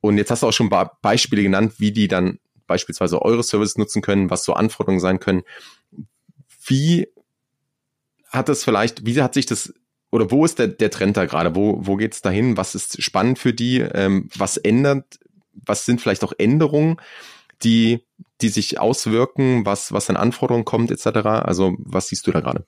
und 0.00 0.18
jetzt 0.18 0.30
hast 0.30 0.42
du 0.42 0.46
auch 0.46 0.52
schon 0.52 0.68
Be 0.68 0.90
Beispiele 1.02 1.42
genannt, 1.42 1.74
wie 1.78 1.92
die 1.92 2.08
dann 2.08 2.38
beispielsweise 2.66 3.22
eure 3.22 3.42
Services 3.42 3.78
nutzen 3.78 4.02
können, 4.02 4.30
was 4.30 4.44
so 4.44 4.54
Anforderungen 4.54 5.00
sein 5.00 5.20
können. 5.20 5.42
Wie 6.64 7.08
hat 8.30 8.48
das 8.48 8.64
vielleicht, 8.64 9.06
wie 9.06 9.20
hat 9.20 9.34
sich 9.34 9.46
das 9.46 9.72
oder 10.10 10.30
wo 10.30 10.44
ist 10.44 10.58
der, 10.58 10.68
der 10.68 10.90
Trend 10.90 11.16
da 11.16 11.26
gerade? 11.26 11.54
Wo, 11.54 11.78
wo 11.80 11.96
geht 11.96 12.14
es 12.14 12.22
dahin? 12.22 12.56
Was 12.56 12.74
ist 12.74 13.02
spannend 13.02 13.38
für 13.38 13.52
die? 13.52 13.80
Ähm, 13.80 14.28
was 14.34 14.56
ändert 14.56 15.18
was 15.64 15.84
sind 15.84 16.00
vielleicht 16.00 16.24
auch 16.24 16.32
Änderungen, 16.36 16.96
die, 17.62 18.04
die 18.40 18.48
sich 18.48 18.78
auswirken, 18.78 19.64
was, 19.64 19.92
was 19.92 20.10
an 20.10 20.16
Anforderungen 20.16 20.64
kommt, 20.64 20.90
etc. 20.90 21.06
Also, 21.26 21.74
was 21.78 22.08
siehst 22.08 22.26
du 22.26 22.32
da 22.32 22.40
gerade? 22.40 22.66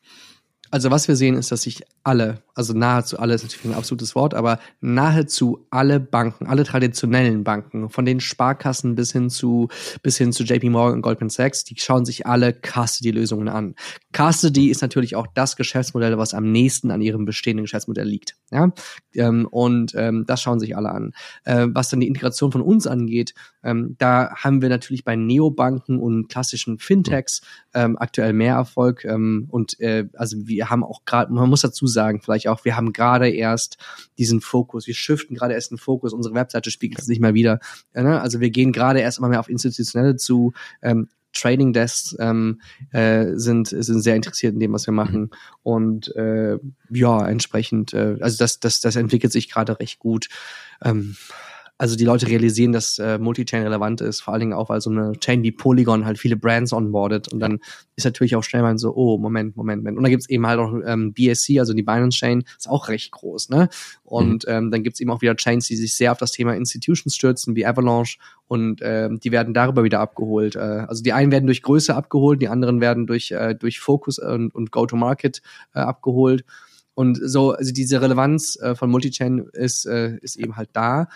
Also 0.71 0.91
was 0.91 1.09
wir 1.09 1.17
sehen, 1.17 1.35
ist, 1.35 1.51
dass 1.51 1.63
sich 1.63 1.83
alle, 2.05 2.43
also 2.59 2.75
nahezu 2.75 3.21
alle 3.21 3.35
ist 3.35 3.45
natürlich 3.45 3.67
ein 3.67 3.79
absolutes 3.79 4.17
Wort, 4.17 4.35
aber 4.35 4.59
nahezu 4.81 5.65
alle 5.71 6.01
Banken, 6.01 6.49
alle 6.49 6.65
traditionellen 6.65 7.45
Banken, 7.45 7.89
von 7.89 8.05
den 8.05 8.19
Sparkassen 8.19 8.97
bis 8.97 9.13
hin 9.13 9.31
zu 9.31 9.69
bis 10.03 10.19
hin 10.19 10.33
zu 10.33 10.43
JP 10.43 10.71
Morgan 10.71 10.95
und 10.95 11.03
Goldman 11.03 11.31
Sachs, 11.31 11.63
die 11.63 11.77
schauen 11.79 12.05
sich 12.05 12.27
alle 12.27 12.53
Custody-Lösungen 12.53 13.49
an. 13.49 13.77
Custody 14.13 14.71
ist 14.71 14.83
natürlich 14.83 15.15
auch 15.15 15.29
das 15.35 15.55
Geschäftsmodell, 15.55 16.19
was 16.19 16.35
am 16.35 16.51
nächsten 16.51 16.91
an 16.91 17.01
ihrem 17.01 17.25
bestehenden 17.27 17.65
Geschäftsmodell 17.65 18.09
liegt. 18.09 18.37
Ja? 18.51 18.73
Ähm, 19.15 19.47
und 19.49 19.93
ähm, 19.95 20.25
das 20.27 20.43
schauen 20.43 20.59
sich 20.59 20.77
alle 20.77 20.91
an. 20.91 21.13
Äh, 21.45 21.69
was 21.71 21.91
dann 21.91 22.01
die 22.01 22.09
Integration 22.09 22.51
von 22.51 22.63
uns 22.63 22.89
angeht, 22.89 23.35
ähm, 23.63 23.95
da 23.99 24.35
haben 24.35 24.63
wir 24.63 24.69
natürlich 24.69 25.05
bei 25.05 25.15
Neobanken 25.15 26.01
und 26.01 26.29
klassischen 26.29 26.79
Fintechs 26.79 27.43
aktuell 27.73 28.33
mehr 28.33 28.55
Erfolg. 28.55 29.05
Und 29.05 29.79
äh, 29.79 30.09
also 30.15 30.49
wir 30.49 30.71
haben 30.71 30.83
auch 30.83 31.05
gerade, 31.05 31.33
man 31.33 31.49
muss 31.49 31.61
dazu 31.61 31.87
sagen, 31.87 32.21
vielleicht 32.21 32.48
auch, 32.49 32.65
wir 32.65 32.77
haben 32.77 32.93
gerade 32.93 33.31
erst 33.31 33.79
diesen 34.19 34.41
Fokus, 34.41 34.87
wir 34.87 34.95
shiften 34.95 35.37
gerade 35.37 35.55
erst 35.55 35.71
den 35.71 35.79
Fokus, 35.79 36.13
unsere 36.13 36.35
Webseite 36.35 36.71
spiegelt 36.71 37.01
es 37.01 37.09
nicht 37.09 37.21
mal 37.21 37.35
wieder. 37.35 37.61
Ja, 37.95 38.03
ne? 38.03 38.21
Also 38.21 38.41
wir 38.41 38.51
gehen 38.51 38.73
gerade 38.73 39.01
erst 39.01 39.19
immer 39.19 39.29
mehr 39.29 39.41
auf 39.41 39.49
institutionelle 39.49 40.17
zu. 40.17 40.53
Ähm, 40.83 41.09
Trading 41.33 41.73
Desks 41.73 42.17
ähm, 42.19 42.61
äh, 42.91 43.27
sind, 43.35 43.69
sind 43.69 44.01
sehr 44.03 44.17
interessiert 44.17 44.55
in 44.55 44.61
dem, 44.61 44.73
was 44.73 44.87
wir 44.87 44.95
machen. 44.95 45.31
Und 45.63 46.15
äh, 46.17 46.59
ja, 46.91 47.29
entsprechend, 47.29 47.93
äh, 47.93 48.17
also 48.21 48.39
das, 48.39 48.61
das, 48.61 48.81
das 48.81 48.97
entwickelt 48.97 49.33
sich 49.33 49.51
gerade 49.51 49.79
recht 49.79 49.99
gut. 49.99 50.29
Ähm, 50.83 51.17
also 51.79 51.97
die 51.97 52.05
Leute 52.05 52.27
realisieren, 52.27 52.73
dass 52.73 52.99
äh, 52.99 53.19
Multichain 53.19 53.63
relevant 53.63 54.01
ist, 54.01 54.21
vor 54.21 54.35
allen 54.35 54.41
Dingen 54.41 54.53
auch, 54.53 54.69
weil 54.69 54.81
so 54.81 54.91
eine 54.91 55.13
Chain 55.13 55.45
wie 55.45 55.53
Polygon 55.53 56.05
halt 56.05 56.19
viele 56.19 56.37
Brands 56.37 56.73
onboardet 56.73 57.33
und 57.33 57.39
dann 57.39 57.61
ist 57.95 58.05
natürlich 58.05 58.35
auch 58.35 58.43
schnell 58.43 58.63
mal 58.63 58.77
so, 58.79 58.95
oh, 58.95 59.17
Moment, 59.17 59.57
Moment, 59.57 59.83
Moment. 59.83 59.97
Und 59.97 60.03
dann 60.03 60.11
gibt's 60.11 60.29
eben 60.29 60.47
halt 60.47 60.59
auch 60.59 60.75
ähm, 60.85 61.13
BSC, 61.13 61.61
also 61.61 61.73
die 61.73 61.85
Binance 61.85 62.19
Chain, 62.19 62.43
ist 62.59 62.69
auch 62.69 62.89
recht 62.89 63.13
groß, 63.13 63.49
ne? 63.51 63.69
Und 64.03 64.47
mhm. 64.47 64.53
ähm, 64.53 64.71
dann 64.73 64.83
gibt's 64.83 65.01
eben 65.01 65.11
auch 65.11 65.23
wieder 65.23 65.37
Chains, 65.37 65.69
die 65.69 65.77
sich 65.77 65.95
sehr 65.95 66.11
auf 66.11 66.19
das 66.19 66.33
Thema 66.33 66.55
Institutions 66.55 67.15
stürzen, 67.15 67.55
wie 67.55 67.65
Avalanche 67.65 68.19
und 68.49 68.81
ähm, 68.83 69.21
die 69.21 69.31
werden 69.31 69.55
darüber 69.55 69.85
wieder 69.85 70.01
abgeholt. 70.01 70.57
Äh, 70.57 70.59
also 70.59 71.03
die 71.03 71.13
einen 71.13 71.31
werden 71.31 71.47
durch 71.47 71.63
Größe 71.63 71.95
abgeholt, 71.95 72.43
die 72.43 72.49
anderen 72.49 72.81
werden 72.81 73.07
durch, 73.07 73.31
äh, 73.31 73.55
durch 73.55 73.79
Focus 73.79 74.19
und, 74.19 74.53
und 74.53 74.73
Go-to-Market 74.73 75.43
äh, 75.75 75.81
abgeholt. 75.81 76.45
Und 76.95 77.21
so, 77.23 77.53
also 77.53 77.73
diese 77.73 78.03
Relevanz 78.03 78.59
äh, 78.61 78.75
von 78.75 78.91
Multichain 78.91 79.47
ist, 79.53 79.87
äh, 79.87 80.17
ist 80.21 80.35
eben 80.35 80.57
halt 80.57 80.71
da 80.73 81.07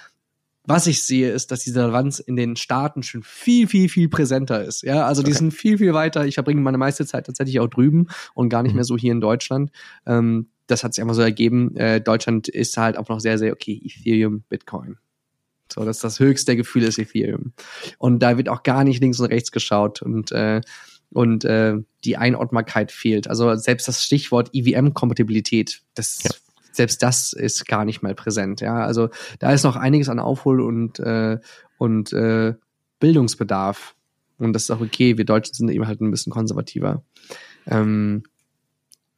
was 0.64 0.86
ich 0.86 1.02
sehe, 1.02 1.30
ist, 1.32 1.50
dass 1.50 1.64
diese 1.64 1.82
Relevanz 1.82 2.20
in 2.20 2.36
den 2.36 2.56
Staaten 2.56 3.02
schon 3.02 3.22
viel, 3.22 3.66
viel, 3.66 3.88
viel 3.88 4.08
präsenter 4.08 4.64
ist. 4.64 4.82
Ja, 4.82 5.06
also 5.06 5.22
die 5.22 5.32
sind 5.32 5.52
viel, 5.52 5.78
viel 5.78 5.92
weiter. 5.92 6.24
Ich 6.24 6.34
verbringe 6.34 6.60
meine 6.60 6.78
meiste 6.78 7.04
Zeit 7.04 7.26
tatsächlich 7.26 7.58
auch 7.58 7.68
drüben 7.68 8.06
und 8.34 8.48
gar 8.48 8.62
nicht 8.62 8.72
mhm. 8.72 8.76
mehr 8.76 8.84
so 8.84 8.96
hier 8.96 9.12
in 9.12 9.20
Deutschland. 9.20 9.72
Ähm, 10.06 10.48
das 10.68 10.84
hat 10.84 10.94
sich 10.94 11.02
einfach 11.02 11.16
so 11.16 11.22
ergeben. 11.22 11.76
Äh, 11.76 12.00
Deutschland 12.00 12.48
ist 12.48 12.76
halt 12.76 12.96
auch 12.96 13.08
noch 13.08 13.18
sehr, 13.18 13.38
sehr 13.38 13.52
okay. 13.52 13.80
Ethereum, 13.84 14.44
Bitcoin. 14.48 14.98
So, 15.72 15.84
das 15.84 15.96
ist 15.96 16.04
das 16.04 16.20
höchste 16.20 16.54
Gefühl 16.54 16.84
ist 16.84 16.98
Ethereum. 16.98 17.52
Und 17.98 18.20
da 18.20 18.36
wird 18.36 18.48
auch 18.48 18.62
gar 18.62 18.84
nicht 18.84 19.00
links 19.00 19.18
und 19.18 19.26
rechts 19.26 19.50
geschaut 19.50 20.02
und 20.02 20.30
äh, 20.32 20.60
und 21.10 21.44
äh, 21.44 21.74
die 22.04 22.16
Einordnbarkeit 22.16 22.90
fehlt. 22.90 23.28
Also 23.28 23.54
selbst 23.56 23.86
das 23.86 24.02
Stichwort 24.02 24.50
EVM-Kompatibilität, 24.54 25.82
das 25.94 26.22
ja 26.22 26.30
selbst 26.72 27.02
das 27.02 27.32
ist 27.32 27.66
gar 27.66 27.84
nicht 27.84 28.02
mal 28.02 28.14
präsent. 28.14 28.60
Ja, 28.60 28.84
also 28.84 29.10
da 29.38 29.52
ist 29.52 29.62
noch 29.62 29.76
einiges 29.76 30.08
an 30.08 30.18
Aufhol- 30.18 30.60
und, 30.60 30.98
äh, 31.00 31.38
und 31.78 32.12
äh, 32.12 32.54
Bildungsbedarf. 32.98 33.94
Und 34.38 34.52
das 34.54 34.64
ist 34.64 34.70
auch 34.70 34.80
okay. 34.80 35.18
Wir 35.18 35.24
Deutschen 35.24 35.54
sind 35.54 35.70
eben 35.70 35.86
halt 35.86 36.00
ein 36.00 36.10
bisschen 36.10 36.32
konservativer. 36.32 37.02
Ähm, 37.66 38.24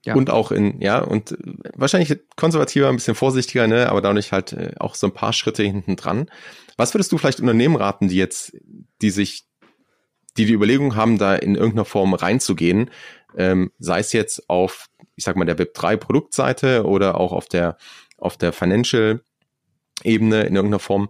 ja. 0.05 0.14
Und 0.14 0.28
auch 0.28 0.52
in, 0.52 0.80
ja, 0.82 0.98
und 0.98 1.36
wahrscheinlich 1.74 2.18
konservativer, 2.36 2.88
ein 2.88 2.96
bisschen 2.96 3.14
vorsichtiger, 3.14 3.66
ne, 3.66 3.88
aber 3.88 4.02
dadurch 4.02 4.32
halt 4.32 4.52
äh, 4.52 4.72
auch 4.78 4.94
so 4.94 5.07
ein 5.07 5.14
paar 5.14 5.32
Schritte 5.32 5.62
hinten 5.62 5.96
dran. 5.96 6.30
Was 6.76 6.92
würdest 6.92 7.11
du 7.12 7.18
vielleicht 7.18 7.40
Unternehmen 7.40 7.76
raten, 7.76 8.09
die 8.09 8.16
jetzt, 8.16 8.55
die 9.00 9.11
sich, 9.11 9.44
die 10.36 10.44
die 10.44 10.52
Überlegung 10.52 10.94
haben, 10.94 11.16
da 11.16 11.34
in 11.34 11.55
irgendeiner 11.55 11.86
Form 11.86 12.12
reinzugehen, 12.12 12.90
ähm, 13.36 13.70
sei 13.78 14.00
es 14.00 14.12
jetzt 14.12 14.50
auf 14.50 14.88
ich 15.16 15.24
sag 15.24 15.36
mal, 15.36 15.44
der 15.44 15.58
Web3 15.58 15.96
Produktseite 15.96 16.84
oder 16.84 17.20
auch 17.20 17.32
auf 17.32 17.46
der, 17.48 17.76
auf 18.18 18.36
der 18.36 18.52
Financial 18.52 19.20
Ebene 20.02 20.42
in 20.42 20.56
irgendeiner 20.56 20.80
Form. 20.80 21.08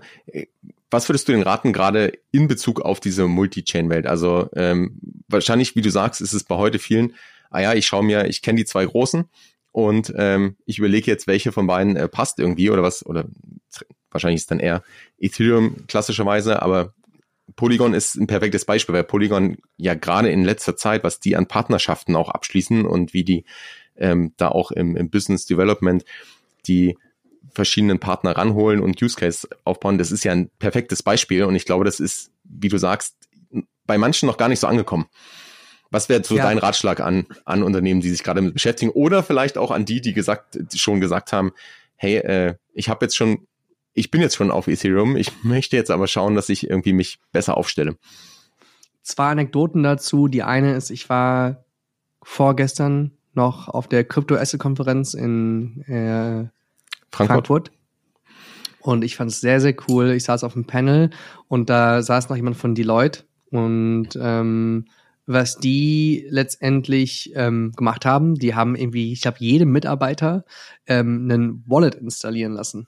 Was 0.90 1.09
würdest 1.09 1.26
du 1.26 1.32
den 1.32 1.42
raten, 1.42 1.72
gerade 1.72 2.12
in 2.30 2.48
Bezug 2.48 2.80
auf 2.80 3.00
diese 3.00 3.26
Multi-Chain-Welt? 3.26 4.07
Also 4.07 4.48
ähm, 4.55 5.00
wahrscheinlich, 5.28 5.74
wie 5.74 5.82
du 5.82 5.90
sagst, 5.90 6.20
ist 6.20 6.34
es 6.34 6.44
bei 6.44 6.57
heute 6.57 6.78
vielen, 6.78 7.14
ah 7.50 7.61
ja, 7.61 7.74
ich 7.74 7.86
schaue 7.86 8.05
mir, 8.05 8.26
ich 8.26 8.42
kenne 8.42 8.59
die 8.59 8.64
zwei 8.64 8.84
großen 8.84 9.24
und 9.72 10.12
ähm, 10.16 10.57
ich 10.66 10.78
überlege 10.78 11.11
jetzt, 11.11 11.26
welche 11.26 11.50
von 11.50 11.66
beiden 11.66 11.96
äh, 11.96 12.09
passt 12.09 12.38
irgendwie 12.38 12.70
oder 12.70 12.82
was, 12.82 13.05
oder 13.05 13.24
wahrscheinlich 14.11 14.42
ist 14.42 14.50
dann 14.50 14.61
eher 14.61 14.82
Ethereum 15.18 15.86
klassischerweise, 15.88 16.62
aber 16.62 16.94
Polygon 17.57 17.94
ist 17.94 18.14
ein 18.14 18.26
perfektes 18.26 18.64
Beispiel, 18.64 18.94
weil 18.94 19.05
Polygon 19.05 19.59
ja 19.76 19.94
gerade 19.94 20.30
in 20.30 20.44
letzter 20.44 20.76
Zeit, 20.76 21.05
was 21.05 21.20
die 21.20 21.36
an 21.36 21.46
Partnerschaften 21.46 22.16
auch 22.16 22.28
abschließen 22.28 22.86
und 22.86 23.12
wie 23.12 23.24
die 23.24 23.44
ähm, 23.97 24.32
da 24.36 24.49
auch 24.49 24.70
im, 24.70 24.97
im 24.97 25.11
Business 25.11 25.47
Development 25.47 26.05
die 26.66 26.97
verschiedenen 27.53 28.01
Partner 28.01 28.32
ranholen 28.32 28.80
und 28.80 29.01
Use 29.01 29.16
Case 29.16 29.49
aufbauen. 29.64 29.99
Das 29.99 30.11
ist 30.11 30.24
ja 30.24 30.32
ein 30.32 30.51
perfektes 30.59 31.03
Beispiel 31.03 31.45
und 31.45 31.55
ich 31.55 31.64
glaube, 31.64 31.84
das 31.84 32.01
ist, 32.01 32.30
wie 32.45 32.68
du 32.68 32.78
sagst, 32.78 33.16
bei 33.86 33.99
manchen 33.99 34.26
noch 34.26 34.36
gar 34.36 34.49
nicht 34.49 34.61
so 34.61 34.66
angekommen. 34.66 35.07
Was 35.90 36.09
wäre 36.09 36.24
so 36.24 36.36
ja. 36.36 36.45
dein 36.45 36.59
Ratschlag 36.59 37.01
an, 37.01 37.26
an 37.45 37.62
Unternehmen, 37.62 38.01
die 38.01 38.11
sich 38.11 38.24
gerade 38.24 38.40
damit 38.40 38.55
beschäftigen 38.55 38.90
oder 38.90 39.22
vielleicht 39.22 39.59
auch 39.59 39.70
an 39.70 39.84
die, 39.84 40.01
die 40.01 40.12
gesagt, 40.12 40.59
die 40.61 40.78
schon 40.78 41.01
gesagt 41.01 41.32
haben, 41.32 41.53
hey, 41.97 42.16
äh, 42.16 42.55
ich 42.72 42.88
habe 42.88 43.05
jetzt 43.05 43.16
schon, 43.16 43.47
ich 43.92 44.11
bin 44.11 44.20
jetzt 44.20 44.34
schon 44.34 44.51
auf 44.51 44.66
Ethereum, 44.66 45.16
ich 45.16 45.45
möchte 45.45 45.76
jetzt 45.76 45.90
aber 45.90 46.09
schauen, 46.09 46.34
dass 46.34 46.49
ich 46.49 46.68
irgendwie 46.68 46.92
mich 46.92 47.20
besser 47.30 47.57
aufstelle. 47.57 47.97
Zwei 49.03 49.28
Anekdoten 49.28 49.82
dazu. 49.82 50.28
Die 50.28 50.42
eine 50.42 50.74
ist, 50.74 50.90
ich 50.90 51.09
war 51.09 51.64
vorgestern 52.22 53.12
noch 53.37 53.68
auf 53.68 53.89
der 53.89 54.05
Crypto 54.05 54.37
Asset 54.37 54.61
Konferenz 54.61 55.14
in 55.14 55.82
äh, 55.82 56.49
Frankfurt. 57.11 57.47
Frankfurt. 57.47 57.70
Und 58.80 59.03
ich 59.03 59.16
fand 59.16 59.30
es 59.30 59.41
sehr, 59.41 59.61
sehr 59.61 59.74
cool. 59.89 60.11
Ich 60.11 60.24
saß 60.24 60.45
auf 60.45 60.53
dem 60.53 60.66
Panel 60.66 61.11
und 61.49 61.70
da 61.70 62.03
saß 62.03 62.28
noch 62.28 62.37
jemand 62.37 62.57
von 62.57 62.74
Deloitte 62.74 63.24
und 63.51 64.11
ähm, 64.20 64.85
was 65.26 65.57
die 65.57 66.26
letztendlich 66.28 67.32
ähm, 67.35 67.72
gemacht 67.76 68.05
haben, 68.05 68.35
die 68.35 68.55
haben 68.55 68.76
irgendwie, 68.76 69.12
ich 69.12 69.22
glaube, 69.22 69.39
jedem 69.41 69.72
Mitarbeiter 69.72 70.45
ähm, 70.87 71.28
einen 71.30 71.64
Wallet 71.66 71.95
installieren 71.95 72.53
lassen. 72.53 72.87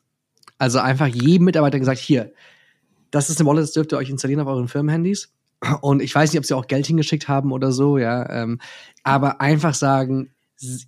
Also 0.59 0.79
einfach 0.79 1.07
jedem 1.07 1.45
Mitarbeiter 1.45 1.79
gesagt, 1.79 1.99
hier, 1.99 2.33
das 3.11 3.31
ist 3.31 3.41
eine 3.41 3.49
Wallet, 3.49 3.63
das 3.63 3.73
dürft 3.73 3.93
ihr 3.93 3.99
euch 3.99 4.11
installieren 4.11 4.41
auf 4.41 4.49
euren 4.49 4.69
Firmenhandys. 4.69 5.33
Und 5.81 6.03
ich 6.03 6.15
weiß 6.15 6.33
nicht, 6.33 6.39
ob 6.39 6.45
sie 6.45 6.55
auch 6.55 6.67
Geld 6.67 6.87
hingeschickt 6.87 7.29
haben 7.29 7.53
oder 7.53 7.73
so, 7.73 7.97
ja. 7.97 8.29
Ähm, 8.29 8.61
aber 9.03 9.41
einfach 9.41 9.75
sagen, 9.75 10.31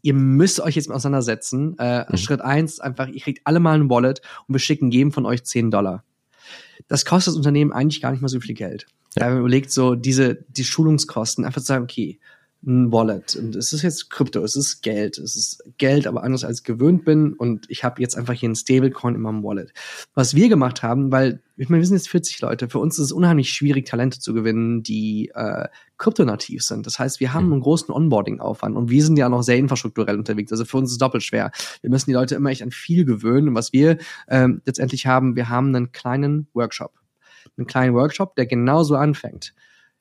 ihr 0.02 0.14
müsst 0.14 0.60
euch 0.60 0.76
jetzt 0.76 0.88
mal 0.88 0.94
auseinandersetzen. 0.94 1.76
Äh, 1.78 2.04
mhm. 2.08 2.16
Schritt 2.16 2.40
eins 2.40 2.80
einfach, 2.80 3.08
ihr 3.08 3.20
kriegt 3.20 3.40
alle 3.44 3.60
mal 3.60 3.78
ein 3.78 3.90
Wallet 3.90 4.20
und 4.46 4.54
wir 4.54 4.60
schicken 4.60 4.90
jedem 4.90 5.12
von 5.12 5.26
euch 5.26 5.44
10 5.44 5.70
Dollar. 5.70 6.04
Das 6.86 7.04
kostet 7.04 7.32
das 7.32 7.36
Unternehmen 7.36 7.72
eigentlich 7.72 8.00
gar 8.00 8.12
nicht 8.12 8.20
mal 8.20 8.28
so 8.28 8.40
viel 8.40 8.54
Geld. 8.54 8.86
Ja. 9.16 9.24
Da 9.24 9.30
man 9.30 9.40
überlegt, 9.40 9.70
so 9.70 9.94
diese, 9.94 10.44
die 10.48 10.64
Schulungskosten, 10.64 11.44
einfach 11.44 11.60
zu 11.60 11.66
sagen, 11.66 11.84
okay, 11.84 12.18
ein 12.66 12.90
Wallet. 12.92 13.36
Und 13.36 13.54
es 13.54 13.72
ist 13.72 13.82
jetzt 13.82 14.10
Krypto, 14.10 14.42
es 14.42 14.56
ist 14.56 14.82
Geld. 14.82 15.16
Es 15.18 15.36
ist 15.36 15.62
Geld, 15.78 16.06
aber 16.06 16.24
anders 16.24 16.44
als 16.44 16.58
ich 16.58 16.64
gewöhnt 16.64 17.04
bin. 17.04 17.32
Und 17.34 17.66
ich 17.68 17.84
habe 17.84 18.02
jetzt 18.02 18.16
einfach 18.16 18.34
hier 18.34 18.48
ein 18.48 18.56
Stablecoin 18.56 19.14
in 19.14 19.20
meinem 19.20 19.44
Wallet. 19.44 19.72
Was 20.14 20.34
wir 20.34 20.48
gemacht 20.48 20.82
haben, 20.82 21.12
weil, 21.12 21.40
ich 21.56 21.68
meine, 21.68 21.80
wir 21.80 21.86
sind 21.86 21.96
jetzt 21.96 22.08
40 22.08 22.40
Leute, 22.40 22.68
für 22.68 22.80
uns 22.80 22.98
ist 22.98 23.06
es 23.06 23.12
unheimlich 23.12 23.50
schwierig, 23.50 23.86
Talente 23.86 24.18
zu 24.18 24.34
gewinnen, 24.34 24.82
die 24.82 25.30
äh, 25.34 25.68
kryptonativ 25.98 26.64
sind. 26.64 26.84
Das 26.86 26.98
heißt, 26.98 27.20
wir 27.20 27.32
haben 27.32 27.46
mhm. 27.46 27.52
einen 27.54 27.62
großen 27.62 27.94
Onboarding-Aufwand 27.94 28.76
und 28.76 28.90
wir 28.90 29.04
sind 29.04 29.18
ja 29.18 29.28
noch 29.28 29.42
sehr 29.42 29.56
infrastrukturell 29.56 30.18
unterwegs. 30.18 30.50
Also 30.50 30.64
für 30.64 30.78
uns 30.78 30.90
ist 30.90 30.94
es 30.94 30.98
doppelt 30.98 31.22
schwer. 31.22 31.52
Wir 31.80 31.90
müssen 31.90 32.10
die 32.10 32.14
Leute 32.14 32.34
immer 32.34 32.50
echt 32.50 32.62
an 32.62 32.72
viel 32.72 33.04
gewöhnen. 33.04 33.48
Und 33.48 33.54
was 33.54 33.72
wir 33.72 33.98
ähm, 34.28 34.62
letztendlich 34.64 35.06
haben, 35.06 35.36
wir 35.36 35.48
haben 35.48 35.74
einen 35.74 35.92
kleinen 35.92 36.48
Workshop. 36.54 36.92
Einen 37.56 37.66
kleinen 37.66 37.94
Workshop, 37.94 38.34
der 38.34 38.46
genauso 38.46 38.96
anfängt. 38.96 39.54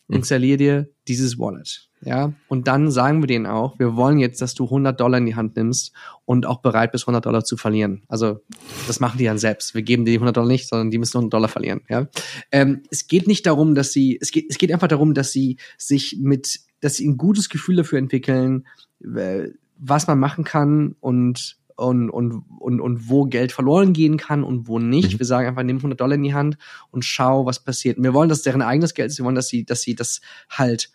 Mhm. 0.08 0.18
Installier 0.18 0.58
dir 0.58 0.89
dieses 1.08 1.38
Wallet 1.38 1.88
ja, 2.01 2.34
und 2.47 2.68
dann 2.68 2.91
sagen 2.91 3.22
wir 3.22 3.28
denen 3.28 3.47
auch, 3.47 3.80
wir 3.80 3.95
wollen 3.95 4.20
jetzt, 4.20 4.39
dass 4.41 4.53
du 4.53 4.66
100 4.66 4.99
Dollar 4.99 5.18
in 5.18 5.26
die 5.26 5.36
Hand 5.36 5.55
nimmst 5.55 5.93
und 6.26 6.45
auch 6.45 6.62
bereit 6.62 6.91
bist, 6.91 7.05
100 7.05 7.26
Dollar 7.26 7.43
zu 7.43 7.58
verlieren. 7.58 8.03
Also 8.08 8.41
das 8.86 8.99
machen 8.99 9.18
die 9.18 9.26
dann 9.26 9.39
selbst. 9.39 9.74
Wir 9.74 9.82
geben 9.82 10.05
dir 10.05 10.12
die 10.12 10.18
100 10.18 10.38
Dollar 10.38 10.47
nicht, 10.47 10.68
sondern 10.68 10.91
die 10.91 10.99
müssen 10.99 11.18
100 11.18 11.34
Dollar 11.34 11.49
verlieren. 11.49 11.82
Ja, 11.89 12.08
ähm, 12.51 12.84
es 12.91 13.08
geht 13.08 13.28
nicht 13.28 13.45
darum, 13.47 13.74
dass 13.74 13.93
sie, 13.93 14.20
es 14.22 14.32
geht, 14.32 14.45
es 14.49 14.60
geht 14.60 14.72
einfach 14.72 14.88
darum, 14.88 15.16
dass 15.16 15.32
sie 15.32 15.58
sich 15.78 16.18
mit, 16.20 16.60
dass 16.82 16.97
sie 16.97 17.08
ein 17.08 17.18
gutes 17.18 17.49
Gefühl 17.49 17.78
dafür 17.78 17.97
entwickeln, 17.97 18.68
was 18.99 20.08
man 20.08 20.20
machen 20.20 20.43
kann 20.43 20.95
und 20.99 21.58
und, 21.78 22.09
und, 22.09 22.43
und, 22.59 22.82
und 22.82 23.09
wo 23.09 23.25
Geld 23.25 23.51
verloren 23.51 23.93
gehen 23.93 24.17
kann 24.17 24.43
und 24.43 24.67
wo 24.67 24.80
nicht. 24.80 25.13
Mhm. 25.13 25.19
Wir 25.19 25.25
sagen 25.25 25.47
einfach, 25.47 25.63
nimm 25.63 25.78
100 25.78 25.99
Dollar 25.99 26.15
in 26.15 26.23
die 26.23 26.34
Hand 26.34 26.57
und 26.91 27.05
schau, 27.05 27.45
was 27.45 27.63
passiert. 27.63 27.97
Und 27.97 28.03
wir 28.03 28.13
wollen, 28.13 28.30
dass 28.30 28.41
deren 28.41 28.61
eigenes 28.61 28.93
Geld 28.93 29.11
ist. 29.11 29.19
Wir 29.19 29.25
wollen, 29.25 29.36
dass 29.36 29.47
sie, 29.47 29.63
dass 29.63 29.82
sie 29.82 29.95
das 29.95 30.21
halt 30.49 30.91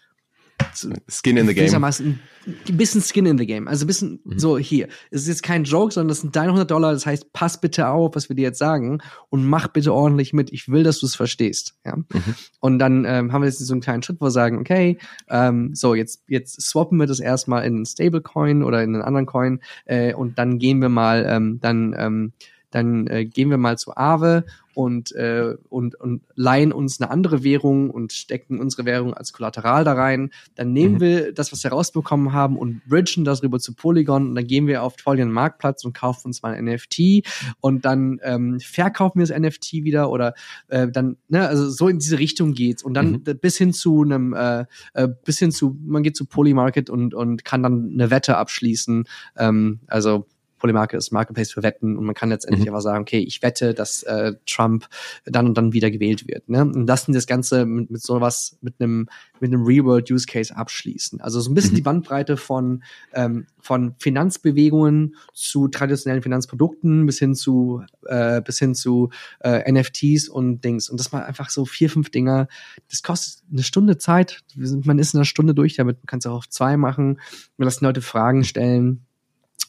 Skin 1.09 1.37
in 1.37 1.47
the 1.47 1.55
Game. 1.55 1.85
Ein 1.85 2.77
bisschen 2.77 3.03
Skin 3.03 3.27
in 3.27 3.39
the 3.39 3.47
Game. 3.47 3.69
Also 3.69 3.85
ein 3.85 3.87
bisschen 3.87 4.21
mhm. 4.25 4.39
so 4.39 4.59
hier. 4.59 4.89
Es 5.11 5.23
ist 5.23 5.29
jetzt 5.29 5.43
kein 5.43 5.65
Joke, 5.65 5.93
sondern 5.93 6.09
das 6.09 6.21
sind 6.21 6.35
deine 6.35 6.49
100 6.49 6.71
Dollar. 6.71 6.93
Das 6.93 7.07
heißt, 7.07 7.33
pass 7.33 7.61
bitte 7.61 7.89
auf, 7.89 8.15
was 8.17 8.29
wir 8.29 8.37
dir 8.37 8.43
jetzt 8.43 8.59
sagen 8.59 9.01
und 9.31 9.47
mach 9.47 9.69
bitte 9.69 9.93
ordentlich 9.93 10.33
mit. 10.33 10.53
Ich 10.53 10.69
will, 10.69 10.83
dass 10.83 10.99
du 11.01 11.07
es 11.07 11.15
verstehst. 11.15 11.75
Ja. 11.85 11.97
Mhm. 11.97 12.35
Und 12.61 12.79
dann 12.79 13.05
ähm, 13.05 13.33
haben 13.33 13.43
wir 13.43 13.49
jetzt 13.49 13.59
so 13.59 13.73
einen 13.73 13.81
kleinen 13.81 14.03
Schritt, 14.03 14.21
wo 14.21 14.27
wir 14.27 14.31
sagen, 14.31 14.59
okay, 14.59 14.99
ähm, 15.29 15.75
so 15.75 15.95
jetzt 15.95 16.23
jetzt 16.27 16.61
swappen 16.61 16.99
wir 16.99 17.07
das 17.07 17.21
erstmal 17.21 17.65
in 17.65 17.77
einen 17.77 17.87
Stablecoin 17.87 18.63
oder 18.63 18.83
in 18.83 18.95
einen 18.95 19.03
anderen 19.03 19.27
Coin 19.27 19.61
äh, 19.85 20.15
und 20.15 20.39
dann 20.39 20.59
gehen 20.59 20.81
wir 20.81 20.89
mal 20.89 21.25
ähm, 21.29 21.59
dann 21.61 21.95
ähm, 21.97 22.33
dann 22.73 23.07
äh, 23.07 23.25
gehen 23.25 23.51
wir 23.51 23.59
mal 23.59 23.79
zu 23.79 23.97
Aave 23.97 24.45
und, 24.75 25.13
äh, 25.13 25.55
und, 25.69 25.95
und 26.01 26.23
leihen 26.35 26.73
uns 26.73 27.01
eine 27.01 27.11
andere 27.11 27.45
Währung 27.45 27.91
und 27.91 28.13
stecken 28.13 28.59
unsere 28.59 28.85
Währung 28.85 29.15
als 29.15 29.33
Kollateral 29.33 29.85
da 29.85 29.93
rein. 29.93 30.31
Dann 30.55 30.73
nehmen 30.73 30.95
mhm. 30.95 31.01
wir 31.01 31.33
das, 31.33 31.53
was 31.53 31.63
wir 31.63 31.71
rausbekommen 31.71 32.33
haben 32.33 32.57
und 32.57 32.83
bridgen 32.87 33.25
das 33.25 33.43
rüber 33.43 33.59
zu 33.59 33.75
Polygon 33.75 34.29
und 34.29 34.35
dann 34.35 34.47
gehen 34.47 34.67
wir 34.67 34.83
auf 34.83 34.95
folgenden 34.99 35.33
Marktplatz 35.33 35.85
und 35.85 35.95
kaufen 35.95 36.29
uns 36.29 36.43
mal 36.43 36.55
ein 36.55 36.65
NFT 36.65 37.27
und 37.61 37.85
dann 37.85 38.19
ähm, 38.23 38.61
verkaufen 38.61 39.19
wir 39.19 39.27
das 39.27 39.39
NFT 39.39 39.73
wieder 39.85 40.11
oder 40.11 40.35
äh, 40.69 40.89
dann, 40.89 41.17
ne, 41.29 41.47
also 41.47 41.69
so 41.69 41.89
in 41.89 41.99
diese 41.99 42.19
Richtung 42.19 42.55
geht's 42.55 42.83
und 42.83 42.95
dann 42.95 43.13
mhm. 43.13 43.39
bis 43.41 43.59
hin 43.59 43.73
zu 43.73 44.03
einem, 44.03 44.33
äh, 44.33 44.65
äh, 44.95 45.09
bis 45.25 45.39
hin 45.39 45.53
zu, 45.53 45.77
man 45.85 46.03
geht 46.03 46.17
zu 46.17 46.25
Polymarket 46.25 46.89
und, 46.89 47.15
und 47.15 47.45
kann 47.45 47.63
dann 47.63 47.91
eine 47.93 48.11
Wette 48.11 48.37
abschließen. 48.37 49.05
Ähm, 49.37 49.81
also 49.87 50.27
Polymarket 50.63 50.97
ist 50.97 51.11
Marketplace 51.11 51.51
für 51.51 51.65
Wetten 51.65 51.99
und 51.99 52.05
man 52.05 52.15
kann 52.15 52.29
letztendlich 52.29 52.67
mhm. 52.67 52.69
einfach 52.69 52.83
sagen, 52.83 53.03
okay, 53.03 53.19
ich 53.19 53.43
wette, 53.43 53.75
dass 53.75 54.05
äh, 54.05 54.35
Trump 54.47 54.87
dann 55.25 55.47
und 55.47 55.59
dann 55.59 55.73
wieder 55.73 55.91
gewählt 55.91 56.29
wird. 56.29 56.49
Ne? 56.49 56.63
Und 56.63 56.87
lassen 56.87 57.13
das 57.13 57.27
Ganze 57.27 57.67
mit, 57.67 57.91
mit 57.91 58.01
sowas, 58.01 58.59
mit 58.61 58.75
einem 58.79 59.09
mit 59.41 59.53
einem 59.53 59.65
Real-World-Use 59.65 60.27
Case 60.27 60.57
abschließen. 60.57 61.21
Also 61.21 61.41
so 61.41 61.51
ein 61.51 61.55
bisschen 61.55 61.73
mhm. 61.73 61.77
die 61.77 61.83
Bandbreite 61.83 62.37
von 62.37 62.85
ähm, 63.13 63.47
von 63.59 63.97
Finanzbewegungen 63.99 65.17
zu 65.35 65.67
traditionellen 65.67 66.23
Finanzprodukten 66.23 67.07
bis 67.07 67.19
hin 67.19 67.35
zu 67.35 67.83
äh, 68.07 68.41
bis 68.41 68.61
hin 68.61 68.77
zu 68.77 69.11
äh, 69.41 69.69
NFTs 69.71 70.29
und 70.29 70.63
Dings. 70.63 70.89
Und 70.91 71.01
das 71.01 71.11
mal 71.11 71.25
einfach 71.25 71.51
so 71.51 71.65
vier, 71.65 71.91
fünf 71.91 72.11
Dinger. 72.11 72.47
Das 72.89 73.03
kostet 73.03 73.43
eine 73.51 73.65
Stunde 73.65 73.99
Zeit. 73.99 74.45
Man 74.55 75.01
ist 75.01 75.13
in 75.13 75.19
einer 75.19 75.25
Stunde 75.25 75.57
durch 75.57 75.75
damit. 75.75 75.97
Man 75.97 76.07
kann 76.07 76.21
es 76.21 76.27
auch 76.27 76.37
auf 76.37 76.49
zwei 76.49 76.77
machen. 76.77 77.21
Wir 77.57 77.65
lassen 77.65 77.85
Leute 77.85 78.01
Fragen 78.01 78.45
stellen. 78.45 79.07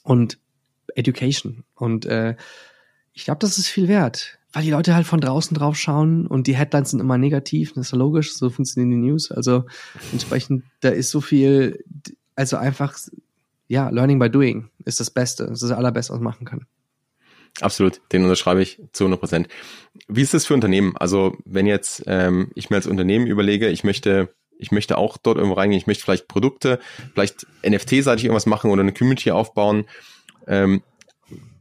Und 0.03 0.37
Education. 0.95 1.63
Und 1.75 2.05
äh, 2.05 2.35
ich 3.13 3.25
glaube, 3.25 3.39
das 3.39 3.57
ist 3.57 3.67
viel 3.67 3.87
wert, 3.87 4.39
weil 4.53 4.63
die 4.63 4.71
Leute 4.71 4.95
halt 4.95 5.07
von 5.07 5.21
draußen 5.21 5.55
drauf 5.55 5.77
schauen 5.77 6.27
und 6.27 6.47
die 6.47 6.55
Headlines 6.55 6.91
sind 6.91 6.99
immer 6.99 7.17
negativ. 7.17 7.73
Das 7.73 7.87
ist 7.87 7.91
ja 7.91 7.97
logisch, 7.97 8.33
so 8.33 8.49
funktionieren 8.49 8.91
die 8.91 9.09
News. 9.09 9.31
Also 9.31 9.65
entsprechend, 10.11 10.63
da 10.81 10.89
ist 10.89 11.11
so 11.11 11.21
viel, 11.21 11.83
also 12.35 12.57
einfach, 12.57 12.97
ja, 13.67 13.89
Learning 13.89 14.19
by 14.19 14.29
Doing 14.29 14.69
ist 14.85 14.99
das 14.99 15.09
Beste. 15.09 15.45
Das 15.45 15.61
ist 15.61 15.69
das 15.69 15.77
Allerbeste, 15.77 16.13
was 16.13 16.19
man 16.19 16.33
machen 16.33 16.45
kann. 16.45 16.65
Absolut, 17.61 18.01
den 18.11 18.23
unterschreibe 18.23 18.63
ich 18.63 18.81
zu 18.93 19.03
100 19.03 19.19
Prozent. 19.19 19.47
Wie 20.07 20.21
ist 20.21 20.33
das 20.33 20.45
für 20.45 20.55
Unternehmen? 20.55 20.97
Also 20.97 21.37
wenn 21.45 21.67
jetzt 21.67 22.03
ähm, 22.07 22.51
ich 22.55 22.71
mir 22.71 22.77
als 22.77 22.87
Unternehmen 22.87 23.27
überlege, 23.27 23.69
ich 23.69 23.83
möchte 23.83 24.33
ich 24.57 24.71
möchte 24.71 24.97
auch 24.97 25.17
dort 25.17 25.37
irgendwo 25.37 25.55
reingehen, 25.55 25.79
ich 25.79 25.87
möchte 25.87 26.03
vielleicht 26.03 26.27
Produkte, 26.27 26.79
vielleicht 27.13 27.45
NFT-seitig 27.67 28.25
irgendwas 28.25 28.45
machen 28.45 28.71
oder 28.71 28.81
eine 28.81 28.93
Community 28.93 29.31
aufbauen. 29.31 29.85
Ähm, 30.47 30.81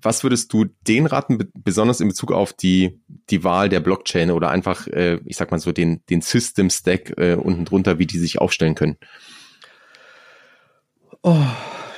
was 0.02 0.24
würdest 0.24 0.52
du 0.52 0.66
den 0.86 1.06
raten, 1.06 1.50
besonders 1.54 2.00
in 2.00 2.08
Bezug 2.08 2.32
auf 2.32 2.52
die, 2.52 3.00
die 3.30 3.44
Wahl 3.44 3.68
der 3.68 3.80
Blockchain 3.80 4.30
oder 4.30 4.50
einfach, 4.50 4.88
äh, 4.88 5.20
ich 5.24 5.36
sag 5.36 5.50
mal 5.50 5.58
so, 5.58 5.72
den, 5.72 6.04
den 6.10 6.20
System 6.20 6.70
Stack 6.70 7.14
äh, 7.18 7.34
unten 7.34 7.64
drunter, 7.64 7.98
wie 7.98 8.06
die 8.06 8.18
sich 8.18 8.40
aufstellen 8.40 8.74
können? 8.74 8.96
Oh, 11.22 11.46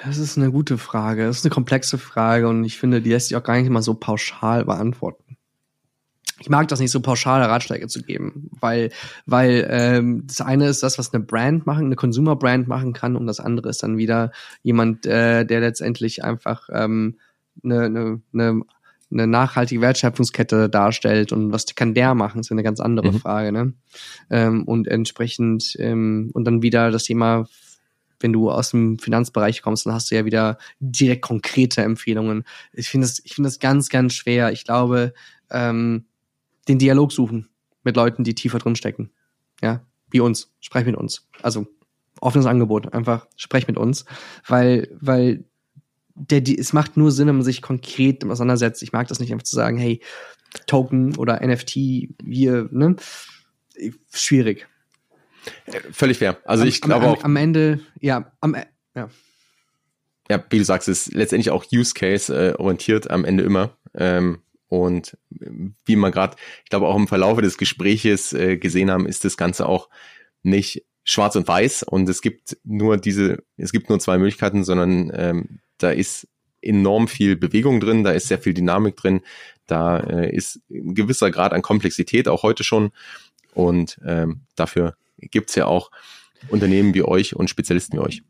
das 0.05 0.18
ist 0.18 0.37
eine 0.37 0.51
gute 0.51 0.76
Frage. 0.76 1.24
Das 1.24 1.39
ist 1.39 1.47
eine 1.47 1.55
komplexe 1.55 1.97
Frage 1.97 2.47
und 2.49 2.62
ich 2.64 2.76
finde, 2.76 3.01
die 3.01 3.11
lässt 3.11 3.28
sich 3.28 3.37
auch 3.37 3.43
gar 3.43 3.57
nicht 3.59 3.70
mal 3.70 3.82
so 3.82 3.95
pauschal 3.95 4.66
beantworten. 4.66 5.24
Ich 6.41 6.49
mag 6.49 6.68
das 6.68 6.80
nicht 6.80 6.91
so 6.91 7.01
pauschale 7.01 7.49
Ratschläge 7.49 7.87
zu 7.87 8.03
geben, 8.03 8.51
weil, 8.61 8.91
weil 9.26 9.66
ähm, 9.70 10.24
das 10.26 10.41
eine 10.41 10.68
ist 10.68 10.82
das, 10.82 10.99
was 10.99 11.12
eine 11.12 11.22
Brand 11.22 11.66
machen, 11.66 11.87
eine 11.87 11.97
Consumer 11.97 12.37
Brand 12.37 12.68
machen 12.68 12.93
kann, 12.93 13.16
und 13.16 13.26
das 13.26 13.41
andere 13.41 13.68
ist 13.68 13.82
dann 13.82 13.97
wieder 13.97 14.32
jemand, 14.62 15.07
äh, 15.07 15.45
der 15.45 15.61
letztendlich 15.61 16.24
einfach 16.24 16.68
ähm, 16.72 17.18
eine, 17.62 17.82
eine, 17.85 18.20
eine, 18.32 18.62
eine 19.12 19.26
nachhaltige 19.26 19.80
Wertschöpfungskette 19.80 20.68
darstellt 20.68 21.32
und 21.32 21.53
was 21.53 21.66
kann 21.74 21.95
der 21.95 22.14
machen, 22.14 22.41
ist 22.41 22.51
eine 22.51 22.62
ganz 22.64 22.80
andere 22.80 23.12
mhm. 23.12 23.20
Frage. 23.20 23.53
Ne? 23.53 23.74
Ähm, 24.30 24.64
und 24.64 24.89
entsprechend 24.89 25.76
ähm, 25.78 26.30
und 26.35 26.45
dann 26.45 26.62
wieder 26.62 26.91
das 26.91 27.05
Thema 27.05 27.47
wenn 28.20 28.32
du 28.32 28.51
aus 28.51 28.70
dem 28.70 28.99
Finanzbereich 28.99 29.61
kommst, 29.61 29.85
dann 29.85 29.93
hast 29.93 30.11
du 30.11 30.14
ja 30.14 30.24
wieder 30.24 30.57
direkt 30.80 31.20
konkrete 31.20 31.82
Empfehlungen. 31.82 32.45
Ich 32.72 32.89
finde 32.89 33.07
das, 33.07 33.20
ich 33.22 33.35
finde 33.35 33.49
das 33.49 33.59
ganz, 33.59 33.91
ganz 33.91 34.14
schwer. 34.14 34.51
Ich 34.51 34.64
glaube, 34.64 35.12
ähm, 35.51 36.07
den 36.68 36.78
Dialog 36.78 37.12
suchen 37.12 37.48
mit 37.82 37.96
Leuten, 37.96 38.24
die 38.24 38.34
tiefer 38.34 38.58
drin 38.58 38.76
stecken. 38.76 39.10
Ja, 39.60 39.84
wie 40.10 40.20
uns. 40.20 40.52
Sprech 40.60 40.86
mit 40.86 40.96
uns. 40.96 41.28
Also 41.42 41.66
offenes 42.20 42.46
Angebot. 42.46 42.92
Einfach 42.92 43.26
sprech 43.36 43.66
mit 43.66 43.76
uns, 43.76 44.04
weil, 44.46 44.88
weil 45.00 45.44
der, 46.14 46.40
die, 46.40 46.58
es 46.58 46.72
macht 46.72 46.96
nur 46.96 47.10
Sinn, 47.10 47.28
wenn 47.28 47.36
man 47.36 47.44
sich 47.44 47.62
konkret 47.62 48.24
auseinandersetzt. 48.24 48.82
Ich 48.82 48.92
mag 48.92 49.08
das 49.08 49.20
nicht 49.20 49.32
einfach 49.32 49.44
zu 49.44 49.56
sagen, 49.56 49.78
hey, 49.78 50.00
Token 50.66 51.16
oder 51.16 51.44
NFT, 51.44 51.70
hier, 51.70 52.68
ne? 52.70 52.96
Schwierig. 54.12 54.68
Völlig 55.90 56.18
fair. 56.18 56.38
Also 56.44 56.62
am, 56.62 56.68
ich 56.68 56.80
glaube 56.80 57.06
auch. 57.06 57.24
Am 57.24 57.36
Ende, 57.36 57.80
ja, 58.00 58.32
am, 58.40 58.56
ja. 58.94 59.10
Ja, 60.30 60.42
wie 60.48 60.58
du 60.58 60.64
sagst, 60.64 60.88
ist 60.88 61.12
letztendlich 61.12 61.50
auch 61.50 61.66
Use 61.70 61.92
Case 61.92 62.34
äh, 62.34 62.54
orientiert 62.54 63.10
am 63.10 63.24
Ende 63.24 63.44
immer. 63.44 63.76
Ähm, 63.94 64.38
und 64.68 65.16
wie 65.84 65.96
man 65.96 66.12
gerade, 66.12 66.36
ich 66.64 66.70
glaube 66.70 66.86
auch 66.86 66.96
im 66.96 67.08
Verlaufe 67.08 67.42
des 67.42 67.58
Gespräches 67.58 68.32
äh, 68.32 68.56
gesehen 68.56 68.90
haben, 68.90 69.06
ist 69.06 69.24
das 69.24 69.36
Ganze 69.36 69.66
auch 69.68 69.88
nicht 70.42 70.84
schwarz 71.04 71.36
und 71.36 71.46
weiß 71.46 71.82
und 71.82 72.08
es 72.08 72.22
gibt 72.22 72.56
nur 72.64 72.96
diese, 72.96 73.42
es 73.56 73.72
gibt 73.72 73.88
nur 73.88 74.00
zwei 74.00 74.18
Möglichkeiten, 74.18 74.64
sondern 74.64 75.12
ähm, 75.14 75.60
da 75.78 75.90
ist 75.90 76.28
enorm 76.62 77.08
viel 77.08 77.36
Bewegung 77.36 77.78
drin, 77.80 78.04
da 78.04 78.12
ist 78.12 78.28
sehr 78.28 78.38
viel 78.38 78.54
Dynamik 78.54 78.96
drin, 78.96 79.20
da 79.66 79.98
äh, 79.98 80.34
ist 80.34 80.60
ein 80.70 80.94
gewisser 80.94 81.30
Grad 81.30 81.52
an 81.52 81.62
Komplexität 81.62 82.26
auch 82.26 82.42
heute 82.42 82.64
schon 82.64 82.90
und 83.52 84.00
ähm, 84.04 84.40
dafür 84.56 84.96
gibt's 85.18 85.54
ja 85.54 85.66
auch 85.66 85.90
Unternehmen 86.48 86.94
wie 86.94 87.02
euch 87.02 87.36
und 87.36 87.48
Spezialisten 87.48 87.98
wie 87.98 88.02
euch. 88.02 88.22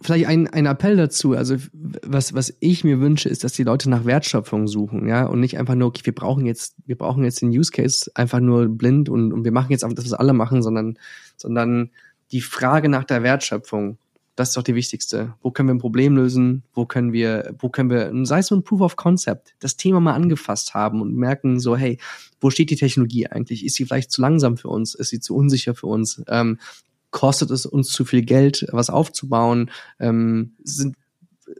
Vielleicht 0.00 0.26
ein, 0.26 0.46
ein 0.46 0.66
Appell 0.66 0.96
dazu, 0.96 1.32
also 1.32 1.56
was, 1.72 2.32
was 2.32 2.54
ich 2.60 2.84
mir 2.84 3.00
wünsche, 3.00 3.28
ist, 3.28 3.42
dass 3.42 3.52
die 3.52 3.64
Leute 3.64 3.90
nach 3.90 4.04
Wertschöpfung 4.04 4.68
suchen, 4.68 5.08
ja, 5.08 5.26
und 5.26 5.40
nicht 5.40 5.58
einfach 5.58 5.74
nur, 5.74 5.88
okay, 5.88 6.02
wir 6.04 6.14
brauchen 6.14 6.46
jetzt, 6.46 6.76
wir 6.86 6.96
brauchen 6.96 7.24
jetzt 7.24 7.42
den 7.42 7.50
Use 7.50 7.72
Case 7.72 8.10
einfach 8.14 8.38
nur 8.38 8.68
blind 8.68 9.08
und, 9.08 9.32
und 9.32 9.44
wir 9.44 9.50
machen 9.50 9.72
jetzt 9.72 9.82
einfach 9.82 9.96
das, 9.96 10.04
was 10.04 10.12
alle 10.12 10.34
machen, 10.34 10.62
sondern, 10.62 10.98
sondern 11.36 11.90
die 12.30 12.40
Frage 12.40 12.88
nach 12.88 13.04
der 13.04 13.24
Wertschöpfung 13.24 13.98
das 14.38 14.50
ist 14.50 14.56
doch 14.56 14.62
die 14.62 14.76
wichtigste. 14.76 15.34
Wo 15.42 15.50
können 15.50 15.68
wir 15.68 15.74
ein 15.74 15.80
Problem 15.80 16.14
lösen? 16.14 16.62
Wo 16.72 16.86
können 16.86 17.12
wir, 17.12 17.56
wo 17.58 17.70
können 17.70 17.90
wir, 17.90 18.12
sei 18.24 18.38
es 18.38 18.50
nur 18.52 18.60
ein 18.60 18.62
Proof 18.62 18.82
of 18.82 18.94
Concept, 18.94 19.54
das 19.58 19.76
Thema 19.76 19.98
mal 19.98 20.14
angefasst 20.14 20.74
haben 20.74 21.02
und 21.02 21.16
merken 21.16 21.58
so, 21.58 21.76
hey, 21.76 21.98
wo 22.40 22.50
steht 22.50 22.70
die 22.70 22.76
Technologie 22.76 23.26
eigentlich? 23.26 23.64
Ist 23.64 23.74
sie 23.74 23.84
vielleicht 23.84 24.12
zu 24.12 24.20
langsam 24.20 24.56
für 24.56 24.68
uns? 24.68 24.94
Ist 24.94 25.08
sie 25.08 25.18
zu 25.18 25.34
unsicher 25.34 25.74
für 25.74 25.88
uns? 25.88 26.22
Ähm, 26.28 26.60
kostet 27.10 27.50
es 27.50 27.66
uns 27.66 27.90
zu 27.90 28.04
viel 28.04 28.22
Geld, 28.22 28.66
was 28.72 28.90
aufzubauen? 28.90 29.70
Ähm, 29.98 30.54
sind 30.62 30.96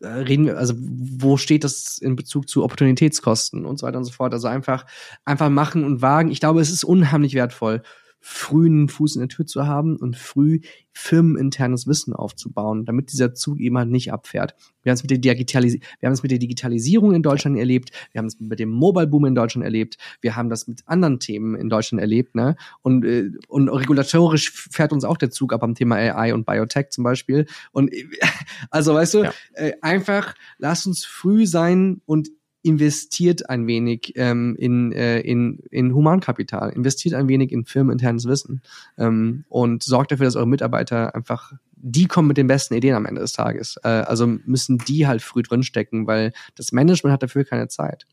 äh, 0.02 0.06
reden 0.06 0.46
wir, 0.46 0.58
also 0.58 0.74
wo 0.78 1.36
steht 1.36 1.64
das 1.64 1.98
in 1.98 2.16
Bezug 2.16 2.48
zu 2.48 2.62
Opportunitätskosten 2.62 3.64
und 3.64 3.78
so 3.78 3.86
weiter 3.86 3.98
und 3.98 4.04
so 4.04 4.12
fort. 4.12 4.32
Also 4.32 4.48
einfach, 4.48 4.86
einfach 5.24 5.48
machen 5.48 5.84
und 5.84 6.02
wagen. 6.02 6.30
Ich 6.30 6.40
glaube, 6.40 6.60
es 6.60 6.70
ist 6.70 6.84
unheimlich 6.84 7.34
wertvoll 7.34 7.82
frühen 8.20 8.88
Fuß 8.88 9.16
in 9.16 9.20
der 9.20 9.28
Tür 9.28 9.46
zu 9.46 9.66
haben 9.66 9.96
und 9.96 10.16
früh 10.16 10.60
firmeninternes 10.92 11.86
Wissen 11.86 12.12
aufzubauen, 12.12 12.84
damit 12.84 13.12
dieser 13.12 13.32
Zug 13.32 13.60
eben 13.60 13.78
halt 13.78 13.88
nicht 13.88 14.12
abfährt. 14.12 14.56
Wir 14.82 14.90
haben 14.90 14.96
es 14.96 15.02
mit 15.02 15.10
der, 15.10 15.18
Digitalis 15.18 15.74
wir 15.74 16.06
haben 16.06 16.12
es 16.12 16.22
mit 16.22 16.32
der 16.32 16.38
Digitalisierung 16.38 17.14
in 17.14 17.22
Deutschland 17.22 17.56
erlebt, 17.56 17.90
wir 18.12 18.18
haben 18.18 18.26
es 18.26 18.40
mit 18.40 18.58
dem 18.58 18.70
Mobile 18.70 19.06
Boom 19.06 19.26
in 19.26 19.34
Deutschland 19.36 19.64
erlebt, 19.64 19.96
wir 20.20 20.34
haben 20.34 20.48
das 20.48 20.66
mit 20.66 20.82
anderen 20.86 21.20
Themen 21.20 21.54
in 21.54 21.68
Deutschland 21.68 22.00
erlebt, 22.00 22.34
ne? 22.34 22.56
Und, 22.82 23.04
äh, 23.04 23.30
und 23.46 23.68
regulatorisch 23.68 24.50
fährt 24.50 24.92
uns 24.92 25.04
auch 25.04 25.18
der 25.18 25.30
Zug 25.30 25.52
ab 25.52 25.62
am 25.62 25.74
Thema 25.74 25.96
AI 25.96 26.34
und 26.34 26.46
Biotech 26.46 26.90
zum 26.90 27.04
Beispiel. 27.04 27.46
Und 27.70 27.92
also 28.70 28.94
weißt 28.94 29.14
du, 29.14 29.22
ja. 29.24 29.32
äh, 29.52 29.72
einfach 29.82 30.34
lass 30.58 30.86
uns 30.86 31.04
früh 31.04 31.46
sein 31.46 32.00
und 32.06 32.28
investiert 32.62 33.48
ein 33.48 33.66
wenig 33.66 34.12
ähm, 34.16 34.56
in, 34.58 34.92
äh, 34.92 35.20
in, 35.20 35.60
in 35.70 35.94
Humankapital, 35.94 36.70
investiert 36.70 37.14
ein 37.14 37.28
wenig 37.28 37.52
in 37.52 37.64
firmeninternes 37.64 38.26
Wissen 38.26 38.62
ähm, 38.98 39.44
und 39.48 39.82
sorgt 39.82 40.12
dafür, 40.12 40.26
dass 40.26 40.36
eure 40.36 40.48
Mitarbeiter 40.48 41.14
einfach, 41.14 41.52
die 41.76 42.06
kommen 42.06 42.28
mit 42.28 42.36
den 42.36 42.48
besten 42.48 42.74
Ideen 42.74 42.94
am 42.94 43.06
Ende 43.06 43.20
des 43.20 43.32
Tages. 43.32 43.78
Äh, 43.84 43.88
also 43.88 44.26
müssen 44.26 44.78
die 44.78 45.06
halt 45.06 45.22
früh 45.22 45.42
drinstecken, 45.42 46.06
weil 46.06 46.32
das 46.56 46.72
Management 46.72 47.12
hat 47.12 47.22
dafür 47.22 47.44
keine 47.44 47.68
Zeit. 47.68 48.06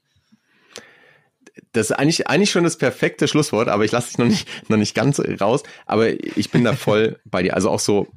Das 1.71 1.89
ist 1.89 1.95
eigentlich, 1.95 2.27
eigentlich 2.27 2.51
schon 2.51 2.63
das 2.63 2.77
perfekte 2.77 3.27
Schlusswort, 3.27 3.67
aber 3.67 3.83
ich 3.83 3.91
lasse 3.91 4.09
dich 4.09 4.17
noch 4.17 4.27
nicht, 4.27 4.69
noch 4.69 4.77
nicht 4.77 4.93
ganz 4.93 5.19
raus. 5.41 5.63
Aber 5.85 6.09
ich 6.37 6.51
bin 6.51 6.63
da 6.63 6.73
voll 6.73 7.19
bei 7.25 7.41
dir. 7.41 7.55
Also 7.55 7.69
auch 7.69 7.79
so, 7.79 8.07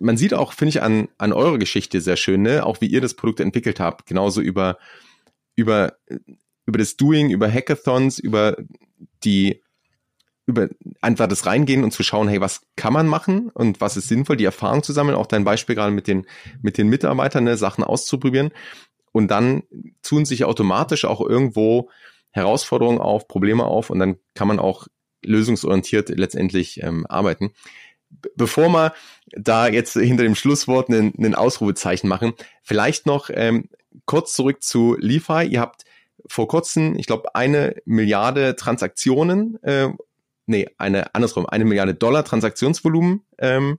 man 0.00 0.16
sieht 0.16 0.34
auch, 0.34 0.52
finde 0.52 0.70
ich, 0.70 0.82
an, 0.82 1.08
an 1.16 1.32
eurer 1.32 1.58
Geschichte 1.58 2.00
sehr 2.00 2.16
schön, 2.16 2.42
ne? 2.42 2.66
auch 2.66 2.80
wie 2.80 2.86
ihr 2.86 3.00
das 3.00 3.14
Produkt 3.14 3.40
entwickelt 3.40 3.80
habt, 3.80 4.06
genauso 4.06 4.40
über 4.40 4.78
über, 5.60 5.94
über 6.66 6.78
das 6.78 6.96
Doing, 6.96 7.30
über 7.30 7.50
Hackathons, 7.50 8.18
über 8.18 8.56
die, 9.22 9.62
über 10.46 10.68
einfach 11.00 11.28
das 11.28 11.44
Reingehen 11.46 11.84
und 11.84 11.92
zu 11.92 12.02
schauen, 12.02 12.28
hey, 12.28 12.40
was 12.40 12.62
kann 12.76 12.92
man 12.92 13.06
machen 13.06 13.50
und 13.50 13.80
was 13.80 13.96
ist 13.96 14.08
sinnvoll, 14.08 14.36
die 14.36 14.44
Erfahrung 14.44 14.82
zu 14.82 14.92
sammeln, 14.92 15.16
auch 15.16 15.26
dein 15.26 15.44
Beispiel 15.44 15.74
gerade 15.74 15.92
mit 15.92 16.06
den, 16.06 16.26
mit 16.62 16.78
den 16.78 16.88
Mitarbeitern, 16.88 17.44
ne, 17.44 17.56
Sachen 17.56 17.84
auszuprobieren. 17.84 18.50
Und 19.12 19.30
dann 19.30 19.64
tun 20.02 20.24
sich 20.24 20.44
automatisch 20.44 21.04
auch 21.04 21.20
irgendwo 21.20 21.90
Herausforderungen 22.30 23.00
auf, 23.00 23.28
Probleme 23.28 23.64
auf 23.64 23.90
und 23.90 23.98
dann 23.98 24.16
kann 24.34 24.48
man 24.48 24.58
auch 24.58 24.86
lösungsorientiert 25.22 26.08
letztendlich 26.08 26.82
ähm, 26.82 27.06
arbeiten. 27.06 27.52
bevor 28.36 28.68
wir 28.70 28.92
da 29.32 29.68
jetzt 29.68 29.94
hinter 29.94 30.22
dem 30.22 30.34
Schlusswort 30.34 30.88
einen, 30.88 31.14
einen 31.16 31.34
Ausrufezeichen 31.34 32.08
machen, 32.08 32.32
vielleicht 32.62 33.06
noch 33.06 33.30
ähm, 33.32 33.68
kurz 34.04 34.34
zurück 34.34 34.62
zu 34.62 34.96
Lefi. 34.98 35.46
Ihr 35.46 35.60
habt 35.60 35.84
vor 36.26 36.48
kurzem, 36.48 36.96
ich 36.96 37.06
glaube, 37.06 37.34
eine 37.34 37.76
Milliarde 37.84 38.56
Transaktionen, 38.56 39.62
äh, 39.62 39.88
nee, 40.46 40.68
eine 40.78 41.14
andersrum, 41.14 41.46
eine 41.46 41.64
Milliarde 41.64 41.94
Dollar 41.94 42.24
Transaktionsvolumen 42.24 43.24
ähm, 43.38 43.78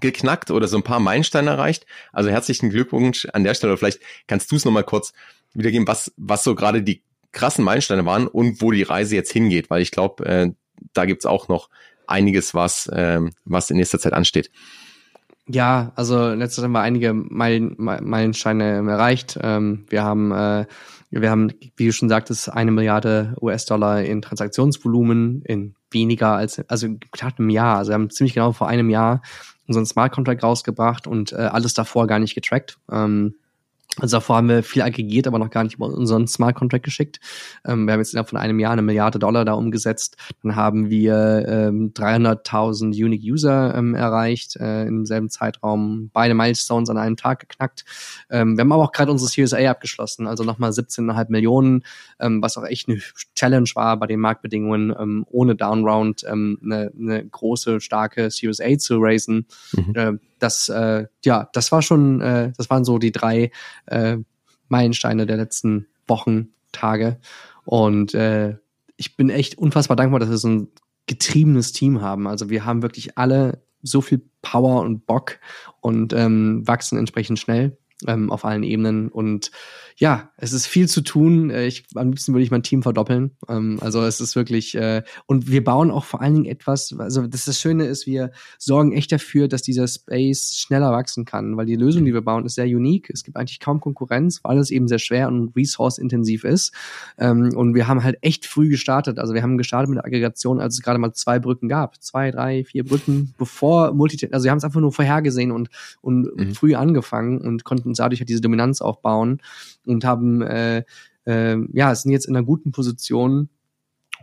geknackt 0.00 0.50
oder 0.50 0.68
so 0.68 0.76
ein 0.76 0.82
paar 0.82 1.00
Meilensteine 1.00 1.50
erreicht. 1.50 1.86
Also 2.12 2.30
herzlichen 2.30 2.70
Glückwunsch 2.70 3.26
an 3.32 3.44
der 3.44 3.54
Stelle. 3.54 3.76
Vielleicht 3.76 4.00
kannst 4.26 4.50
du 4.50 4.56
es 4.56 4.64
nochmal 4.64 4.84
kurz 4.84 5.12
wiedergeben, 5.52 5.86
was, 5.86 6.12
was 6.16 6.44
so 6.44 6.54
gerade 6.54 6.82
die 6.82 7.02
krassen 7.32 7.64
Meilensteine 7.64 8.04
waren 8.04 8.26
und 8.26 8.60
wo 8.60 8.70
die 8.70 8.82
Reise 8.82 9.14
jetzt 9.14 9.32
hingeht, 9.32 9.70
weil 9.70 9.82
ich 9.82 9.90
glaube, 9.90 10.24
äh, 10.26 10.50
da 10.92 11.04
gibt's 11.04 11.26
auch 11.26 11.48
noch 11.48 11.68
einiges, 12.06 12.54
was, 12.54 12.86
äh, 12.88 13.20
was 13.44 13.70
in 13.70 13.76
nächster 13.76 13.98
Zeit 13.98 14.12
ansteht. 14.12 14.50
Ja, 15.52 15.90
also 15.96 16.32
letztes 16.32 16.62
haben 16.62 16.72
wir 16.72 16.80
einige 16.80 17.12
Meilen, 17.12 17.74
Meilensteine 17.76 18.88
erreicht. 18.88 19.36
Ähm, 19.42 19.84
wir 19.88 20.04
haben, 20.04 20.30
äh, 20.30 20.66
wir 21.10 21.30
haben, 21.30 21.52
wie 21.76 21.86
du 21.86 21.92
schon 21.92 22.08
sagtest, 22.08 22.52
eine 22.52 22.70
Milliarde 22.70 23.34
US-Dollar 23.40 24.02
in 24.02 24.22
Transaktionsvolumen 24.22 25.42
in 25.42 25.74
weniger 25.90 26.36
als, 26.36 26.60
also 26.68 26.88
knapp 27.10 27.40
einem 27.40 27.50
Jahr. 27.50 27.78
Also 27.78 27.90
wir 27.90 27.94
haben 27.94 28.10
ziemlich 28.10 28.34
genau 28.34 28.52
vor 28.52 28.68
einem 28.68 28.90
Jahr 28.90 29.22
unseren 29.66 29.86
Smart 29.86 30.12
Contract 30.12 30.44
rausgebracht 30.44 31.08
und 31.08 31.32
äh, 31.32 31.36
alles 31.36 31.74
davor 31.74 32.06
gar 32.06 32.20
nicht 32.20 32.36
getrackt. 32.36 32.78
Ähm, 32.90 33.34
also 33.98 34.18
davor 34.18 34.36
haben 34.36 34.48
wir 34.48 34.62
viel 34.62 34.82
aggregiert, 34.82 35.26
aber 35.26 35.38
noch 35.38 35.50
gar 35.50 35.64
nicht 35.64 35.74
über 35.74 35.86
unseren 35.86 36.28
Smart 36.28 36.54
Contract 36.54 36.84
geschickt. 36.84 37.18
Ähm, 37.64 37.86
wir 37.86 37.92
haben 37.92 38.00
jetzt 38.00 38.12
innerhalb 38.12 38.28
von 38.28 38.38
einem 38.38 38.60
Jahr 38.60 38.72
eine 38.72 38.82
Milliarde 38.82 39.18
Dollar 39.18 39.44
da 39.44 39.54
umgesetzt. 39.54 40.16
Dann 40.42 40.54
haben 40.54 40.90
wir 40.90 41.44
ähm, 41.48 41.92
300.000 41.92 43.04
Unique 43.04 43.22
User 43.24 43.74
ähm, 43.74 43.94
erreicht 43.94 44.56
äh, 44.56 44.86
im 44.86 45.06
selben 45.06 45.28
Zeitraum. 45.28 46.10
Beide 46.12 46.34
Milestones 46.34 46.88
an 46.88 46.98
einem 46.98 47.16
Tag 47.16 47.40
geknackt. 47.40 47.84
Ähm, 48.30 48.56
wir 48.56 48.62
haben 48.62 48.72
aber 48.72 48.84
auch 48.84 48.92
gerade 48.92 49.10
unsere 49.10 49.28
Series 49.28 49.54
A 49.54 49.70
abgeschlossen, 49.70 50.28
also 50.28 50.44
nochmal 50.44 50.70
17,5 50.70 51.26
Millionen, 51.28 51.84
ähm, 52.20 52.40
was 52.42 52.56
auch 52.56 52.64
echt 52.64 52.88
eine 52.88 53.00
Challenge 53.34 53.70
war 53.74 53.98
bei 53.98 54.06
den 54.06 54.20
Marktbedingungen, 54.20 54.94
ähm, 54.98 55.26
ohne 55.28 55.56
Downround 55.56 56.24
eine, 56.24 56.92
eine 56.96 57.26
große, 57.26 57.80
starke 57.80 58.30
Series 58.30 58.60
A 58.60 58.78
zu 58.78 58.98
raisen. 58.98 59.46
Mhm. 59.72 59.94
Äh, 59.94 60.12
das, 60.42 60.68
äh, 60.68 61.06
ja, 61.24 61.48
das 61.52 61.72
war 61.72 61.82
schon, 61.82 62.20
äh, 62.20 62.52
das 62.56 62.70
waren 62.70 62.84
so 62.84 62.98
die 62.98 63.12
drei 63.12 63.50
äh, 63.86 64.16
Meilensteine 64.68 65.26
der 65.26 65.36
letzten 65.36 65.86
Wochen, 66.06 66.48
Tage. 66.72 67.18
Und 67.64 68.14
äh, 68.14 68.56
ich 68.96 69.16
bin 69.16 69.30
echt 69.30 69.58
unfassbar 69.58 69.96
dankbar, 69.96 70.20
dass 70.20 70.30
wir 70.30 70.38
so 70.38 70.48
ein 70.48 70.68
getriebenes 71.06 71.72
Team 71.72 72.00
haben. 72.00 72.26
Also 72.26 72.50
wir 72.50 72.64
haben 72.64 72.82
wirklich 72.82 73.18
alle 73.18 73.62
so 73.82 74.00
viel 74.00 74.22
Power 74.42 74.82
und 74.82 75.06
Bock 75.06 75.38
und 75.80 76.12
ähm, 76.12 76.66
wachsen 76.66 76.98
entsprechend 76.98 77.38
schnell 77.38 77.76
ähm, 78.06 78.30
auf 78.30 78.44
allen 78.44 78.62
Ebenen. 78.62 79.08
Und 79.08 79.50
ja, 79.96 80.30
es 80.38 80.52
ist 80.52 80.66
viel 80.66 80.88
zu 80.88 81.02
tun. 81.02 81.50
Äh, 81.50 81.66
ich, 81.66 81.84
am 81.94 82.08
liebsten 82.08 82.32
würde 82.32 82.42
ich 82.42 82.50
mein 82.50 82.62
Team 82.62 82.82
verdoppeln. 82.82 83.32
Ähm, 83.48 83.78
also 83.80 84.02
es 84.02 84.20
ist 84.20 84.34
wirklich, 84.34 84.74
äh, 84.74 85.02
und 85.26 85.50
wir 85.50 85.62
bauen 85.62 85.90
auch 85.90 86.04
vor 86.04 86.22
allen 86.22 86.34
Dingen 86.34 86.46
etwas, 86.46 86.94
also 86.98 87.26
das, 87.26 87.44
das 87.44 87.60
Schöne 87.60 87.84
ist, 87.84 88.06
wir 88.06 88.32
sorgen 88.58 88.92
echt 88.92 89.12
dafür, 89.12 89.46
dass 89.46 89.62
dieser 89.62 89.86
Space 89.86 90.56
schneller 90.56 90.90
wachsen 90.92 91.26
kann, 91.26 91.56
weil 91.56 91.66
die 91.66 91.76
Lösung, 91.76 92.04
die 92.04 92.14
wir 92.14 92.22
bauen, 92.22 92.46
ist 92.46 92.54
sehr 92.54 92.64
unique. 92.64 93.10
Es 93.10 93.24
gibt 93.24 93.36
eigentlich 93.36 93.60
kaum 93.60 93.80
Konkurrenz, 93.80 94.40
weil 94.42 94.58
es 94.58 94.70
eben 94.70 94.88
sehr 94.88 94.98
schwer 94.98 95.28
und 95.28 95.54
resource-intensiv 95.54 96.44
ist. 96.44 96.72
Ähm, 97.18 97.50
und 97.54 97.74
wir 97.74 97.86
haben 97.86 98.02
halt 98.02 98.16
echt 98.22 98.46
früh 98.46 98.70
gestartet. 98.70 99.18
Also 99.18 99.34
wir 99.34 99.42
haben 99.42 99.58
gestartet 99.58 99.90
mit 99.90 99.98
der 99.98 100.06
Aggregation, 100.06 100.60
als 100.60 100.74
es 100.74 100.82
gerade 100.82 100.98
mal 100.98 101.12
zwei 101.12 101.38
Brücken 101.38 101.68
gab. 101.68 102.02
Zwei, 102.02 102.30
drei, 102.30 102.64
vier 102.64 102.84
Brücken, 102.84 103.34
bevor 103.36 103.92
Multi, 103.92 104.28
also 104.32 104.44
wir 104.44 104.50
haben 104.50 104.58
es 104.58 104.64
einfach 104.64 104.80
nur 104.80 104.92
vorhergesehen 104.92 105.52
und, 105.52 105.68
und 106.00 106.34
mhm. 106.36 106.54
früh 106.54 106.74
angefangen 106.74 107.40
und 107.40 107.64
konnten 107.64 107.89
uns 107.90 107.98
dadurch 107.98 108.20
halt 108.20 108.28
diese 108.28 108.40
Dominanz 108.40 108.80
aufbauen 108.80 109.42
und 109.86 110.04
haben, 110.04 110.42
äh, 110.42 110.84
äh, 111.26 111.56
ja, 111.72 111.94
sind 111.94 112.12
jetzt 112.12 112.26
in 112.26 112.36
einer 112.36 112.44
guten 112.44 112.72
Position, 112.72 113.48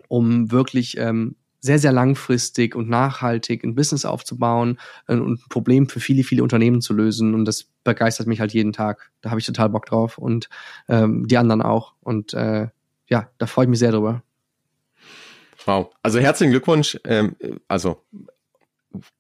um 0.08 0.52
wirklich 0.52 0.98
ähm, 0.98 1.36
sehr, 1.60 1.80
sehr 1.80 1.92
langfristig 1.92 2.76
und 2.76 2.90
nachhaltig 2.90 3.64
ein 3.64 3.76
Business 3.76 4.06
aufzubauen 4.06 4.80
äh, 5.08 5.16
und 5.16 5.40
ein 5.40 5.50
Problem 5.50 5.90
für 5.90 6.00
viele, 6.00 6.24
viele 6.24 6.44
Unternehmen 6.44 6.82
zu 6.82 6.94
lösen. 6.94 7.34
Und 7.34 7.46
das 7.46 7.66
begeistert 7.84 8.28
mich 8.28 8.40
halt 8.40 8.54
jeden 8.54 8.74
Tag. 8.74 9.12
Da 9.22 9.30
habe 9.30 9.40
ich 9.40 9.46
total 9.46 9.70
Bock 9.70 9.86
drauf 9.86 10.18
und 10.18 10.50
ähm, 10.88 11.28
die 11.28 11.38
anderen 11.38 11.62
auch. 11.62 11.94
Und 12.02 12.34
äh, 12.34 12.68
ja, 13.08 13.30
da 13.38 13.48
freue 13.48 13.66
ich 13.66 13.70
mich 13.70 13.80
sehr 13.80 13.92
drüber. 13.92 14.24
Wow. 15.66 15.90
Also 16.02 16.20
herzlichen 16.20 16.52
Glückwunsch. 16.52 16.98
Ähm, 17.04 17.36
also 17.68 18.02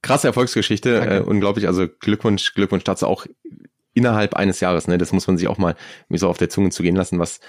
krasse 0.01 0.27
Erfolgsgeschichte, 0.27 1.05
äh, 1.05 1.19
unglaublich. 1.19 1.67
Also 1.67 1.87
Glückwunsch, 1.87 2.53
Glückwunsch 2.53 2.83
dazu 2.83 3.07
auch 3.07 3.25
innerhalb 3.97 4.35
eines 4.35 4.59
Jahres. 4.59 4.87
Ne? 4.87 4.97
Das 4.97 5.11
muss 5.11 5.27
man 5.27 5.37
sich 5.37 5.47
auch 5.47 5.57
mal 5.57 5.75
so 6.09 6.29
auf 6.29 6.37
der 6.37 6.49
Zunge 6.49 6.69
zu 6.69 6.83
gehen 6.83 6.95
lassen, 6.95 7.19
was 7.19 7.39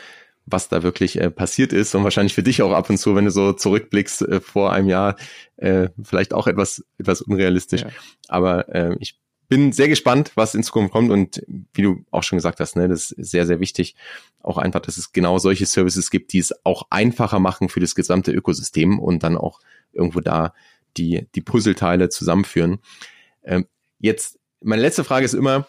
was 0.51 0.68
da 0.68 0.82
wirklich 0.82 1.20
äh, 1.20 1.30
passiert 1.30 1.74
ist 1.74 1.94
und 1.94 2.05
wahrscheinlich 2.05 2.34
für 2.34 2.42
dich 2.42 2.62
auch 2.62 2.72
ab 2.72 2.88
und 2.88 2.96
zu, 2.96 3.14
wenn 3.14 3.26
du 3.26 3.30
so 3.30 3.53
zurückblickst 3.53 4.22
äh, 4.22 4.40
vor 4.40 4.72
einem 4.72 4.88
Jahr, 4.88 5.16
äh, 5.57 5.88
vielleicht 6.03 6.32
auch 6.32 6.46
etwas 6.46 6.84
etwas 6.99 7.20
unrealistisch. 7.20 7.82
Ja. 7.82 7.88
Aber 8.28 8.66
äh, 8.74 8.96
ich 8.99 9.18
bin 9.49 9.72
sehr 9.72 9.88
gespannt, 9.88 10.32
was 10.36 10.55
in 10.55 10.62
Zukunft 10.62 10.92
kommt 10.92 11.11
und 11.11 11.42
wie 11.46 11.82
du 11.82 12.05
auch 12.11 12.22
schon 12.22 12.38
gesagt 12.38 12.61
hast, 12.61 12.76
ne, 12.76 12.88
das 12.88 13.11
ist 13.11 13.30
sehr 13.30 13.46
sehr 13.46 13.61
wichtig, 13.61 13.94
auch 14.42 14.59
einfach, 14.59 14.80
dass 14.80 14.96
es 14.96 15.12
genau 15.12 15.38
solche 15.38 15.66
Services 15.66 16.11
gibt, 16.11 16.32
die 16.32 16.38
es 16.38 16.55
auch 16.64 16.84
einfacher 16.90 17.40
machen 17.40 17.68
für 17.68 17.80
das 17.80 17.94
gesamte 17.94 18.32
Ökosystem 18.32 18.99
und 18.99 19.22
dann 19.22 19.36
auch 19.36 19.61
irgendwo 19.92 20.20
da 20.20 20.55
die 20.96 21.26
die 21.34 21.42
Puzzleteile 21.42 22.09
zusammenführen. 22.09 22.78
Ähm, 23.44 23.66
jetzt 23.99 24.38
meine 24.61 24.82
letzte 24.82 25.05
Frage 25.05 25.24
ist 25.24 25.34
immer, 25.34 25.66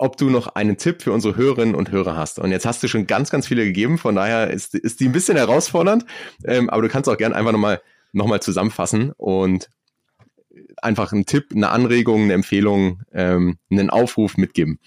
ob 0.00 0.16
du 0.16 0.30
noch 0.30 0.48
einen 0.54 0.78
Tipp 0.78 1.02
für 1.02 1.12
unsere 1.12 1.36
Hörerinnen 1.36 1.74
und 1.74 1.90
Hörer 1.90 2.16
hast. 2.16 2.38
Und 2.38 2.52
jetzt 2.52 2.64
hast 2.64 2.82
du 2.82 2.88
schon 2.88 3.06
ganz, 3.06 3.30
ganz 3.30 3.46
viele 3.46 3.64
gegeben, 3.64 3.98
von 3.98 4.14
daher 4.14 4.50
ist, 4.50 4.74
ist 4.74 5.00
die 5.00 5.06
ein 5.06 5.12
bisschen 5.12 5.36
herausfordernd, 5.36 6.06
ähm, 6.44 6.70
aber 6.70 6.80
du 6.80 6.88
kannst 6.88 7.08
auch 7.08 7.18
gerne 7.18 7.36
einfach 7.36 7.52
nochmal 7.52 7.82
noch 8.12 8.26
mal 8.26 8.40
zusammenfassen 8.40 9.12
und 9.16 9.68
einfach 10.82 11.12
einen 11.12 11.26
Tipp, 11.26 11.48
eine 11.54 11.68
Anregung, 11.68 12.22
eine 12.22 12.32
Empfehlung, 12.32 13.02
ähm, 13.12 13.58
einen 13.70 13.90
Aufruf 13.90 14.36
mitgeben. 14.38 14.78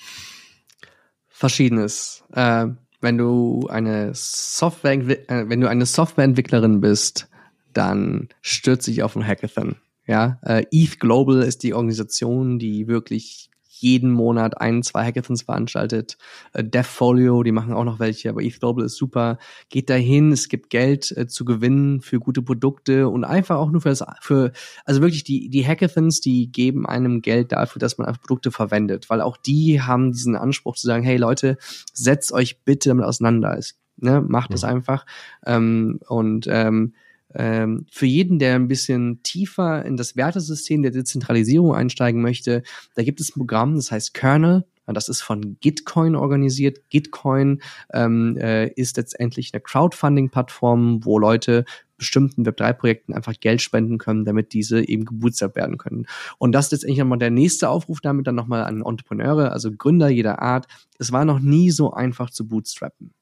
Verschiedenes. 1.30 2.24
Äh, 2.34 2.68
wenn 3.00 3.18
du 3.18 3.68
eine 3.70 4.12
Software, 4.16 4.94
äh, 5.30 5.48
wenn 5.48 5.62
du 5.62 5.70
eine 5.70 5.86
Softwareentwicklerin 5.86 6.82
bist, 6.82 7.30
dann 7.72 8.30
stürze 8.42 8.90
dich 8.90 9.04
auf 9.04 9.16
ein 9.16 9.26
Hackathon 9.26 9.76
Ja, 10.08 10.40
äh, 10.44 10.66
ETH 10.72 11.00
Global 11.00 11.44
ist 11.44 11.62
die 11.64 11.76
Organisation, 11.76 12.58
die 12.58 12.88
wirklich 12.88 13.52
jeden 13.84 14.12
Monat 14.12 14.60
ein, 14.60 14.82
zwei 14.82 15.06
Hackathons 15.06 15.44
veranstaltet. 15.44 16.18
Äh, 16.54 16.64
DevFolio, 16.64 17.44
die 17.44 17.52
machen 17.52 17.74
auch 17.74 17.84
noch 17.84 18.00
welche, 18.00 18.30
aber 18.30 18.42
ETH 18.42 18.60
Global 18.60 18.86
ist 18.86 18.96
super. 18.96 19.38
Geht 19.70 19.90
dahin, 19.90 20.32
es 20.32 20.48
gibt 20.48 20.70
Geld 20.70 21.16
äh, 21.16 21.28
zu 21.28 21.46
gewinnen 21.46 22.02
für 22.02 22.20
gute 22.20 22.42
Produkte 22.42 23.10
und 23.10 23.26
einfach 23.26 23.58
auch 23.58 23.70
nur 23.70 23.82
für 23.82 23.90
das, 23.90 24.04
für, 24.22 24.52
also 24.86 25.02
wirklich 25.02 25.24
die, 25.24 25.50
die 25.50 25.68
Hackathons, 25.68 26.22
die 26.22 26.52
geben 26.52 26.88
einem 26.88 27.22
Geld 27.22 27.52
dafür, 27.52 27.80
dass 27.80 27.98
man 27.98 28.08
einfach 28.08 28.22
Produkte 28.22 28.52
verwendet, 28.52 29.10
weil 29.10 29.22
auch 29.22 29.38
die 29.38 29.82
haben 29.82 30.14
diesen 30.14 30.36
Anspruch 30.36 30.76
zu 30.76 30.88
sagen, 30.88 31.04
hey 31.04 31.18
Leute, 31.18 31.58
setzt 31.94 32.32
euch 32.32 32.64
bitte 32.64 32.90
damit 32.90 33.06
auseinander. 33.06 33.58
Es, 33.58 33.78
ne, 33.98 34.22
macht 34.22 34.54
es 34.54 34.62
ja. 34.62 34.70
einfach. 34.70 35.06
Ähm, 35.46 36.00
und 36.08 36.48
ähm, 36.50 36.94
ähm, 37.36 37.86
für 37.92 38.06
jeden, 38.06 38.40
der 38.40 38.56
ein 38.56 38.68
bisschen 38.68 39.22
tiefer 39.24 39.86
in 39.86 39.98
das 39.98 40.16
Wertesystem 40.16 40.82
der 40.82 40.92
Dezentralisierung 40.92 41.74
einsteigen 41.74 42.22
möchte, 42.22 42.64
da 42.96 43.04
gibt 43.04 43.20
es 43.20 43.30
ein 43.30 43.40
Programm, 43.40 43.76
das 43.76 43.92
heißt 43.92 44.14
Kernel. 44.14 44.66
Das 44.86 45.08
ist 45.08 45.22
von 45.22 45.58
Gitcoin 45.62 46.16
organisiert. 46.16 46.90
Gitcoin 46.90 47.62
ähm, 47.94 48.36
äh, 48.38 48.68
ist 48.68 48.98
letztendlich 48.98 49.52
eine 49.54 49.62
Crowdfunding-Plattform, 49.62 51.06
wo 51.06 51.20
Leute 51.20 51.64
bestimmten 52.04 52.44
Web3-Projekten 52.44 53.14
einfach 53.14 53.34
Geld 53.40 53.62
spenden 53.62 53.98
können, 53.98 54.26
damit 54.26 54.52
diese 54.52 54.86
eben 54.86 55.06
gebootstrapped 55.06 55.56
werden 55.56 55.78
können. 55.78 56.06
Und 56.38 56.52
das 56.52 56.66
ist 56.66 56.72
letztendlich 56.74 57.00
nochmal 57.00 57.18
der 57.18 57.32
nächste 57.32 57.70
Aufruf 57.70 58.02
damit 58.02 58.28
dann 58.28 58.36
nochmal 58.36 58.66
an 58.66 58.84
Entrepreneure, 58.86 59.54
also 59.54 59.72
Gründer 59.72 60.10
jeder 60.10 60.42
Art. 60.42 60.68
Es 61.00 61.12
war 61.12 61.24
noch 61.24 61.40
nie 61.40 61.72
so 61.72 61.94
einfach 61.94 62.30
zu 62.30 62.48
bootstrappen 62.48 63.14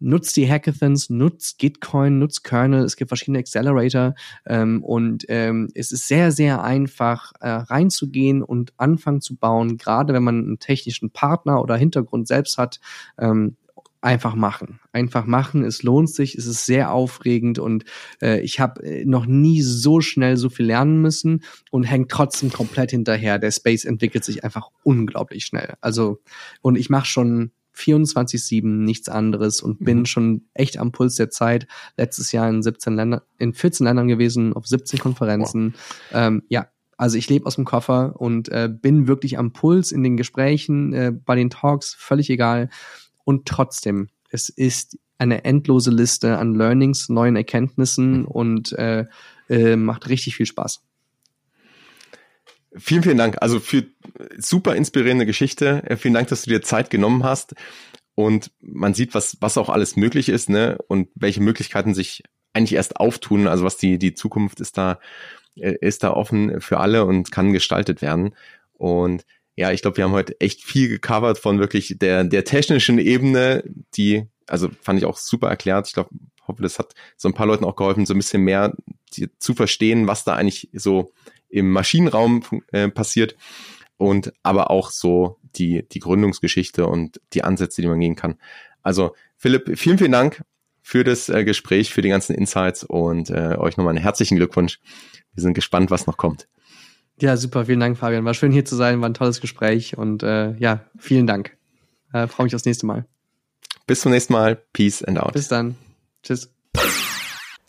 nutzt 0.00 0.36
die 0.36 0.50
Hackathons, 0.50 1.10
nutzt 1.10 1.58
Gitcoin, 1.58 2.18
nutzt 2.18 2.42
Kernel, 2.42 2.84
es 2.84 2.96
gibt 2.96 3.10
verschiedene 3.10 3.38
Accelerator 3.38 4.14
ähm, 4.46 4.82
und 4.82 5.26
ähm, 5.28 5.68
es 5.74 5.92
ist 5.92 6.08
sehr, 6.08 6.32
sehr 6.32 6.64
einfach 6.64 7.32
äh, 7.40 7.48
reinzugehen 7.48 8.42
und 8.42 8.72
anfangen 8.78 9.20
zu 9.20 9.36
bauen, 9.36 9.76
gerade 9.76 10.14
wenn 10.14 10.22
man 10.22 10.38
einen 10.38 10.58
technischen 10.58 11.10
Partner 11.10 11.60
oder 11.60 11.76
Hintergrund 11.76 12.26
selbst 12.26 12.56
hat. 12.58 12.80
Ähm, 13.18 13.56
einfach 14.00 14.34
machen. 14.34 14.80
Einfach 14.92 15.26
machen, 15.26 15.64
es 15.64 15.82
lohnt 15.82 16.10
sich, 16.10 16.34
es 16.34 16.46
ist 16.46 16.64
sehr 16.64 16.92
aufregend 16.92 17.58
und 17.58 17.84
äh, 18.22 18.40
ich 18.40 18.58
habe 18.60 18.82
äh, 18.82 19.04
noch 19.04 19.26
nie 19.26 19.62
so 19.62 20.00
schnell 20.00 20.36
so 20.36 20.48
viel 20.48 20.66
lernen 20.66 21.00
müssen 21.02 21.42
und 21.70 21.84
hängt 21.84 22.10
trotzdem 22.10 22.50
komplett 22.50 22.90
hinterher. 22.90 23.38
Der 23.38 23.50
Space 23.50 23.84
entwickelt 23.84 24.24
sich 24.24 24.42
einfach 24.44 24.70
unglaublich 24.82 25.44
schnell. 25.44 25.74
Also 25.80 26.20
und 26.62 26.76
ich 26.76 26.88
mache 26.88 27.06
schon 27.06 27.52
24-7 27.76 28.66
nichts 28.66 29.08
anderes 29.08 29.60
und 29.60 29.84
bin 29.84 30.00
mhm. 30.00 30.06
schon 30.06 30.44
echt 30.54 30.78
am 30.78 30.92
Puls 30.92 31.16
der 31.16 31.30
Zeit. 31.30 31.66
Letztes 31.96 32.32
Jahr 32.32 32.48
in 32.48 32.62
17 32.62 32.94
Ländern, 32.94 33.20
in 33.38 33.54
14 33.54 33.86
Ländern 33.86 34.08
gewesen, 34.08 34.52
auf 34.54 34.66
17 34.66 34.98
Konferenzen. 34.98 35.74
Wow. 36.10 36.20
Ähm, 36.20 36.42
ja, 36.48 36.68
also 36.96 37.16
ich 37.16 37.28
lebe 37.28 37.46
aus 37.46 37.54
dem 37.54 37.64
Koffer 37.64 38.20
und 38.20 38.48
äh, 38.50 38.68
bin 38.70 39.08
wirklich 39.08 39.38
am 39.38 39.52
Puls 39.52 39.92
in 39.92 40.02
den 40.02 40.16
Gesprächen, 40.16 40.92
äh, 40.92 41.12
bei 41.12 41.34
den 41.34 41.48
Talks, 41.48 41.94
völlig 41.94 42.28
egal. 42.28 42.68
Und 43.24 43.46
trotzdem, 43.46 44.08
es 44.30 44.48
ist 44.48 44.98
eine 45.18 45.44
endlose 45.44 45.90
Liste 45.90 46.38
an 46.38 46.54
Learnings, 46.54 47.08
neuen 47.08 47.36
Erkenntnissen 47.36 48.20
mhm. 48.20 48.24
und 48.24 48.72
äh, 48.72 49.04
äh, 49.48 49.76
macht 49.76 50.08
richtig 50.08 50.36
viel 50.36 50.46
Spaß. 50.46 50.82
Vielen, 52.76 53.02
vielen 53.02 53.18
Dank. 53.18 53.36
Also 53.40 53.58
für 53.58 53.84
super 54.38 54.76
inspirierende 54.76 55.26
Geschichte. 55.26 55.82
Äh, 55.84 55.96
vielen 55.96 56.14
Dank, 56.14 56.28
dass 56.28 56.42
du 56.42 56.50
dir 56.50 56.62
Zeit 56.62 56.88
genommen 56.88 57.24
hast. 57.24 57.54
Und 58.14 58.52
man 58.60 58.94
sieht, 58.94 59.14
was, 59.14 59.36
was 59.40 59.58
auch 59.58 59.68
alles 59.68 59.96
möglich 59.96 60.28
ist, 60.28 60.48
ne? 60.48 60.78
Und 60.88 61.08
welche 61.14 61.40
Möglichkeiten 61.40 61.94
sich 61.94 62.22
eigentlich 62.52 62.74
erst 62.74 62.96
auftun. 62.96 63.48
Also 63.48 63.64
was 63.64 63.76
die, 63.76 63.98
die 63.98 64.14
Zukunft 64.14 64.60
ist 64.60 64.78
da, 64.78 65.00
äh, 65.56 65.74
ist 65.80 66.02
da 66.02 66.12
offen 66.12 66.60
für 66.60 66.78
alle 66.78 67.04
und 67.04 67.32
kann 67.32 67.52
gestaltet 67.52 68.02
werden. 68.02 68.34
Und 68.72 69.24
ja, 69.56 69.72
ich 69.72 69.82
glaube, 69.82 69.98
wir 69.98 70.04
haben 70.04 70.12
heute 70.12 70.40
echt 70.40 70.62
viel 70.62 70.88
gecovert 70.88 71.38
von 71.38 71.58
wirklich 71.58 71.96
der, 71.98 72.24
der 72.24 72.44
technischen 72.44 72.98
Ebene, 72.98 73.64
die, 73.94 74.26
also 74.46 74.68
fand 74.80 74.98
ich 74.98 75.04
auch 75.04 75.18
super 75.18 75.48
erklärt. 75.48 75.88
Ich 75.88 75.94
glaube, 75.94 76.10
hoffe, 76.50 76.62
das 76.62 76.78
hat 76.78 76.94
so 77.16 77.28
ein 77.28 77.34
paar 77.34 77.46
Leuten 77.46 77.64
auch 77.64 77.76
geholfen, 77.76 78.06
so 78.06 78.14
ein 78.14 78.18
bisschen 78.18 78.42
mehr 78.42 78.74
zu 79.38 79.54
verstehen, 79.54 80.06
was 80.06 80.24
da 80.24 80.34
eigentlich 80.34 80.68
so 80.72 81.12
im 81.48 81.70
Maschinenraum 81.70 82.42
äh, 82.72 82.88
passiert 82.88 83.36
und 83.96 84.32
aber 84.42 84.70
auch 84.70 84.90
so 84.90 85.38
die, 85.56 85.86
die 85.88 85.98
Gründungsgeschichte 85.98 86.86
und 86.86 87.20
die 87.32 87.42
Ansätze, 87.42 87.82
die 87.82 87.88
man 87.88 88.00
gehen 88.00 88.16
kann. 88.16 88.36
Also 88.82 89.14
Philipp, 89.36 89.78
vielen, 89.78 89.98
vielen 89.98 90.12
Dank 90.12 90.44
für 90.82 91.04
das 91.04 91.28
äh, 91.28 91.44
Gespräch, 91.44 91.92
für 91.92 92.02
die 92.02 92.08
ganzen 92.08 92.34
Insights 92.34 92.84
und 92.84 93.30
äh, 93.30 93.56
euch 93.58 93.76
nochmal 93.76 93.94
einen 93.94 94.02
herzlichen 94.02 94.36
Glückwunsch. 94.36 94.80
Wir 95.34 95.42
sind 95.42 95.54
gespannt, 95.54 95.90
was 95.90 96.06
noch 96.06 96.16
kommt. 96.16 96.48
Ja, 97.20 97.36
super, 97.36 97.66
vielen 97.66 97.80
Dank, 97.80 97.98
Fabian. 97.98 98.24
War 98.24 98.34
schön 98.34 98.52
hier 98.52 98.64
zu 98.64 98.76
sein, 98.76 99.00
war 99.00 99.08
ein 99.08 99.14
tolles 99.14 99.40
Gespräch 99.40 99.98
und 99.98 100.22
äh, 100.22 100.54
ja, 100.56 100.86
vielen 100.98 101.26
Dank. 101.26 101.56
Äh, 102.12 102.26
Freue 102.26 102.44
mich 102.44 102.54
aufs 102.54 102.64
nächste 102.64 102.86
Mal. 102.86 103.04
Bis 103.86 104.00
zum 104.00 104.12
nächsten 104.12 104.32
Mal. 104.32 104.56
Peace 104.72 105.02
and 105.02 105.18
out. 105.18 105.32
Bis 105.32 105.48
dann. 105.48 105.76
Tschüss. 106.22 106.50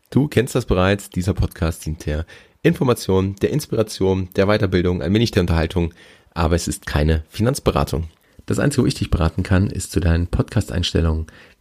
Du 0.09 0.27
kennst 0.27 0.55
das 0.55 0.65
bereits, 0.65 1.09
dieser 1.09 1.33
Podcast 1.33 1.85
dient 1.85 2.05
der 2.05 2.25
Information, 2.63 3.35
der 3.41 3.51
Inspiration, 3.51 4.29
der 4.35 4.45
Weiterbildung, 4.45 5.01
ein 5.01 5.13
wenig 5.13 5.31
der 5.31 5.41
Unterhaltung, 5.41 5.93
aber 6.33 6.55
es 6.55 6.67
ist 6.67 6.85
keine 6.85 7.23
Finanzberatung. 7.29 8.07
Das 8.45 8.59
Einzige, 8.59 8.83
wo 8.83 8.87
ich 8.87 8.95
dich 8.95 9.09
beraten 9.09 9.43
kann, 9.43 9.67
ist 9.67 9.91
zu 9.91 9.99
deinen 9.99 10.27
Podcast-Einstellungen. 10.27 11.27